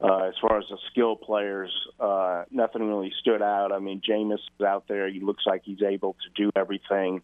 [0.00, 3.72] Uh, as far as the skill players, uh, nothing really stood out.
[3.72, 5.08] I mean, Jameis is out there.
[5.08, 7.22] He looks like he's able to do everything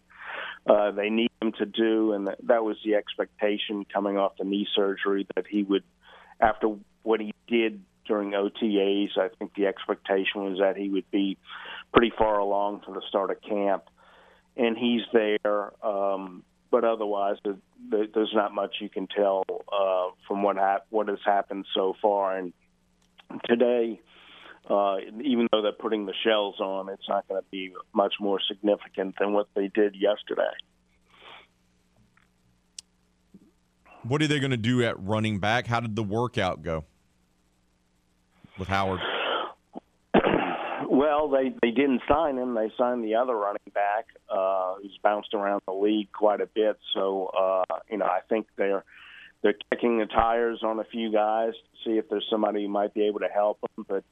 [0.67, 4.45] uh, they need him to do, and that, that was the expectation coming off the
[4.45, 5.83] knee surgery that he would,
[6.39, 11.37] after what he did during OTAs, I think the expectation was that he would be
[11.93, 13.83] pretty far along for the start of camp
[14.57, 15.71] and he's there.
[15.85, 17.57] Um, but otherwise, the,
[17.89, 20.57] the, there's not much you can tell uh, from what
[20.89, 22.37] what has happened so far.
[22.37, 22.53] And
[23.45, 24.01] today,
[24.69, 28.39] uh, even though they're putting the shells on, it's not going to be much more
[28.47, 30.51] significant than what they did yesterday.
[34.03, 35.65] What are they going to do at running back?
[35.65, 36.85] How did the workout go
[38.59, 38.99] with Howard?
[40.95, 42.53] Well, they they didn't sign him.
[42.53, 46.79] They signed the other running back, uh, who's bounced around the league quite a bit.
[46.93, 48.85] So, uh, you know, I think they're
[49.41, 52.93] they're kicking the tires on a few guys to see if there's somebody who might
[52.93, 53.85] be able to help them.
[53.89, 54.03] But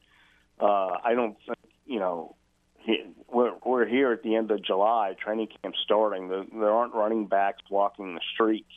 [0.59, 2.35] uh, I don't think you know
[2.79, 6.27] he, we're we're here at the end of July, training camp starting.
[6.27, 8.67] There, aren't running backs walking the street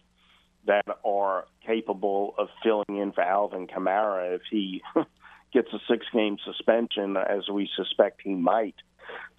[0.69, 4.83] that are capable of filling in for Alvin Kamara if he
[5.53, 8.77] gets a six game suspension, as we suspect he might.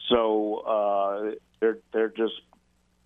[0.09, 2.33] So uh, they're they're just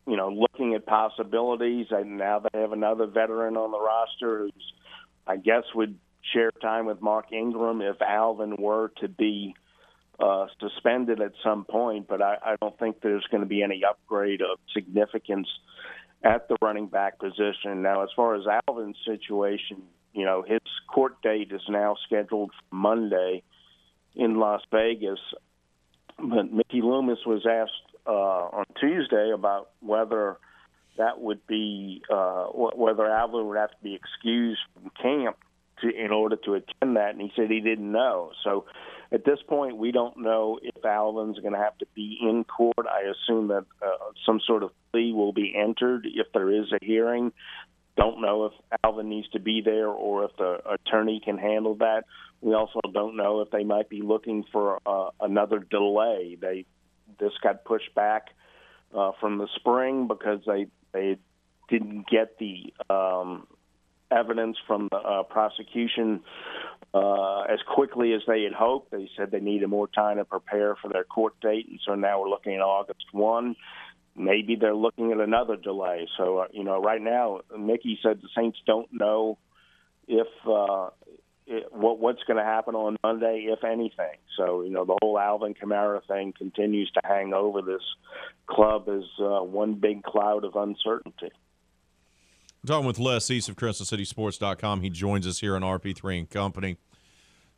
[0.07, 4.73] you know looking at possibilities, and now they have another veteran on the roster who's
[5.27, 5.97] I guess would
[6.33, 9.55] share time with Mark Ingram if Alvin were to be
[10.19, 12.07] uh, suspended at some point.
[12.07, 15.47] But I, I don't think there's going to be any upgrade of significance
[16.23, 17.81] at the running back position.
[17.81, 19.81] Now, as far as Alvin's situation,
[20.13, 20.59] you know, his
[20.93, 23.43] court date is now scheduled for Monday
[24.15, 25.19] in Las Vegas.
[26.17, 30.37] But Mickey Loomis was asked uh, on Tuesday about whether
[30.97, 35.37] that would be uh, whether Alvin would have to be excused from camp
[35.81, 38.31] to in order to attend that, and he said he didn't know.
[38.43, 38.65] So
[39.11, 42.85] at this point, we don't know if Alvin's going to have to be in court.
[42.87, 46.85] I assume that uh, some sort of plea will be entered if there is a
[46.85, 47.31] hearing.
[48.01, 48.53] Don't know if
[48.83, 52.05] Alvin needs to be there or if the attorney can handle that.
[52.41, 56.35] We also don't know if they might be looking for uh, another delay.
[56.41, 56.65] They
[57.19, 58.29] this got pushed back
[58.97, 61.19] uh, from the spring because they they
[61.69, 63.45] didn't get the um,
[64.09, 66.21] evidence from the uh, prosecution
[66.95, 68.89] uh, as quickly as they had hoped.
[68.89, 72.19] They said they needed more time to prepare for their court date, and so now
[72.19, 73.55] we're looking at August 1.
[74.15, 76.07] Maybe they're looking at another delay.
[76.17, 79.37] So, uh, you know, right now, Mickey said the Saints don't know
[80.07, 80.89] if uh,
[81.47, 84.17] it, what what's going to happen on Monday, if anything.
[84.37, 87.81] So, you know, the whole Alvin Kamara thing continues to hang over this
[88.47, 91.31] club as uh, one big cloud of uncertainty.
[92.63, 94.81] I'm talking with Les East of CrescentCitySports.com.
[94.81, 96.77] He joins us here on RP3 and Company,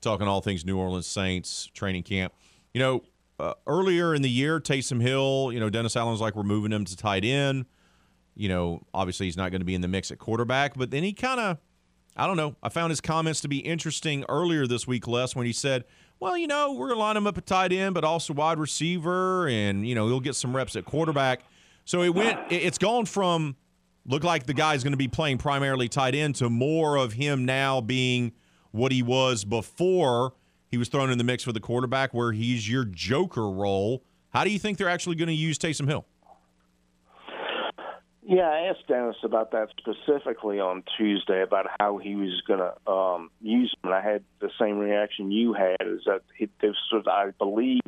[0.01, 2.33] talking all things New Orleans Saints training camp.
[2.73, 3.03] You know,
[3.39, 6.85] uh, earlier in the year, Taysom Hill, you know, Dennis Allen's like, we're moving him
[6.85, 7.65] to tight end.
[8.35, 11.03] You know, obviously he's not going to be in the mix at quarterback, but then
[11.03, 11.57] he kind of,
[12.15, 15.45] I don't know, I found his comments to be interesting earlier this week, Les, when
[15.45, 15.83] he said,
[16.19, 18.59] well, you know, we're going to line him up at tight end, but also wide
[18.59, 21.41] receiver, and, you know, he'll get some reps at quarterback.
[21.85, 23.55] So it went, it's gone from
[24.05, 27.45] look like the guy's going to be playing primarily tight end to more of him
[27.45, 28.33] now being
[28.71, 30.33] what he was before
[30.73, 34.01] he was thrown in the mix for the quarterback, where he's your joker role.
[34.31, 36.03] How do you think they're actually going to use Taysom Hill?
[38.23, 42.91] Yeah, I asked Dennis about that specifically on Tuesday about how he was going to
[42.91, 45.85] um, use him, and I had the same reaction you had.
[45.85, 47.81] Is that he, this was, I believe,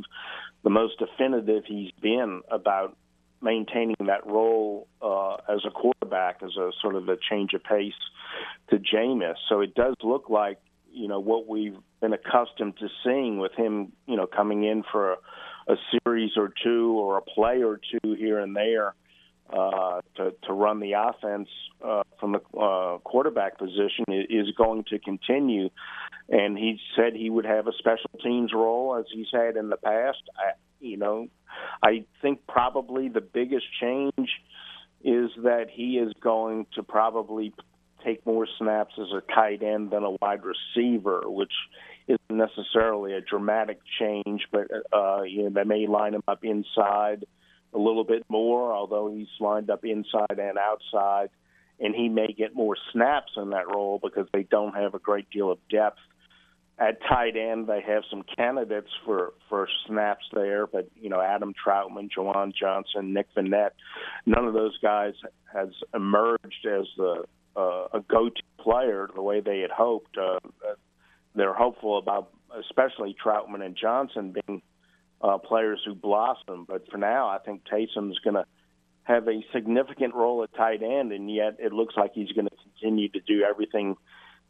[0.64, 2.96] the most definitive he's been about
[3.42, 7.94] maintaining that role uh, as a quarterback as a sort of a change of pace
[8.70, 9.38] to Jameis.
[9.50, 10.60] So it does look like
[10.96, 15.14] you know what we've been accustomed to seeing with him, you know, coming in for
[15.14, 15.18] a,
[15.74, 18.96] a series or two or a play or two here and there
[19.50, 21.50] uh, to to run the offense
[21.86, 25.70] uh, from the uh, quarterback position is going to continue.
[26.30, 29.78] And he said he would have a special teams role as he's had in the
[29.78, 30.24] past.
[30.36, 31.28] I, you know,
[31.84, 34.30] I think probably the biggest change
[35.04, 37.54] is that he is going to probably
[38.06, 41.52] take more snaps as a tight end than a wide receiver, which
[42.08, 47.26] isn't necessarily a dramatic change, but uh, you know they may line him up inside
[47.74, 51.30] a little bit more, although he's lined up inside and outside,
[51.80, 55.30] and he may get more snaps in that role because they don't have a great
[55.30, 56.00] deal of depth.
[56.78, 61.54] At tight end, they have some candidates for for snaps there, but you know Adam
[61.54, 63.72] Trautman, Juwan Johnson, Nick Vannett,
[64.26, 65.14] none of those guys
[65.54, 67.24] has emerged as the
[67.56, 70.18] uh, a go-to player the way they had hoped.
[70.18, 70.40] Uh,
[71.36, 74.62] they're hopeful about especially Trautman and Johnson being
[75.22, 78.46] uh, players who blossom, but for now, I think Taysom's going to
[79.04, 82.56] have a significant role at tight end, and yet it looks like he's going to
[82.64, 83.96] continue to do everything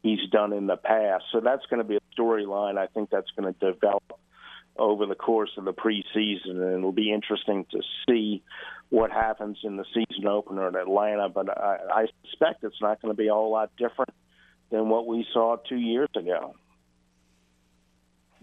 [0.01, 1.25] he's done in the past.
[1.31, 2.77] So that's going to be a storyline.
[2.77, 4.19] I think that's going to develop
[4.77, 8.43] over the course of the preseason, and it'll be interesting to see
[8.89, 11.29] what happens in the season opener in Atlanta.
[11.29, 14.13] But I, I suspect it's not going to be a whole lot different
[14.71, 16.55] than what we saw two years ago.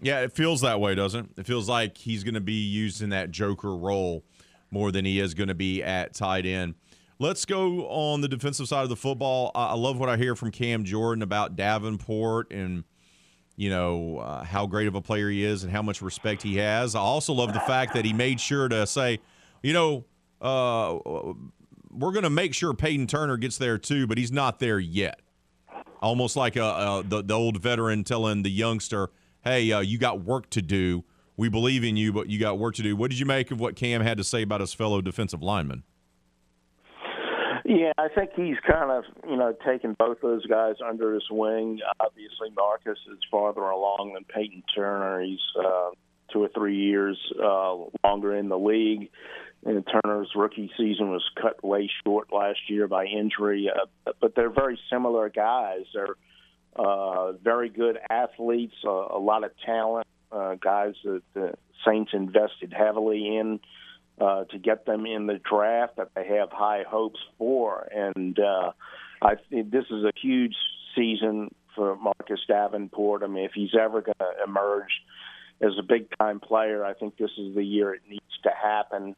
[0.01, 1.41] Yeah, it feels that way, doesn't it?
[1.41, 4.25] It feels like he's going to be used in that Joker role
[4.69, 6.75] more than he is going to be at tight end.
[7.19, 9.51] Let's go on the defensive side of the football.
[9.55, 12.83] I love what I hear from Cam Jordan about Davenport and
[13.55, 16.57] you know uh, how great of a player he is and how much respect he
[16.57, 16.95] has.
[16.95, 19.19] I also love the fact that he made sure to say,
[19.61, 20.05] you know,
[20.43, 20.99] uh,
[21.89, 25.21] we're going to make sure Peyton Turner gets there too, but he's not there yet.
[26.01, 29.09] Almost like a, a, the, the old veteran telling the youngster,
[29.43, 31.05] hey, uh, you got work to do.
[31.37, 32.95] We believe in you, but you got work to do.
[32.95, 35.83] What did you make of what Cam had to say about his fellow defensive lineman?
[37.65, 41.79] Yeah, I think he's kind of, you know, taken both those guys under his wing.
[41.99, 45.21] Obviously, Marcus is farther along than Peyton Turner.
[45.21, 45.91] He's uh,
[46.31, 49.09] two or three years uh, longer in the league.
[49.65, 53.69] And Turner's rookie season was cut way short last year by injury.
[53.69, 55.85] Uh, but they're very similar guys.
[55.93, 56.15] They're
[56.75, 61.53] uh, very good athletes, uh, a lot of talent, uh, guys that the
[61.85, 63.59] Saints invested heavily in
[64.19, 67.87] uh, to get them in the draft that they have high hopes for.
[67.93, 68.71] And uh,
[69.21, 70.55] I think this is a huge
[70.95, 73.23] season for Marcus Davenport.
[73.23, 74.91] I mean, if he's ever going to emerge
[75.61, 79.15] as a big time player, I think this is the year it needs to happen.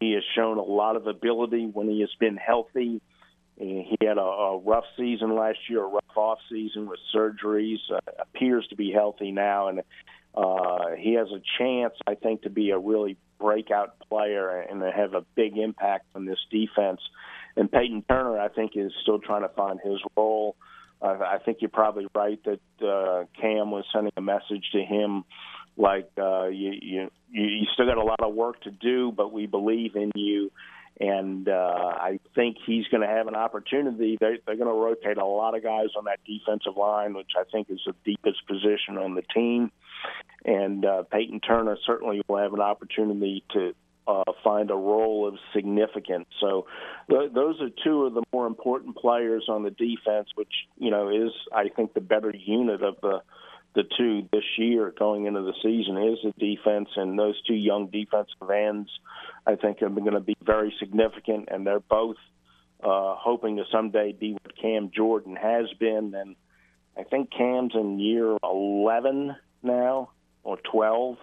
[0.00, 3.00] He has shown a lot of ability when he has been healthy.
[3.56, 7.78] He had a, a rough season last year, a rough off season with surgeries.
[7.92, 9.82] Uh, appears to be healthy now, and
[10.34, 15.14] uh, he has a chance, I think, to be a really breakout player and have
[15.14, 17.00] a big impact on this defense.
[17.56, 20.56] And Peyton Turner, I think, is still trying to find his role.
[21.02, 25.24] Uh, I think you're probably right that uh, Cam was sending a message to him
[25.80, 29.46] like uh, you, you you still got a lot of work to do, but we
[29.46, 30.50] believe in you.
[30.98, 34.18] And uh, I think he's going to have an opportunity.
[34.20, 37.44] They, they're going to rotate a lot of guys on that defensive line, which I
[37.50, 39.72] think is the deepest position on the team.
[40.44, 43.74] And uh, Peyton Turner certainly will have an opportunity to
[44.06, 46.26] uh, find a role of significance.
[46.40, 46.66] So
[47.08, 51.08] th- those are two of the more important players on the defense, which you know
[51.08, 53.22] is I think the better unit of the
[53.74, 57.86] the two this year going into the season is the defense, and those two young
[57.86, 58.90] defensive ends
[59.46, 62.16] I think are going to be very significant, and they're both
[62.82, 66.36] uh, hoping to someday be what Cam Jordan has been, and
[66.98, 70.10] I think Cam's in year 11 now
[70.42, 71.16] or 12.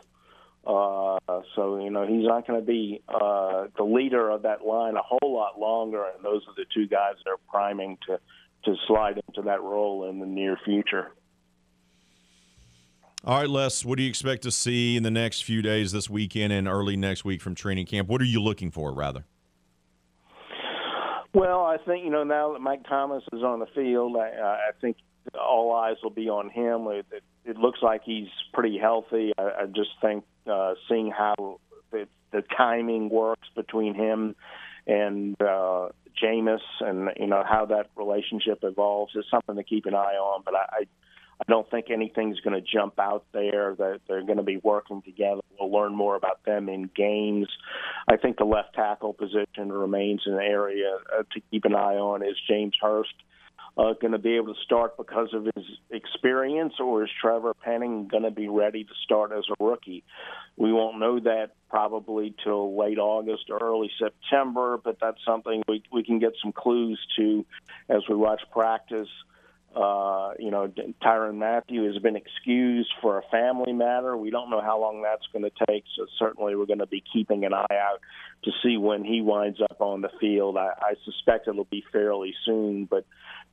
[0.66, 1.18] Uh,
[1.56, 5.02] so you know he's not going to be uh, the leader of that line a
[5.02, 8.20] whole lot longer, and those are the two guys that are priming to
[8.66, 11.14] to slide into that role in the near future.
[13.24, 16.10] All right, Les, what do you expect to see in the next few days, this
[16.10, 18.08] weekend, and early next week from training camp?
[18.08, 19.26] What are you looking for, rather?
[21.34, 24.72] Well, I think you know now that Mike Thomas is on the field, I, I
[24.80, 24.98] think
[25.40, 26.88] all eyes will be on him.
[26.88, 29.34] It, it, it looks like he's pretty healthy.
[29.38, 31.60] I, I just think uh, seeing how
[31.92, 34.36] the, the timing works between him
[34.86, 35.90] and uh,
[36.22, 40.44] Jameis, and you know how that relationship evolves, is something to keep an eye on.
[40.46, 40.84] But I, I
[41.40, 45.02] I don't think anything's going to jump out there that they're going to be working
[45.04, 45.42] together.
[45.60, 47.48] We'll learn more about them in games.
[48.08, 52.24] I think the left tackle position remains an area uh, to keep an eye on.
[52.24, 53.14] Is James Hurst
[53.78, 58.08] uh, going to be able to start because of his experience, or is Trevor Penning
[58.08, 60.04] going to be ready to start as a rookie?
[60.56, 65.84] We won't know that probably till late August or early September, but that's something we
[65.92, 67.46] we can get some clues to
[67.90, 69.10] as we watch practice.
[69.78, 70.72] Uh, you know,
[71.04, 74.18] Tyrann Mathieu has been excused for a family matter.
[74.18, 77.04] We don't know how long that's going to take, so certainly we're going to be
[77.14, 78.00] keeping an eye out
[78.46, 80.58] to see when he winds up on the field.
[80.58, 83.06] I, I suspect it'll be fairly soon, but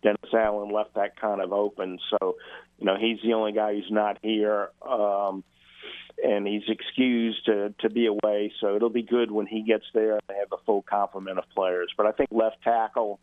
[0.02, 1.98] Dennis Allen left that kind of open.
[2.10, 2.36] So,
[2.78, 4.70] you know, he's the only guy who's not here.
[4.86, 5.44] Um,
[6.22, 10.12] and he's excused to to be away, so it'll be good when he gets there
[10.12, 11.92] and they have a full complement of players.
[11.96, 13.18] But I think left tackle,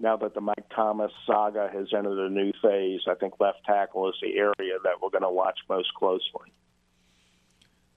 [0.00, 4.08] now that the Mike Thomas saga has entered a new phase, I think left tackle
[4.08, 6.52] is the area that we're going to watch most closely.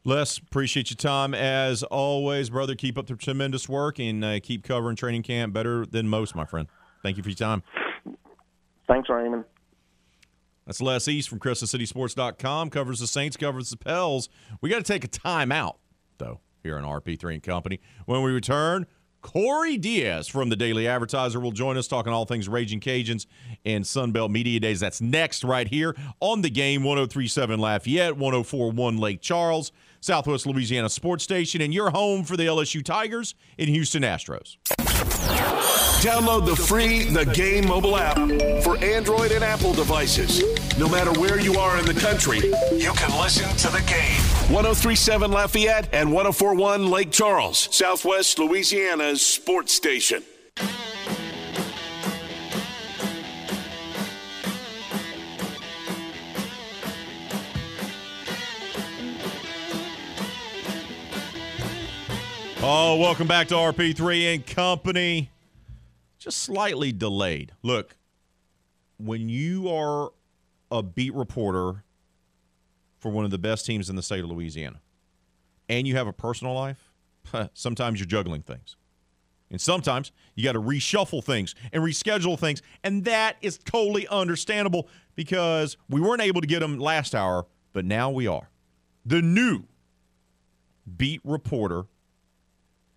[0.05, 2.75] Les, appreciate your time as always, brother.
[2.75, 6.43] Keep up the tremendous work and uh, keep covering training camp better than most, my
[6.43, 6.67] friend.
[7.01, 7.63] Thank you for your time.
[8.87, 9.45] Thanks, Raymond.
[10.65, 12.69] That's Les East from CrescentCitySports.com.
[12.69, 14.29] Covers the Saints, covers the Pels.
[14.61, 15.75] We got to take a timeout,
[16.17, 17.79] though, here on RP3 and Company.
[18.05, 18.85] When we return,
[19.23, 23.25] Corey Diaz from the Daily Advertiser will join us talking all things Raging Cajuns
[23.65, 24.81] and Sunbelt Media Days.
[24.81, 29.71] That's next right here on the game 1037 Lafayette, 1041 Lake Charles,
[30.01, 34.57] Southwest Louisiana Sports Station, and your home for the LSU Tigers and Houston Astros.
[36.01, 38.17] Download the free The Game mobile app
[38.63, 40.41] for Android and Apple devices.
[40.77, 44.19] No matter where you are in the country, you can listen to the game.
[44.53, 50.23] 1037 Lafayette and 1041 Lake Charles, Southwest Louisiana's sports station.
[62.65, 65.32] Oh, welcome back to RP3 and Company.
[66.23, 67.51] Just slightly delayed.
[67.63, 67.97] Look,
[68.95, 70.13] when you are
[70.71, 71.83] a beat reporter
[72.99, 74.79] for one of the best teams in the state of Louisiana
[75.67, 76.93] and you have a personal life,
[77.53, 78.77] sometimes you're juggling things.
[79.51, 82.61] And sometimes you got to reshuffle things and reschedule things.
[82.85, 87.83] And that is totally understandable because we weren't able to get them last hour, but
[87.83, 88.49] now we are.
[89.05, 89.63] The new
[90.95, 91.83] beat reporter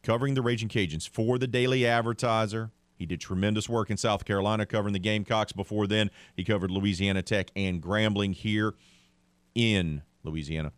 [0.05, 2.70] covering the Raging Cajuns for the Daily Advertiser.
[2.97, 5.52] He did tremendous work in South Carolina covering the Gamecocks.
[5.52, 8.74] Before then, he covered Louisiana Tech and Grambling here
[9.55, 10.73] in Louisiana.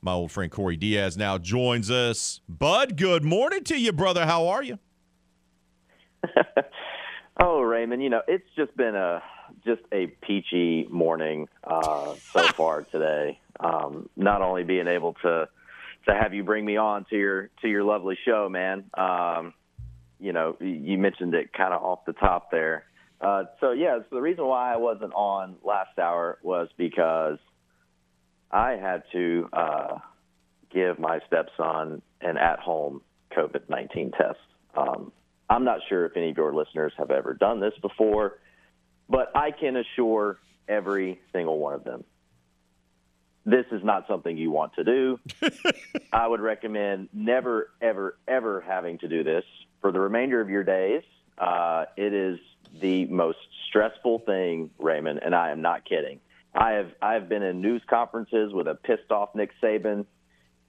[0.00, 2.40] My old friend Corey Diaz now joins us.
[2.48, 4.26] Bud, good morning to you, brother.
[4.26, 4.78] How are you?
[7.40, 9.22] oh, Raymond, you know, it's just been a
[9.64, 13.38] just a peachy morning uh, so far today.
[13.60, 15.48] Um, not only being able to
[16.06, 18.84] to have you bring me on to your to your lovely show, man.
[18.94, 19.54] Um,
[20.24, 22.86] you know, you mentioned it kind of off the top there.
[23.20, 27.38] Uh, so yeah, so the reason why I wasn't on last hour was because
[28.50, 29.98] I had to uh,
[30.72, 33.02] give my stepson an at-home
[33.36, 34.38] COVID nineteen test.
[34.74, 35.12] Um,
[35.50, 38.38] I'm not sure if any of your listeners have ever done this before,
[39.10, 42.04] but I can assure every single one of them
[43.46, 45.20] this is not something you want to do.
[46.12, 49.44] I would recommend never, ever, ever having to do this
[49.84, 51.02] for the remainder of your days.
[51.36, 52.38] Uh, it is
[52.80, 53.36] the most
[53.68, 56.20] stressful thing, Raymond, and I am not kidding.
[56.54, 60.06] I have I've been in news conferences with a pissed off Nick Saban.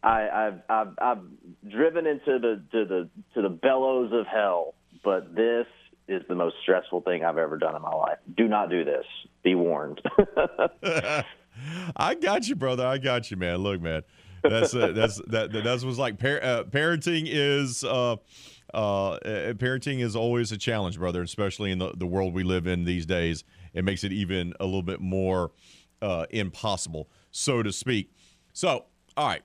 [0.04, 1.24] I, have I've I've
[1.66, 5.68] driven into the to the to the bellows of hell, but this
[6.10, 8.18] is the most stressful thing I've ever done in my life.
[8.36, 9.06] Do not do this.
[9.44, 10.02] Be warned.
[11.96, 12.86] I got you, brother.
[12.86, 13.60] I got you, man.
[13.60, 14.02] Look, man,
[14.44, 17.86] that's uh, that's that that was like par- uh, parenting is.
[17.86, 18.18] Uh,
[18.76, 19.18] uh,
[19.54, 23.06] parenting is always a challenge, brother, especially in the, the world we live in these
[23.06, 23.44] days.
[23.74, 25.52] It makes it even a little bit more
[26.02, 28.12] uh, impossible, so to speak.
[28.52, 28.86] So,
[29.16, 29.44] all right,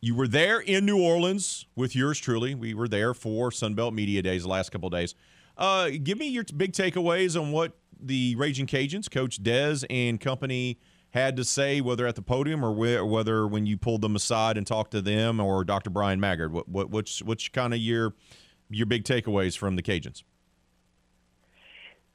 [0.00, 2.54] you were there in New Orleans with yours truly.
[2.54, 5.14] We were there for Sunbelt Media Days the last couple days.
[5.56, 10.78] Uh, give me your big takeaways on what the Raging Cajuns, Coach Des and company
[11.10, 12.72] had to say, whether at the podium or
[13.04, 15.90] whether when you pulled them aside and talked to them, or Dr.
[15.90, 16.52] Bryan Maggard?
[16.52, 18.14] What, what what's what's kind of your
[18.72, 20.22] your big takeaways from the Cajuns?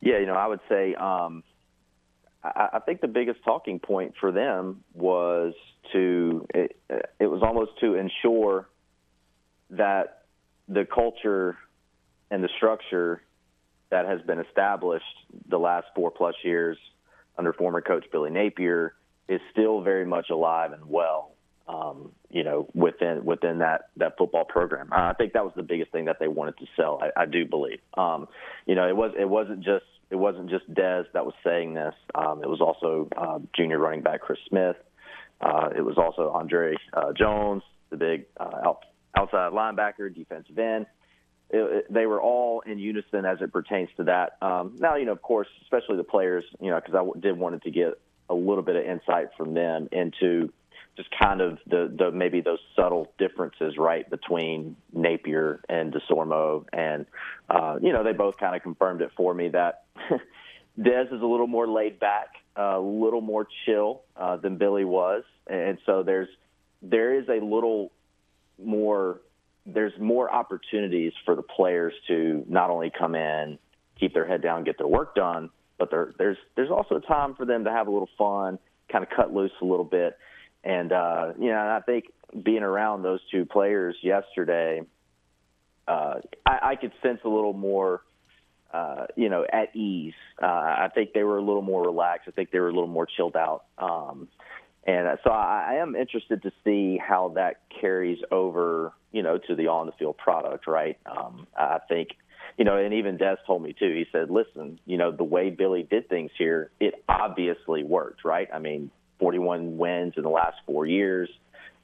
[0.02, 1.44] Yeah, you know, I would say um,
[2.44, 5.54] I, I think the biggest talking point for them was
[5.94, 6.80] to it,
[7.20, 8.68] it was almost to ensure
[9.72, 10.24] that
[10.68, 11.58] the culture
[12.30, 13.22] and the structure
[13.90, 15.06] that has been established
[15.48, 16.78] the last four plus years
[17.38, 18.94] under former coach Billy Napier
[19.30, 21.32] is still very much alive and well.
[21.68, 25.91] Um, you know, within within that that football program, I think that was the biggest
[25.91, 26.99] thing that they wanted to sell.
[27.02, 27.80] I, I do believe.
[27.98, 28.27] Um,
[28.65, 31.94] you know, it was it wasn't just it wasn't just Dez that was saying this.
[32.15, 34.77] Um, it was also uh, junior running back Chris Smith.
[35.41, 38.85] Uh, it was also Andre uh, Jones, the big uh, out,
[39.15, 40.88] outside linebacker, defensive end
[41.49, 44.38] it, it, they were all in unison as it pertains to that.
[44.41, 47.38] Um, now, you know, of course, especially the players, you know, because I w- did
[47.38, 47.99] wanted to get
[48.30, 50.52] a little bit of insight from them into
[50.98, 57.06] just kind of the, the maybe those subtle differences, right, between Napier and Desormeaux, and
[57.49, 59.84] uh, you know, they both kind of confirmed it for me that
[60.80, 65.24] Dez is a little more laid back, a little more chill uh, than Billy was,
[65.48, 66.30] and so there's
[66.82, 67.91] there is a little
[68.61, 69.22] more
[69.65, 73.60] there's more opportunities for the players to not only come in,
[73.99, 77.45] keep their head down, get their work done, but there, there's there's also time for
[77.45, 78.57] them to have a little fun,
[78.91, 80.18] kind of cut loose a little bit,
[80.68, 82.06] and uh, you know, I think
[82.44, 84.81] being around those two players yesterday,
[85.88, 86.15] uh,
[86.45, 88.02] I, I could sense a little more.
[88.73, 90.14] Uh, you know, at ease.
[90.44, 92.27] Uh, I think they were a little more relaxed.
[92.27, 93.64] I think they were a little more chilled out.
[93.77, 94.27] Um,
[94.85, 99.56] and so I, I am interested to see how that carries over, you know, to
[99.56, 100.98] the on the field product, right?
[101.06, 102.10] Um, I think,
[102.57, 103.94] you know, and even Des told me too.
[103.94, 108.49] He said, "Listen, you know, the way Billy did things here, it obviously worked, right?
[108.53, 111.30] I mean, 41 wins in the last four years,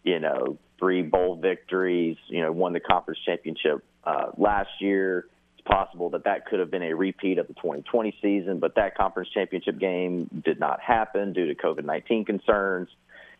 [0.03, 5.27] you know, three bowl victories, you know, won the conference championship uh, last year.
[5.57, 8.95] It's possible that that could have been a repeat of the 2020 season, but that
[8.97, 12.89] conference championship game did not happen due to COVID 19 concerns.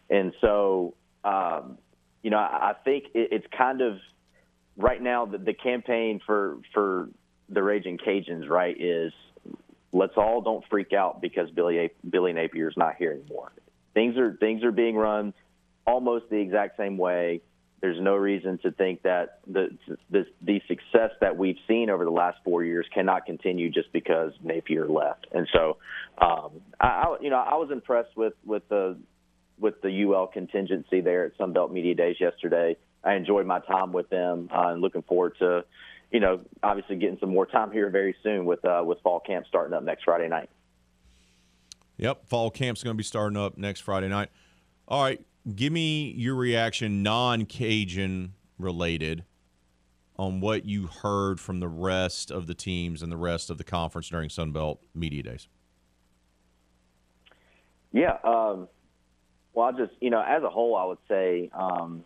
[0.10, 0.94] And so,
[1.24, 1.78] um,
[2.22, 3.98] you know, I, I think it, it's kind of
[4.78, 7.10] right now the, the campaign for for
[7.50, 9.12] the Raging Cajuns, right, is
[9.92, 13.52] let's all don't freak out because Billy Billy Napier's not here anymore.
[13.94, 15.34] Things are things are being run
[15.86, 17.42] almost the exact same way.
[17.82, 19.78] There's no reason to think that the
[20.10, 24.32] the, the success that we've seen over the last four years cannot continue just because
[24.42, 25.28] Napier left.
[25.34, 25.78] And so,
[26.18, 28.98] um, I, I you know I was impressed with with the
[29.60, 32.78] with the UL contingency there at Sunbelt Media Days yesterday.
[33.04, 35.66] I enjoyed my time with them uh, and looking forward to,
[36.12, 39.46] you know, obviously getting some more time here very soon with uh, with fall camp
[39.48, 40.50] starting up next Friday night.
[41.98, 44.30] Yep, fall camp's going to be starting up next Friday night.
[44.88, 45.24] All right,
[45.56, 49.26] give me your reaction, non Cajun related,
[50.18, 53.64] on what you heard from the rest of the teams and the rest of the
[53.64, 55.48] conference during Sunbelt Media Days.
[57.92, 58.68] Yeah, um,
[59.54, 62.04] well, I just you know, as a whole, I would say, um,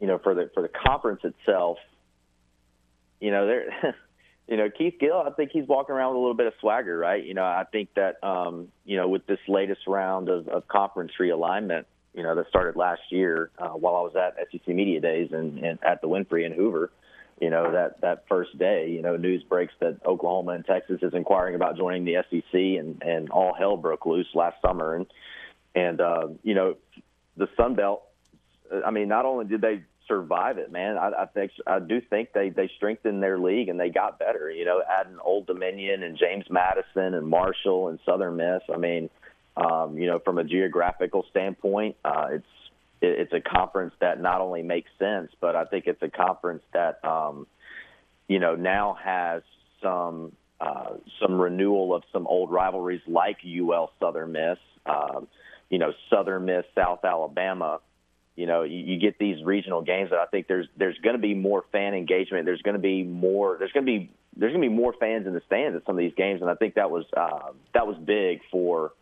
[0.00, 1.78] you know, for the for the conference itself,
[3.20, 3.96] you know, there.
[4.48, 6.96] you know, Keith Gill, I think he's walking around with a little bit of swagger,
[6.96, 7.24] right?
[7.24, 11.12] You know, I think that, um, you know, with this latest round of, of conference
[11.20, 15.30] realignment, you know, that started last year uh, while I was at SEC Media Days
[15.32, 16.90] and, and at the Wynfrey in Hoover,
[17.40, 21.12] you know, that, that first day, you know, news breaks that Oklahoma and Texas is
[21.12, 24.94] inquiring about joining the SEC and, and all hell broke loose last summer.
[24.94, 25.06] And,
[25.74, 26.76] and, uh, you know,
[27.36, 28.02] the Sun Belt,
[28.84, 30.96] I mean, not only did they survive it, man.
[30.96, 34.50] I, I think I do think they they strengthened their league and they got better.
[34.50, 38.62] You know, adding Old Dominion and James Madison and Marshall and Southern Miss.
[38.72, 39.10] I mean,
[39.56, 42.46] um, you know, from a geographical standpoint, uh, it's
[43.00, 46.62] it, it's a conference that not only makes sense, but I think it's a conference
[46.72, 47.46] that um,
[48.28, 49.42] you know now has
[49.82, 54.58] some uh, some renewal of some old rivalries like UL Southern Miss.
[54.86, 55.28] Um,
[55.68, 57.80] you know, Southern Miss, South Alabama
[58.36, 61.22] you know, you, you get these regional games that I think there's there's going to
[61.22, 62.44] be more fan engagement.
[62.44, 63.56] There's going to be more.
[63.58, 65.96] There's going to be there's going to be more fans in the stands at some
[65.96, 68.92] of these games, and I think that was uh, that was big for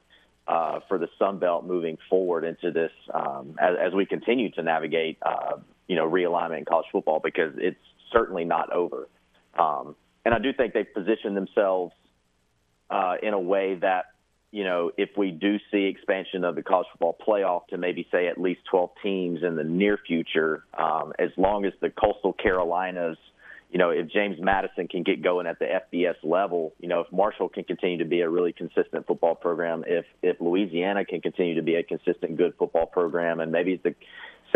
[0.47, 4.63] uh, for the Sun Belt moving forward into this um, as, as we continue to
[4.63, 5.57] navigate uh,
[5.89, 7.77] you know realignment in college football because it's
[8.13, 9.09] certainly not over.
[9.59, 11.93] Um, and I do think they've positioned themselves
[12.89, 14.07] uh, in a way that
[14.55, 18.29] you know, if we do see expansion of the college football playoff to maybe say
[18.29, 23.17] at least 12 teams in the near future, um, as long as the coastal Carolinas,
[23.73, 27.11] you know, if James Madison can get going at the FBS level, you know, if
[27.11, 31.57] Marshall can continue to be a really consistent football program, if if Louisiana can continue
[31.57, 33.97] to be a consistent good football program, and maybe the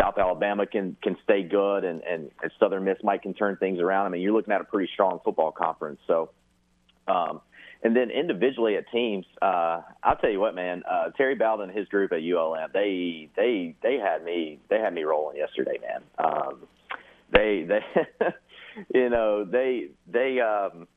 [0.01, 2.31] South Alabama can can stay good, and and,
[2.61, 4.07] Southern Miss might can turn things around.
[4.07, 5.99] I mean, you're looking at a pretty strong football conference.
[6.07, 6.31] So,
[7.09, 7.41] um,
[7.83, 10.83] and then individually at teams, uh, I'll tell you what, man.
[10.89, 14.93] Uh, Terry Bowden and his group at ULM, they they they had me they had
[14.93, 16.03] me rolling yesterday, man.
[16.19, 16.67] Um,
[17.33, 18.27] they they
[18.95, 20.89] you know they they um,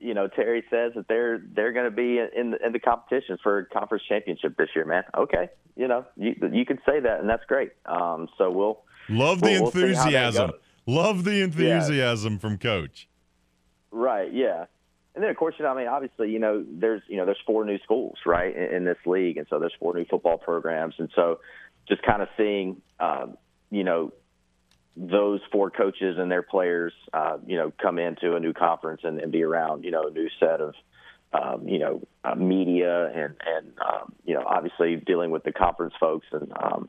[0.00, 3.64] you know Terry says that they're they're going to be in in the competition for
[3.64, 5.04] conference championship this year, man.
[5.14, 7.72] Okay, you know you you can say that, and that's great.
[7.84, 10.52] Um, so we'll love the we'll, enthusiasm.
[10.86, 12.38] We'll love the enthusiasm yeah.
[12.38, 13.08] from Coach.
[13.90, 14.32] Right.
[14.32, 14.64] Yeah
[15.14, 17.40] and then of course, you know, I mean, obviously, you know, there's you know, there's
[17.46, 20.94] four new schools, right, in, in this league, and so there's four new football programs,
[20.98, 21.40] and so
[21.88, 23.36] just kind of seeing, um,
[23.70, 24.12] you know,
[24.96, 29.20] those four coaches and their players, uh, you know, come into a new conference and,
[29.20, 30.74] and be around, you know, a new set of,
[31.32, 35.94] um, you know, uh, media and and um, you know, obviously dealing with the conference
[35.98, 36.52] folks and.
[36.56, 36.88] Um,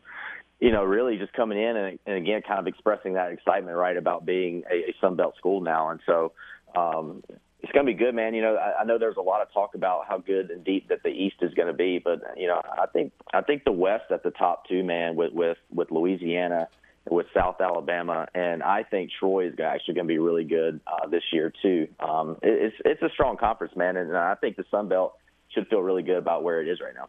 [0.60, 3.98] you know, really just coming in and, and again, kind of expressing that excitement, right,
[3.98, 5.90] about being a, a Sun Belt school now.
[5.90, 6.32] And so,
[6.74, 7.22] um,
[7.64, 8.34] it's going to be good, man.
[8.34, 10.90] You know, I, I know there's a lot of talk about how good and deep
[10.90, 13.72] that the East is going to be, but you know, I think I think the
[13.72, 16.68] West at the top too, man, with with with Louisiana,
[17.10, 21.08] with South Alabama, and I think Troy is actually going to be really good uh,
[21.08, 21.88] this year too.
[22.02, 25.14] Um, it, it's it's a strong conference, man, and I think the Sun Belt
[25.50, 27.08] should feel really good about where it is right now.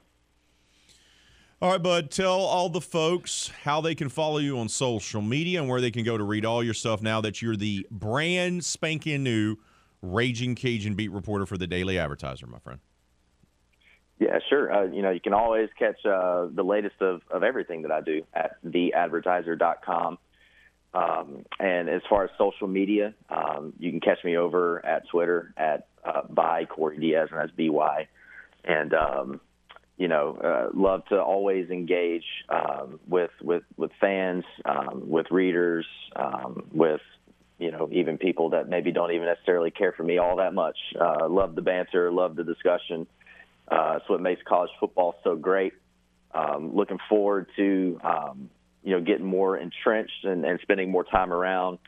[1.61, 2.13] All right, bud.
[2.13, 5.91] Tell all the folks how they can follow you on social media and where they
[5.91, 9.57] can go to read all your stuff now that you're the brand spanking new
[10.05, 12.81] Raging Cajun beat reporter for the Daily Advertiser, my friend.
[14.19, 14.73] Yeah, sure.
[14.73, 18.01] Uh, you know, you can always catch uh, the latest of, of everything that I
[18.01, 20.19] do at theadvertiser.com.
[20.95, 25.53] Um, and as far as social media, um, you can catch me over at Twitter
[25.57, 28.07] at uh, by Corey Diaz, and that's BY.
[28.65, 29.41] And um,
[29.97, 35.87] you know, uh, love to always engage um, with with with fans, um, with readers,
[36.15, 37.01] um, with
[37.59, 40.77] you know, even people that maybe don't even necessarily care for me all that much.
[41.01, 43.07] Uh, love the banter, love the discussion.
[43.69, 45.73] Uh, it's what makes college football so great.
[46.35, 48.51] Um, looking forward to um,
[48.83, 51.79] you know getting more entrenched and, and spending more time around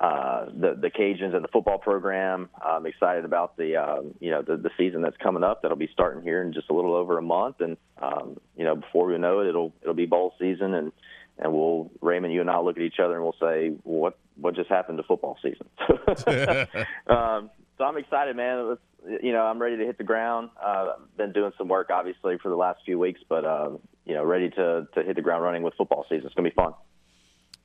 [0.00, 2.48] uh, the the Cajuns and the football program.
[2.60, 5.62] I'm excited about the uh, you know the, the season that's coming up.
[5.62, 8.76] That'll be starting here in just a little over a month, and um, you know
[8.76, 10.92] before we know it, it'll it'll be bowl season, and
[11.38, 14.54] and we'll Raymond, you and I look at each other and we'll say what what
[14.54, 15.68] just happened to football season.
[17.06, 18.76] um, so I'm excited, man.
[19.22, 20.50] You know, I'm ready to hit the ground.
[20.62, 23.70] Uh, been doing some work, obviously, for the last few weeks, but uh,
[24.04, 26.26] you know, ready to to hit the ground running with football season.
[26.26, 26.74] It's gonna be fun.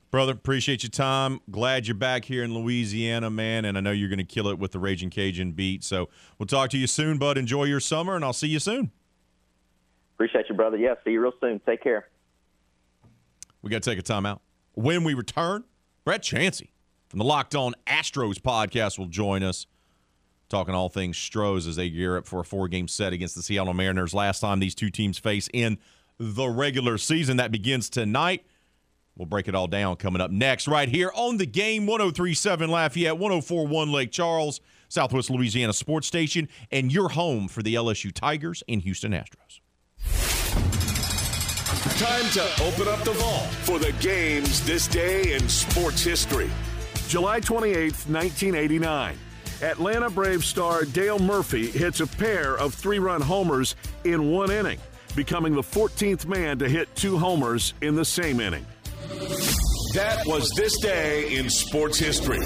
[0.10, 1.42] Brother, appreciate your time.
[1.52, 3.66] Glad you're back here in Louisiana, man.
[3.66, 5.84] And I know you're going to kill it with the Raging Cajun beat.
[5.84, 6.08] So
[6.40, 7.38] we'll talk to you soon, bud.
[7.38, 8.92] Enjoy your summer, and I'll see you soon.
[10.16, 10.78] Appreciate you, brother.
[10.78, 11.60] Yeah, see you real soon.
[11.66, 12.08] Take care.
[13.62, 14.40] We got to take a timeout.
[14.76, 15.66] When we return,
[16.08, 16.70] Brett Chansey
[17.10, 19.68] from the Locked On Astros podcast will join us,
[20.48, 23.42] talking all things Stros as they gear up for a four game set against the
[23.42, 24.14] Seattle Mariners.
[24.14, 25.78] Last time these two teams face in
[26.18, 27.36] the regular season.
[27.36, 28.46] That begins tonight.
[29.18, 33.18] We'll break it all down coming up next, right here on the game 1037 Lafayette,
[33.18, 38.82] 1041 Lake Charles, Southwest Louisiana Sports Station, and your home for the LSU Tigers and
[38.82, 39.60] Houston Astros.
[41.78, 46.50] Time to open up the vault for the games this day in sports history.
[47.08, 49.18] July 28, 1989.
[49.62, 54.80] Atlanta Braves star Dale Murphy hits a pair of three run homers in one inning,
[55.16, 58.66] becoming the 14th man to hit two homers in the same inning.
[59.94, 62.40] That was this day in sports history.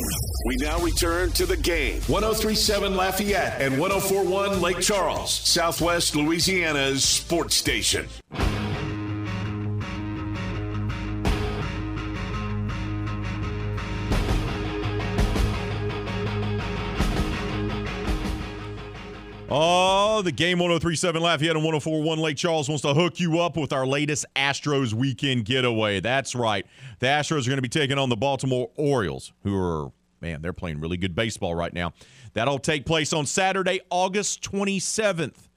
[0.45, 2.01] We now return to the game.
[2.03, 8.07] 1037 Lafayette and 1041 Lake Charles, Southwest Louisiana's sports station.
[19.53, 23.73] Oh, the game 1037 Lafayette and 1041 Lake Charles wants to hook you up with
[23.73, 25.99] our latest Astros weekend getaway.
[25.99, 26.65] That's right.
[26.99, 29.91] The Astros are going to be taking on the Baltimore Orioles, who are,
[30.21, 31.91] man, they're playing really good baseball right now.
[32.31, 35.49] That'll take place on Saturday, August 27th.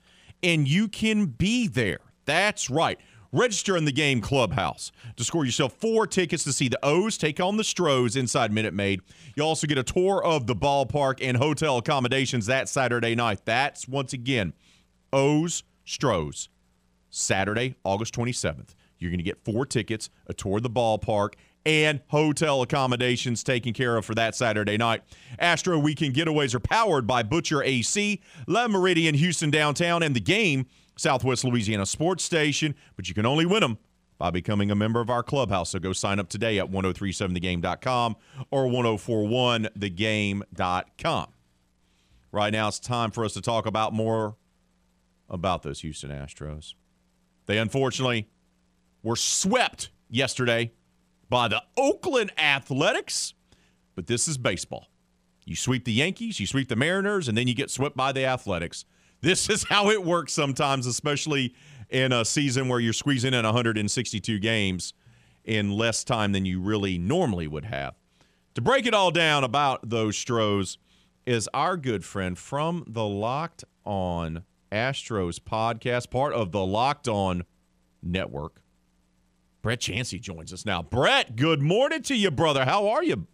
[0.42, 2.00] And you can be there.
[2.24, 2.98] That's right.
[3.34, 7.40] Register in the game clubhouse to score yourself four tickets to see the O's take
[7.40, 9.00] on the Stros inside Minute Maid.
[9.34, 13.40] You also get a tour of the ballpark and hotel accommodations that Saturday night.
[13.44, 14.52] That's once again
[15.12, 16.48] O's Stros,
[17.10, 18.76] Saturday, August 27th.
[19.00, 21.34] You're going to get four tickets, a tour of the ballpark,
[21.66, 25.02] and hotel accommodations taken care of for that Saturday night.
[25.40, 30.66] Astro Weekend Getaways are powered by Butcher AC, Le Méridien Houston Downtown, and the game–
[30.96, 33.78] Southwest Louisiana Sports Station, but you can only win them
[34.18, 35.70] by becoming a member of our clubhouse.
[35.70, 38.16] So go sign up today at 1037thegame.com
[38.50, 41.26] or 1041thegame.com.
[42.32, 44.36] Right now, it's time for us to talk about more
[45.28, 46.74] about those Houston Astros.
[47.46, 48.28] They unfortunately
[49.02, 50.72] were swept yesterday
[51.28, 53.34] by the Oakland Athletics,
[53.94, 54.88] but this is baseball.
[55.44, 58.24] You sweep the Yankees, you sweep the Mariners, and then you get swept by the
[58.24, 58.84] Athletics.
[59.24, 61.54] This is how it works sometimes, especially
[61.88, 64.92] in a season where you're squeezing in 162 games
[65.44, 67.94] in less time than you really normally would have.
[68.54, 70.76] To break it all down about those Stros
[71.24, 77.44] is our good friend from the Locked On Astros podcast, part of the Locked On
[78.02, 78.60] Network.
[79.62, 80.82] Brett Chansey joins us now.
[80.82, 82.66] Brett, good morning to you, brother.
[82.66, 83.26] How are you?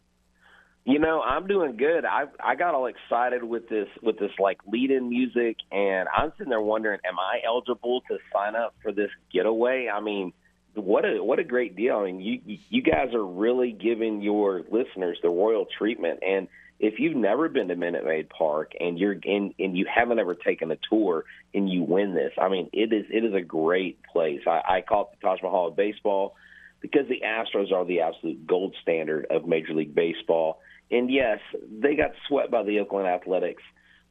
[0.91, 2.05] You know, I'm doing good.
[2.05, 6.33] I I got all excited with this with this like lead in music and I'm
[6.37, 9.89] sitting there wondering, am I eligible to sign up for this getaway?
[9.93, 10.33] I mean,
[10.75, 11.97] what a what a great deal.
[11.97, 16.49] I mean, you you guys are really giving your listeners the royal treatment and
[16.81, 20.35] if you've never been to Minute Maid Park and you're in and you haven't ever
[20.35, 23.99] taken a tour and you win this, I mean, it is it is a great
[24.11, 24.41] place.
[24.47, 26.35] I, I call it the Taj Mahal of baseball
[26.81, 30.61] because the Astros are the absolute gold standard of Major League Baseball.
[30.91, 31.39] And yes,
[31.71, 33.63] they got swept by the Oakland Athletics.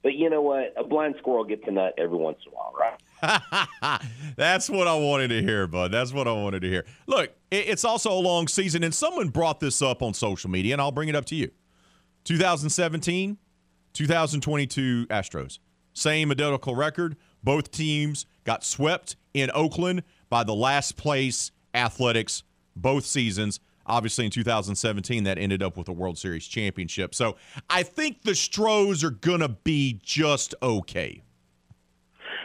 [0.02, 0.74] But you know what?
[0.78, 4.02] A blind squirrel gets a nut every once in a while, right?
[4.38, 5.92] That's what I wanted to hear, bud.
[5.92, 6.86] That's what I wanted to hear.
[7.06, 10.82] Look, it's also a long season, and someone brought this up on social media, and
[10.82, 11.52] I'll bring it up to you.
[12.24, 13.38] 2017,
[13.92, 15.60] 2022 Astros.
[15.94, 17.18] Same identical record.
[17.44, 22.44] Both teams got swept in Oakland by the last place Athletics
[22.82, 23.60] both seasons.
[23.86, 27.16] Obviously, in 2017, that ended up with a World Series championship.
[27.16, 27.38] So
[27.70, 31.24] I think the Stros are going to be just okay.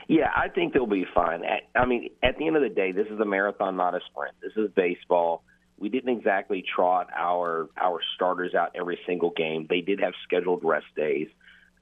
[0.09, 1.43] Yeah, I think they'll be fine.
[1.75, 4.35] I mean, at the end of the day, this is a marathon, not a sprint.
[4.43, 5.45] This is baseball.
[5.79, 9.67] we didn't exactly trot our our starters out every single game.
[9.69, 11.29] They did have scheduled rest days.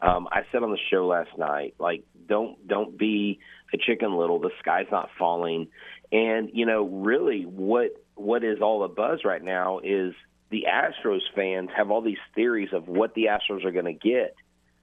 [0.00, 3.38] Um, I said on the show last night, like don't don't be
[3.72, 4.40] a chicken little.
[4.40, 5.68] The sky's not falling,
[6.10, 7.90] and you know really what
[8.22, 10.14] what is all the buzz right now is
[10.50, 14.34] the Astros fans have all these theories of what the Astros are going to get,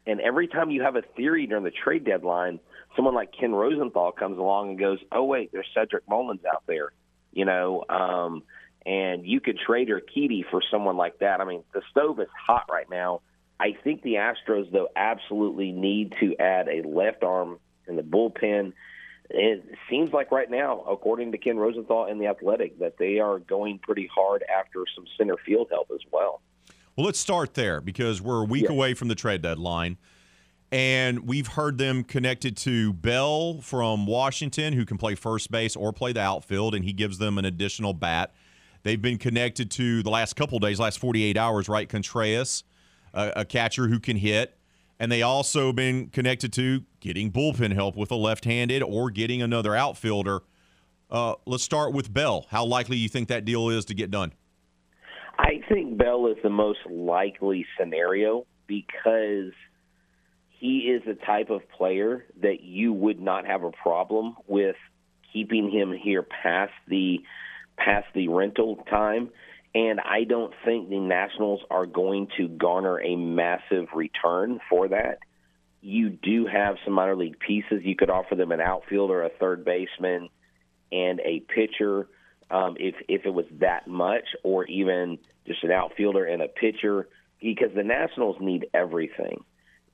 [0.06, 2.60] and every time you have a theory during the trade deadline,
[2.96, 6.92] someone like Ken Rosenthal comes along and goes, "Oh wait, there's Cedric Mullins out there,"
[7.32, 7.84] you know.
[7.90, 8.44] Um,
[8.86, 11.42] and you could trade Urquidy for someone like that.
[11.42, 13.22] I mean, the stove is hot right now.
[13.60, 18.74] I think the Astros, though, absolutely need to add a left arm in the bullpen.
[19.30, 23.40] It seems like right now, according to Ken Rosenthal and the Athletic, that they are
[23.40, 26.42] going pretty hard after some center field help as well.
[26.96, 28.72] Well, let's start there because we're a week Yeah.
[28.72, 29.98] away from the trade deadline.
[30.72, 35.92] And we've heard them connected to Bell from Washington, who can play first base or
[35.92, 38.34] play the outfield, and he gives them an additional bat.
[38.84, 41.90] They've been connected to the last couple days, last 48 hours, right?
[41.90, 42.64] Contreras,
[43.14, 44.59] a, a catcher who can hit.
[45.00, 49.76] And they also been connected to getting bullpen help with a left-handed or getting another
[49.76, 50.42] outfielder.
[51.10, 52.46] Uh, let's start with Bell.
[52.50, 54.34] How likely you think that deal is to get done?
[55.38, 59.54] I think Bell is the most likely scenario because
[60.50, 64.76] he is the type of player that you would not have a problem with
[65.32, 67.20] keeping him here past the
[67.78, 69.30] past the rental time
[69.76, 75.20] and I don't think the Nationals are going to garner a massive return for that.
[75.82, 77.82] You do have some minor league pieces.
[77.84, 80.30] You could offer them an outfielder, a third baseman,
[80.92, 82.08] and a pitcher
[82.52, 87.08] um, if if it was that much, or even just an outfielder and a pitcher,
[87.40, 89.44] because the Nationals need everything.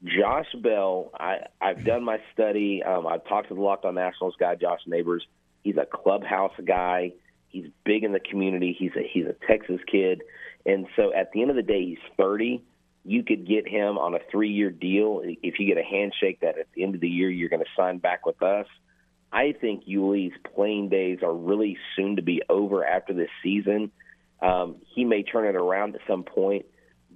[0.03, 2.83] Josh Bell, I, I've done my study.
[2.83, 5.25] Um, I've talked to the Locked On Nationals guy, Josh Neighbors.
[5.63, 7.13] He's a clubhouse guy.
[7.55, 8.75] He's big in the community.
[8.77, 10.23] He's a he's a Texas kid,
[10.65, 12.61] and so at the end of the day, he's 30.
[13.05, 16.67] You could get him on a three-year deal if you get a handshake that at
[16.73, 18.65] the end of the year you're going to sign back with us.
[19.31, 23.91] I think Yuli's playing days are really soon to be over after this season.
[24.41, 26.65] Um, he may turn it around at some point,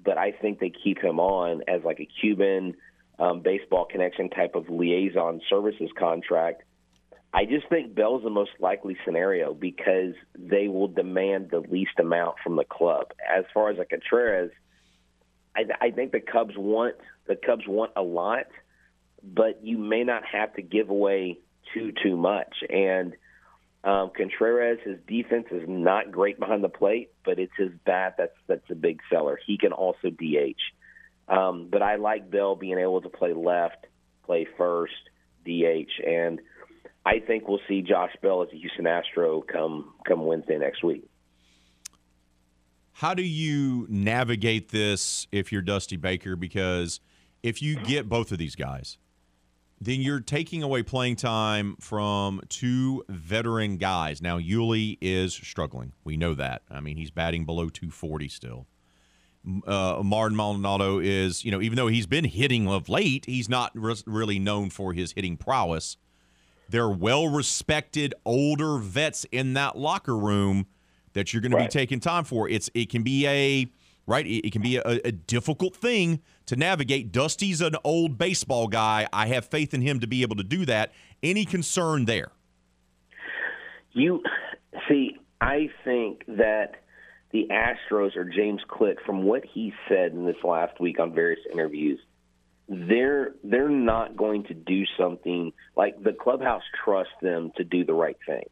[0.05, 2.75] but I think they keep him on as like a Cuban
[3.17, 6.63] um, baseball connection type of liaison services contract.
[7.33, 12.37] I just think Bell's the most likely scenario because they will demand the least amount
[12.43, 13.11] from the club.
[13.27, 14.51] As far as a Contreras,
[15.55, 16.95] I, I think the Cubs want
[17.27, 18.47] the Cubs want a lot,
[19.23, 21.39] but you may not have to give away
[21.73, 22.55] too too much.
[22.67, 23.13] And
[23.83, 28.35] um, Contreras, his defense is not great behind the plate, but it's his bat that's
[28.47, 29.39] that's a big seller.
[29.45, 33.85] He can also DH, um, but I like Bell being able to play left,
[34.25, 34.93] play first,
[35.45, 36.41] DH, and
[37.05, 41.09] I think we'll see Josh Bell as a Houston Astro come come Wednesday next week.
[42.93, 46.35] How do you navigate this if you're Dusty Baker?
[46.35, 46.99] Because
[47.41, 48.97] if you get both of these guys,
[49.79, 54.21] then you're taking away playing time from two veteran guys.
[54.21, 55.93] Now, Yuli is struggling.
[56.03, 56.63] We know that.
[56.69, 58.67] I mean, he's batting below 240 still.
[59.65, 63.71] Uh, Martin Maldonado is, you know, even though he's been hitting of late, he's not
[63.73, 65.95] re- really known for his hitting prowess.
[66.69, 70.67] They're well respected older vets in that locker room
[71.13, 72.47] that you're going to be taking time for.
[72.47, 73.67] It's it can be a
[74.05, 74.25] right.
[74.25, 77.11] It, it can be a, a difficult thing to navigate.
[77.11, 79.07] Dusty's an old baseball guy.
[79.11, 80.91] I have faith in him to be able to do that.
[81.23, 82.31] Any concern there?
[83.93, 84.21] You
[84.87, 86.83] see, I think that
[87.31, 91.39] the Astros or James Click, from what he said in this last week on various
[91.51, 91.99] interviews,
[92.69, 97.93] they're they're not going to do something like the clubhouse trusts them to do the
[97.93, 98.43] right thing.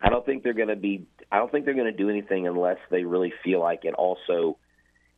[0.00, 1.06] I don't think they're going to be.
[1.30, 4.58] I don't think they're going to do anything unless they really feel like it also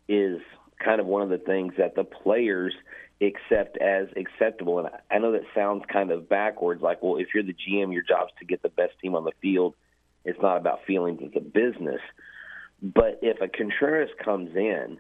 [0.09, 0.41] is
[0.83, 2.75] kind of one of the things that the players
[3.21, 4.79] accept as acceptable.
[4.79, 6.83] And I know that sounds kind of backwards.
[6.83, 9.33] Like, well, if you're the GM, your job's to get the best team on the
[9.43, 9.75] field.
[10.25, 12.01] It's not about feelings; it's a business.
[12.81, 14.99] But if a Contreras comes in,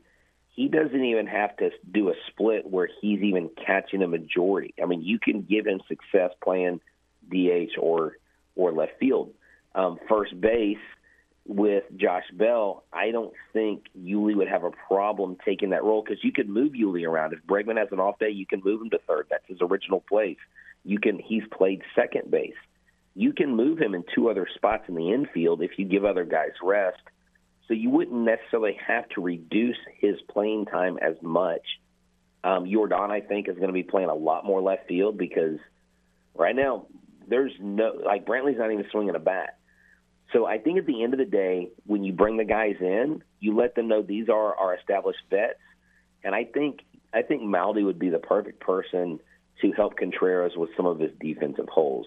[0.54, 4.72] he doesn't even have to do a split where he's even catching a majority.
[4.80, 6.80] I mean, you can give him success playing
[7.28, 8.16] DH or
[8.54, 9.32] or left field.
[9.74, 10.78] Um, first base
[11.46, 16.22] with Josh Bell, I don't think Yuli would have a problem taking that role because
[16.22, 17.32] you could move Yuli around.
[17.32, 19.26] If Bregman has an off day, you can move him to third.
[19.30, 20.38] That's his original place.
[20.84, 21.18] You can.
[21.18, 22.54] He's played second base.
[23.16, 26.24] You can move him in two other spots in the infield if you give other
[26.24, 27.02] guys rest.
[27.66, 31.62] So you wouldn't necessarily have to reduce his playing time as much.
[32.42, 35.58] Um, Yordan, I think, is going to be playing a lot more left field because
[36.34, 36.86] right now
[37.26, 39.58] there's no like Brantley's not even swinging a bat.
[40.32, 43.22] So I think at the end of the day, when you bring the guys in,
[43.40, 45.60] you let them know these are our established vets,
[46.22, 46.80] and I think
[47.14, 49.20] I think Maldi would be the perfect person
[49.62, 52.06] to help Contreras with some of his defensive holes.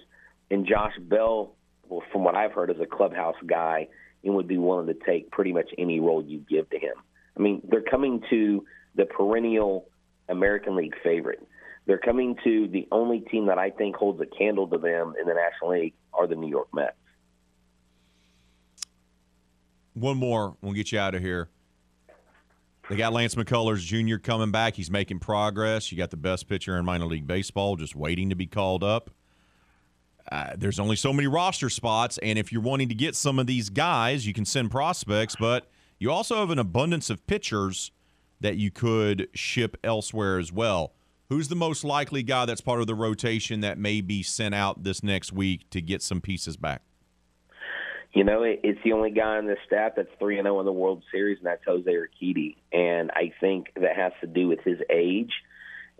[0.52, 1.56] And Josh Bell,
[1.88, 3.88] well, from what I've heard, is a clubhouse guy
[4.28, 6.94] and would be willing to take pretty much any role you give to him.
[7.36, 9.90] I mean, they're coming to the perennial
[10.30, 11.48] American League favorite.
[11.86, 15.28] They're coming to the only team that I think holds a candle to them in
[15.28, 16.94] the National League are the New York Mets.
[19.94, 21.50] One more, we'll get you out of here.
[22.90, 24.18] They got Lance McCullers Jr.
[24.18, 24.76] coming back.
[24.76, 25.92] He's making progress.
[25.92, 29.10] You got the best pitcher in minor league baseball just waiting to be called up.
[30.32, 33.48] Uh, there's only so many roster spots, and if you're wanting to get some of
[33.48, 37.92] these guys, you can send prospects, but you also have an abundance of pitchers
[38.42, 40.94] that you could ship elsewhere as well.
[41.30, 44.84] Who's the most likely guy that's part of the rotation that may be sent out
[44.84, 46.82] this next week to get some pieces back?
[48.14, 50.66] You know, it, it's the only guy on this staff that's three and zero in
[50.66, 52.56] the World Series, and that's Jose Urquidy.
[52.72, 55.32] And I think that has to do with his age,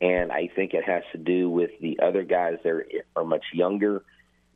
[0.02, 2.84] and I think it has to do with the other guys that
[3.16, 4.04] are much younger.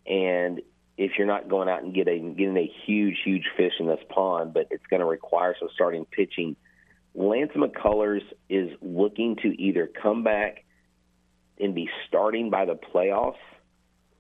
[0.06, 0.62] And
[0.98, 4.54] if you're not going out and getting getting a huge, huge fish in this pond,
[4.54, 6.56] but it's going to require some starting pitching.
[7.14, 10.64] Lance McCullers is looking to either come back
[11.60, 13.36] and be starting by the playoffs,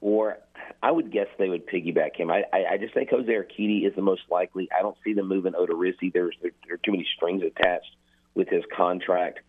[0.01, 0.37] or
[0.83, 2.29] I would guess they would piggyback him.
[2.31, 4.69] I, I, I just think Jose Urquidy is the most likely.
[4.77, 6.11] I don't see them moving Odorizzi.
[6.11, 7.95] There's there, there are too many strings attached
[8.33, 9.39] with his contract.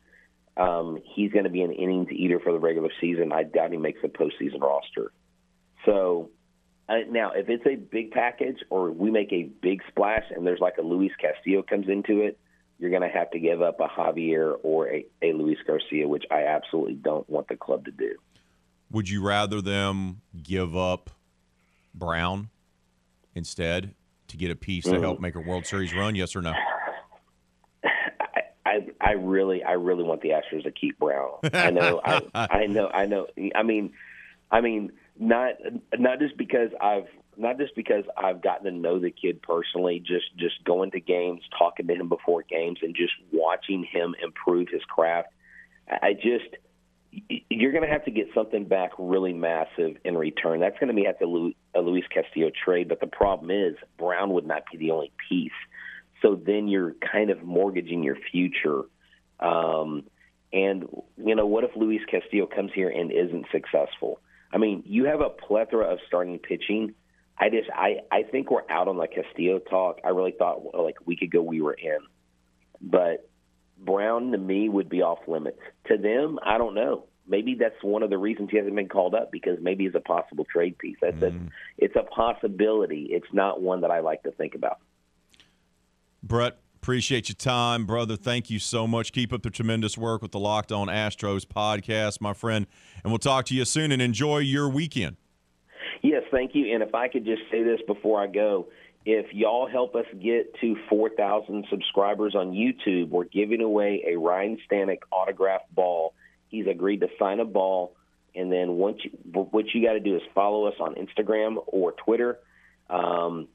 [0.56, 3.32] Um, he's going to be in innings eater for the regular season.
[3.32, 5.12] I doubt he makes a postseason roster.
[5.84, 6.30] So
[6.88, 10.78] now, if it's a big package or we make a big splash and there's like
[10.78, 12.38] a Luis Castillo comes into it,
[12.78, 16.24] you're going to have to give up a Javier or a, a Luis Garcia, which
[16.30, 18.16] I absolutely don't want the club to do.
[18.90, 21.10] Would you rather them give up
[21.94, 22.50] Brown
[23.34, 23.94] instead
[24.28, 24.96] to get a piece mm-hmm.
[24.96, 26.14] to help make a World Series run?
[26.14, 26.52] Yes or no?
[28.66, 31.30] I, I really, I really want the Astros to keep Brown.
[31.52, 33.26] I know, I, I know, I know.
[33.54, 33.92] I mean,
[34.50, 35.54] I mean, not
[35.98, 40.36] not just because I've not just because I've gotten to know the kid personally, just
[40.36, 44.82] just going to games, talking to him before games, and just watching him improve his
[44.84, 45.28] craft.
[45.88, 46.56] I just
[47.50, 50.60] you're going to have to get something back really massive in return.
[50.60, 52.88] That's going to be at the Luis Castillo trade.
[52.88, 55.50] But the problem is Brown would not be the only piece.
[56.22, 58.82] So then you're kind of mortgaging your future.
[59.40, 60.04] Um,
[60.52, 60.86] and
[61.18, 64.20] you know, what if Luis Castillo comes here and isn't successful?
[64.52, 66.94] I mean, you have a plethora of starting pitching.
[67.38, 70.00] I just I I think we're out on the Castillo talk.
[70.04, 71.98] I really thought like a week ago we were in,
[72.80, 73.28] but
[73.78, 75.58] Brown to me would be off limits.
[75.86, 77.06] To them, I don't know.
[77.26, 80.00] Maybe that's one of the reasons he hasn't been called up because maybe he's a
[80.00, 80.96] possible trade piece.
[81.00, 81.46] That's mm.
[81.46, 83.08] a, it's a possibility.
[83.10, 84.78] It's not one that I like to think about.
[86.22, 88.16] Brett, Appreciate your time, brother.
[88.16, 89.12] Thank you so much.
[89.12, 92.66] Keep up the tremendous work with the Locked On Astros podcast, my friend.
[93.04, 95.16] And we'll talk to you soon and enjoy your weekend.
[96.02, 96.74] Yes, thank you.
[96.74, 98.66] And if I could just say this before I go,
[99.06, 104.58] if y'all help us get to 4,000 subscribers on YouTube, we're giving away a Ryne
[104.68, 106.14] Stanek autographed ball.
[106.48, 107.94] He's agreed to sign a ball.
[108.34, 111.92] And then once you, what you got to do is follow us on Instagram or
[111.92, 112.40] Twitter.
[112.90, 113.46] Um,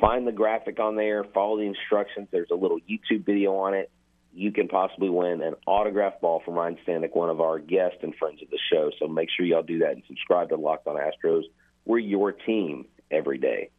[0.00, 2.28] find the graphic on there, follow the instructions.
[2.30, 3.90] There's a little YouTube video on it.
[4.34, 8.14] You can possibly win an autograph ball from Ryne Stanek, one of our guests and
[8.14, 8.90] friends of the show.
[8.98, 11.42] So make sure y'all do that and subscribe to Locked On Astros.
[11.84, 13.70] We're your team every day.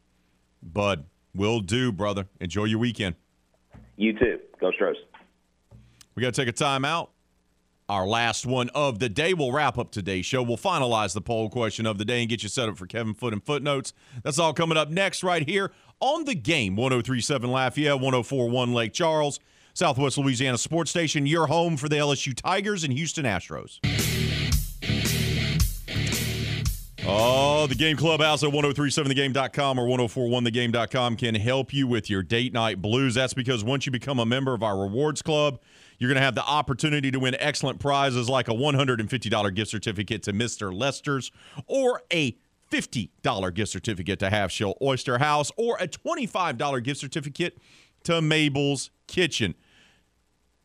[0.62, 2.28] Bud, will do, brother.
[2.40, 3.16] Enjoy your weekend.
[3.98, 4.40] You too.
[4.60, 4.98] Go Stros.
[6.16, 7.13] We got to take a time out
[7.94, 9.36] our last one of the day.
[9.36, 10.42] We'll wrap up today's show.
[10.42, 13.14] We'll finalize the poll question of the day and get you set up for Kevin
[13.14, 13.94] Foote and Footnotes.
[14.24, 19.40] That's all coming up next, right here on the game 1037 Lafayette, 1041 Lake Charles,
[19.76, 23.80] Southwest Louisiana Sports Station, your home for the LSU Tigers and Houston Astros.
[27.06, 32.82] Oh, the Game Clubhouse at 1037thegame.com or 1041thegame.com can help you with your date night
[32.82, 33.14] blues.
[33.14, 35.60] That's because once you become a member of our rewards club,
[36.04, 40.22] you're going to have the opportunity to win excellent prizes like a $150 gift certificate
[40.24, 40.78] to Mr.
[40.78, 41.32] Lester's
[41.66, 42.36] or a
[42.70, 47.58] $50 gift certificate to Half Shell Oyster House or a $25 gift certificate
[48.04, 49.56] to Mabel's Kitchen.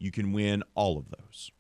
[0.01, 1.53] You can win all of those.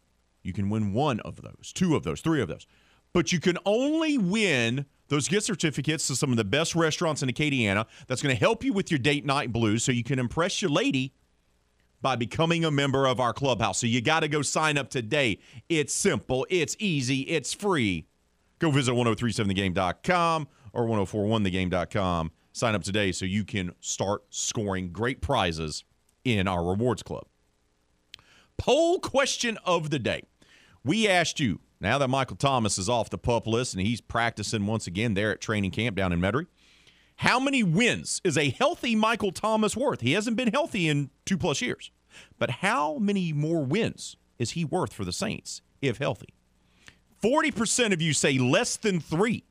[0.42, 2.66] You can win one of those, two of those, three of those.
[3.12, 7.28] But you can only win those gift certificates to some of the best restaurants in
[7.28, 7.86] Acadiana.
[8.08, 10.72] That's going to help you with your date night blues so you can impress your
[10.72, 11.12] lady
[12.00, 13.78] by becoming a member of our clubhouse.
[13.78, 15.38] So you got to go sign up today.
[15.68, 18.06] It's simple, it's easy, it's free.
[18.58, 25.84] Go visit 1037thegame.com or 1041thegame.com Sign up today so you can start scoring great prizes
[26.24, 27.24] in our rewards club.
[28.56, 30.24] Poll question of the day.
[30.82, 34.66] We asked you, now that Michael Thomas is off the pup list and he's practicing
[34.66, 36.48] once again there at training camp down in Metairie,
[37.18, 40.02] how many wins is a healthy Michael Thomas worth?
[40.02, 41.90] He hasn't been healthy in two plus years.
[42.38, 46.28] But how many more wins is he worth for the Saints if healthy?
[47.20, 49.42] 40% of you say less than three.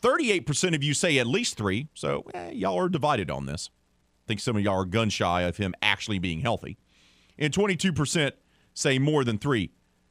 [0.00, 1.88] 38% of you say at least three.
[1.92, 3.70] So eh, y'all are divided on this.
[4.24, 6.78] I think some of y'all are gun shy of him actually being healthy.
[7.36, 8.30] And 22%
[8.74, 9.70] say more than three.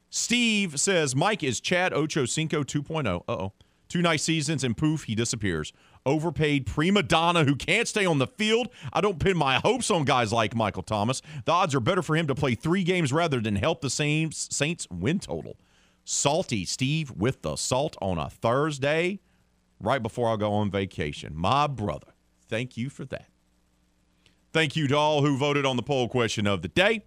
[0.09, 3.23] Steve says Mike is Chad Ocho Cinco 2.0.
[3.29, 3.53] Uh oh.
[3.87, 5.73] Two nice seasons and poof, he disappears.
[6.05, 8.69] Overpaid prima donna who can't stay on the field.
[8.91, 11.21] I don't pin my hopes on guys like Michael Thomas.
[11.45, 14.47] The odds are better for him to play three games rather than help the Saints
[14.51, 15.57] Saints win total.
[16.03, 19.19] Salty Steve with the salt on a Thursday
[19.79, 21.35] right before I go on vacation.
[21.35, 22.13] My brother,
[22.49, 23.27] thank you for that.
[24.53, 27.05] Thank you to all who voted on the poll question of the day,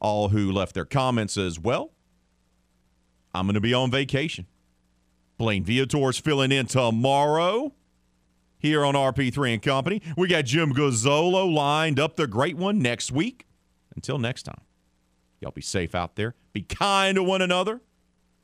[0.00, 1.92] all who left their comments as well.
[3.34, 4.46] I'm going to be on vacation.
[5.38, 7.72] Blaine Viator's filling in tomorrow
[8.62, 10.00] here on RP3 and Company.
[10.16, 13.46] We got Jim Gazzolo lined up the great one next week.
[13.94, 14.62] Until next time,
[15.40, 16.34] y'all be safe out there.
[16.54, 17.82] Be kind to one another.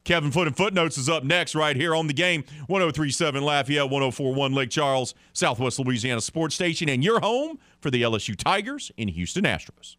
[0.05, 2.45] Kevin Foote and Footnotes is up next right here on the game.
[2.67, 8.37] 1037 Lafayette, 1041 Lake Charles, Southwest Louisiana Sports Station, and your home for the LSU
[8.37, 9.97] Tigers in Houston Astros.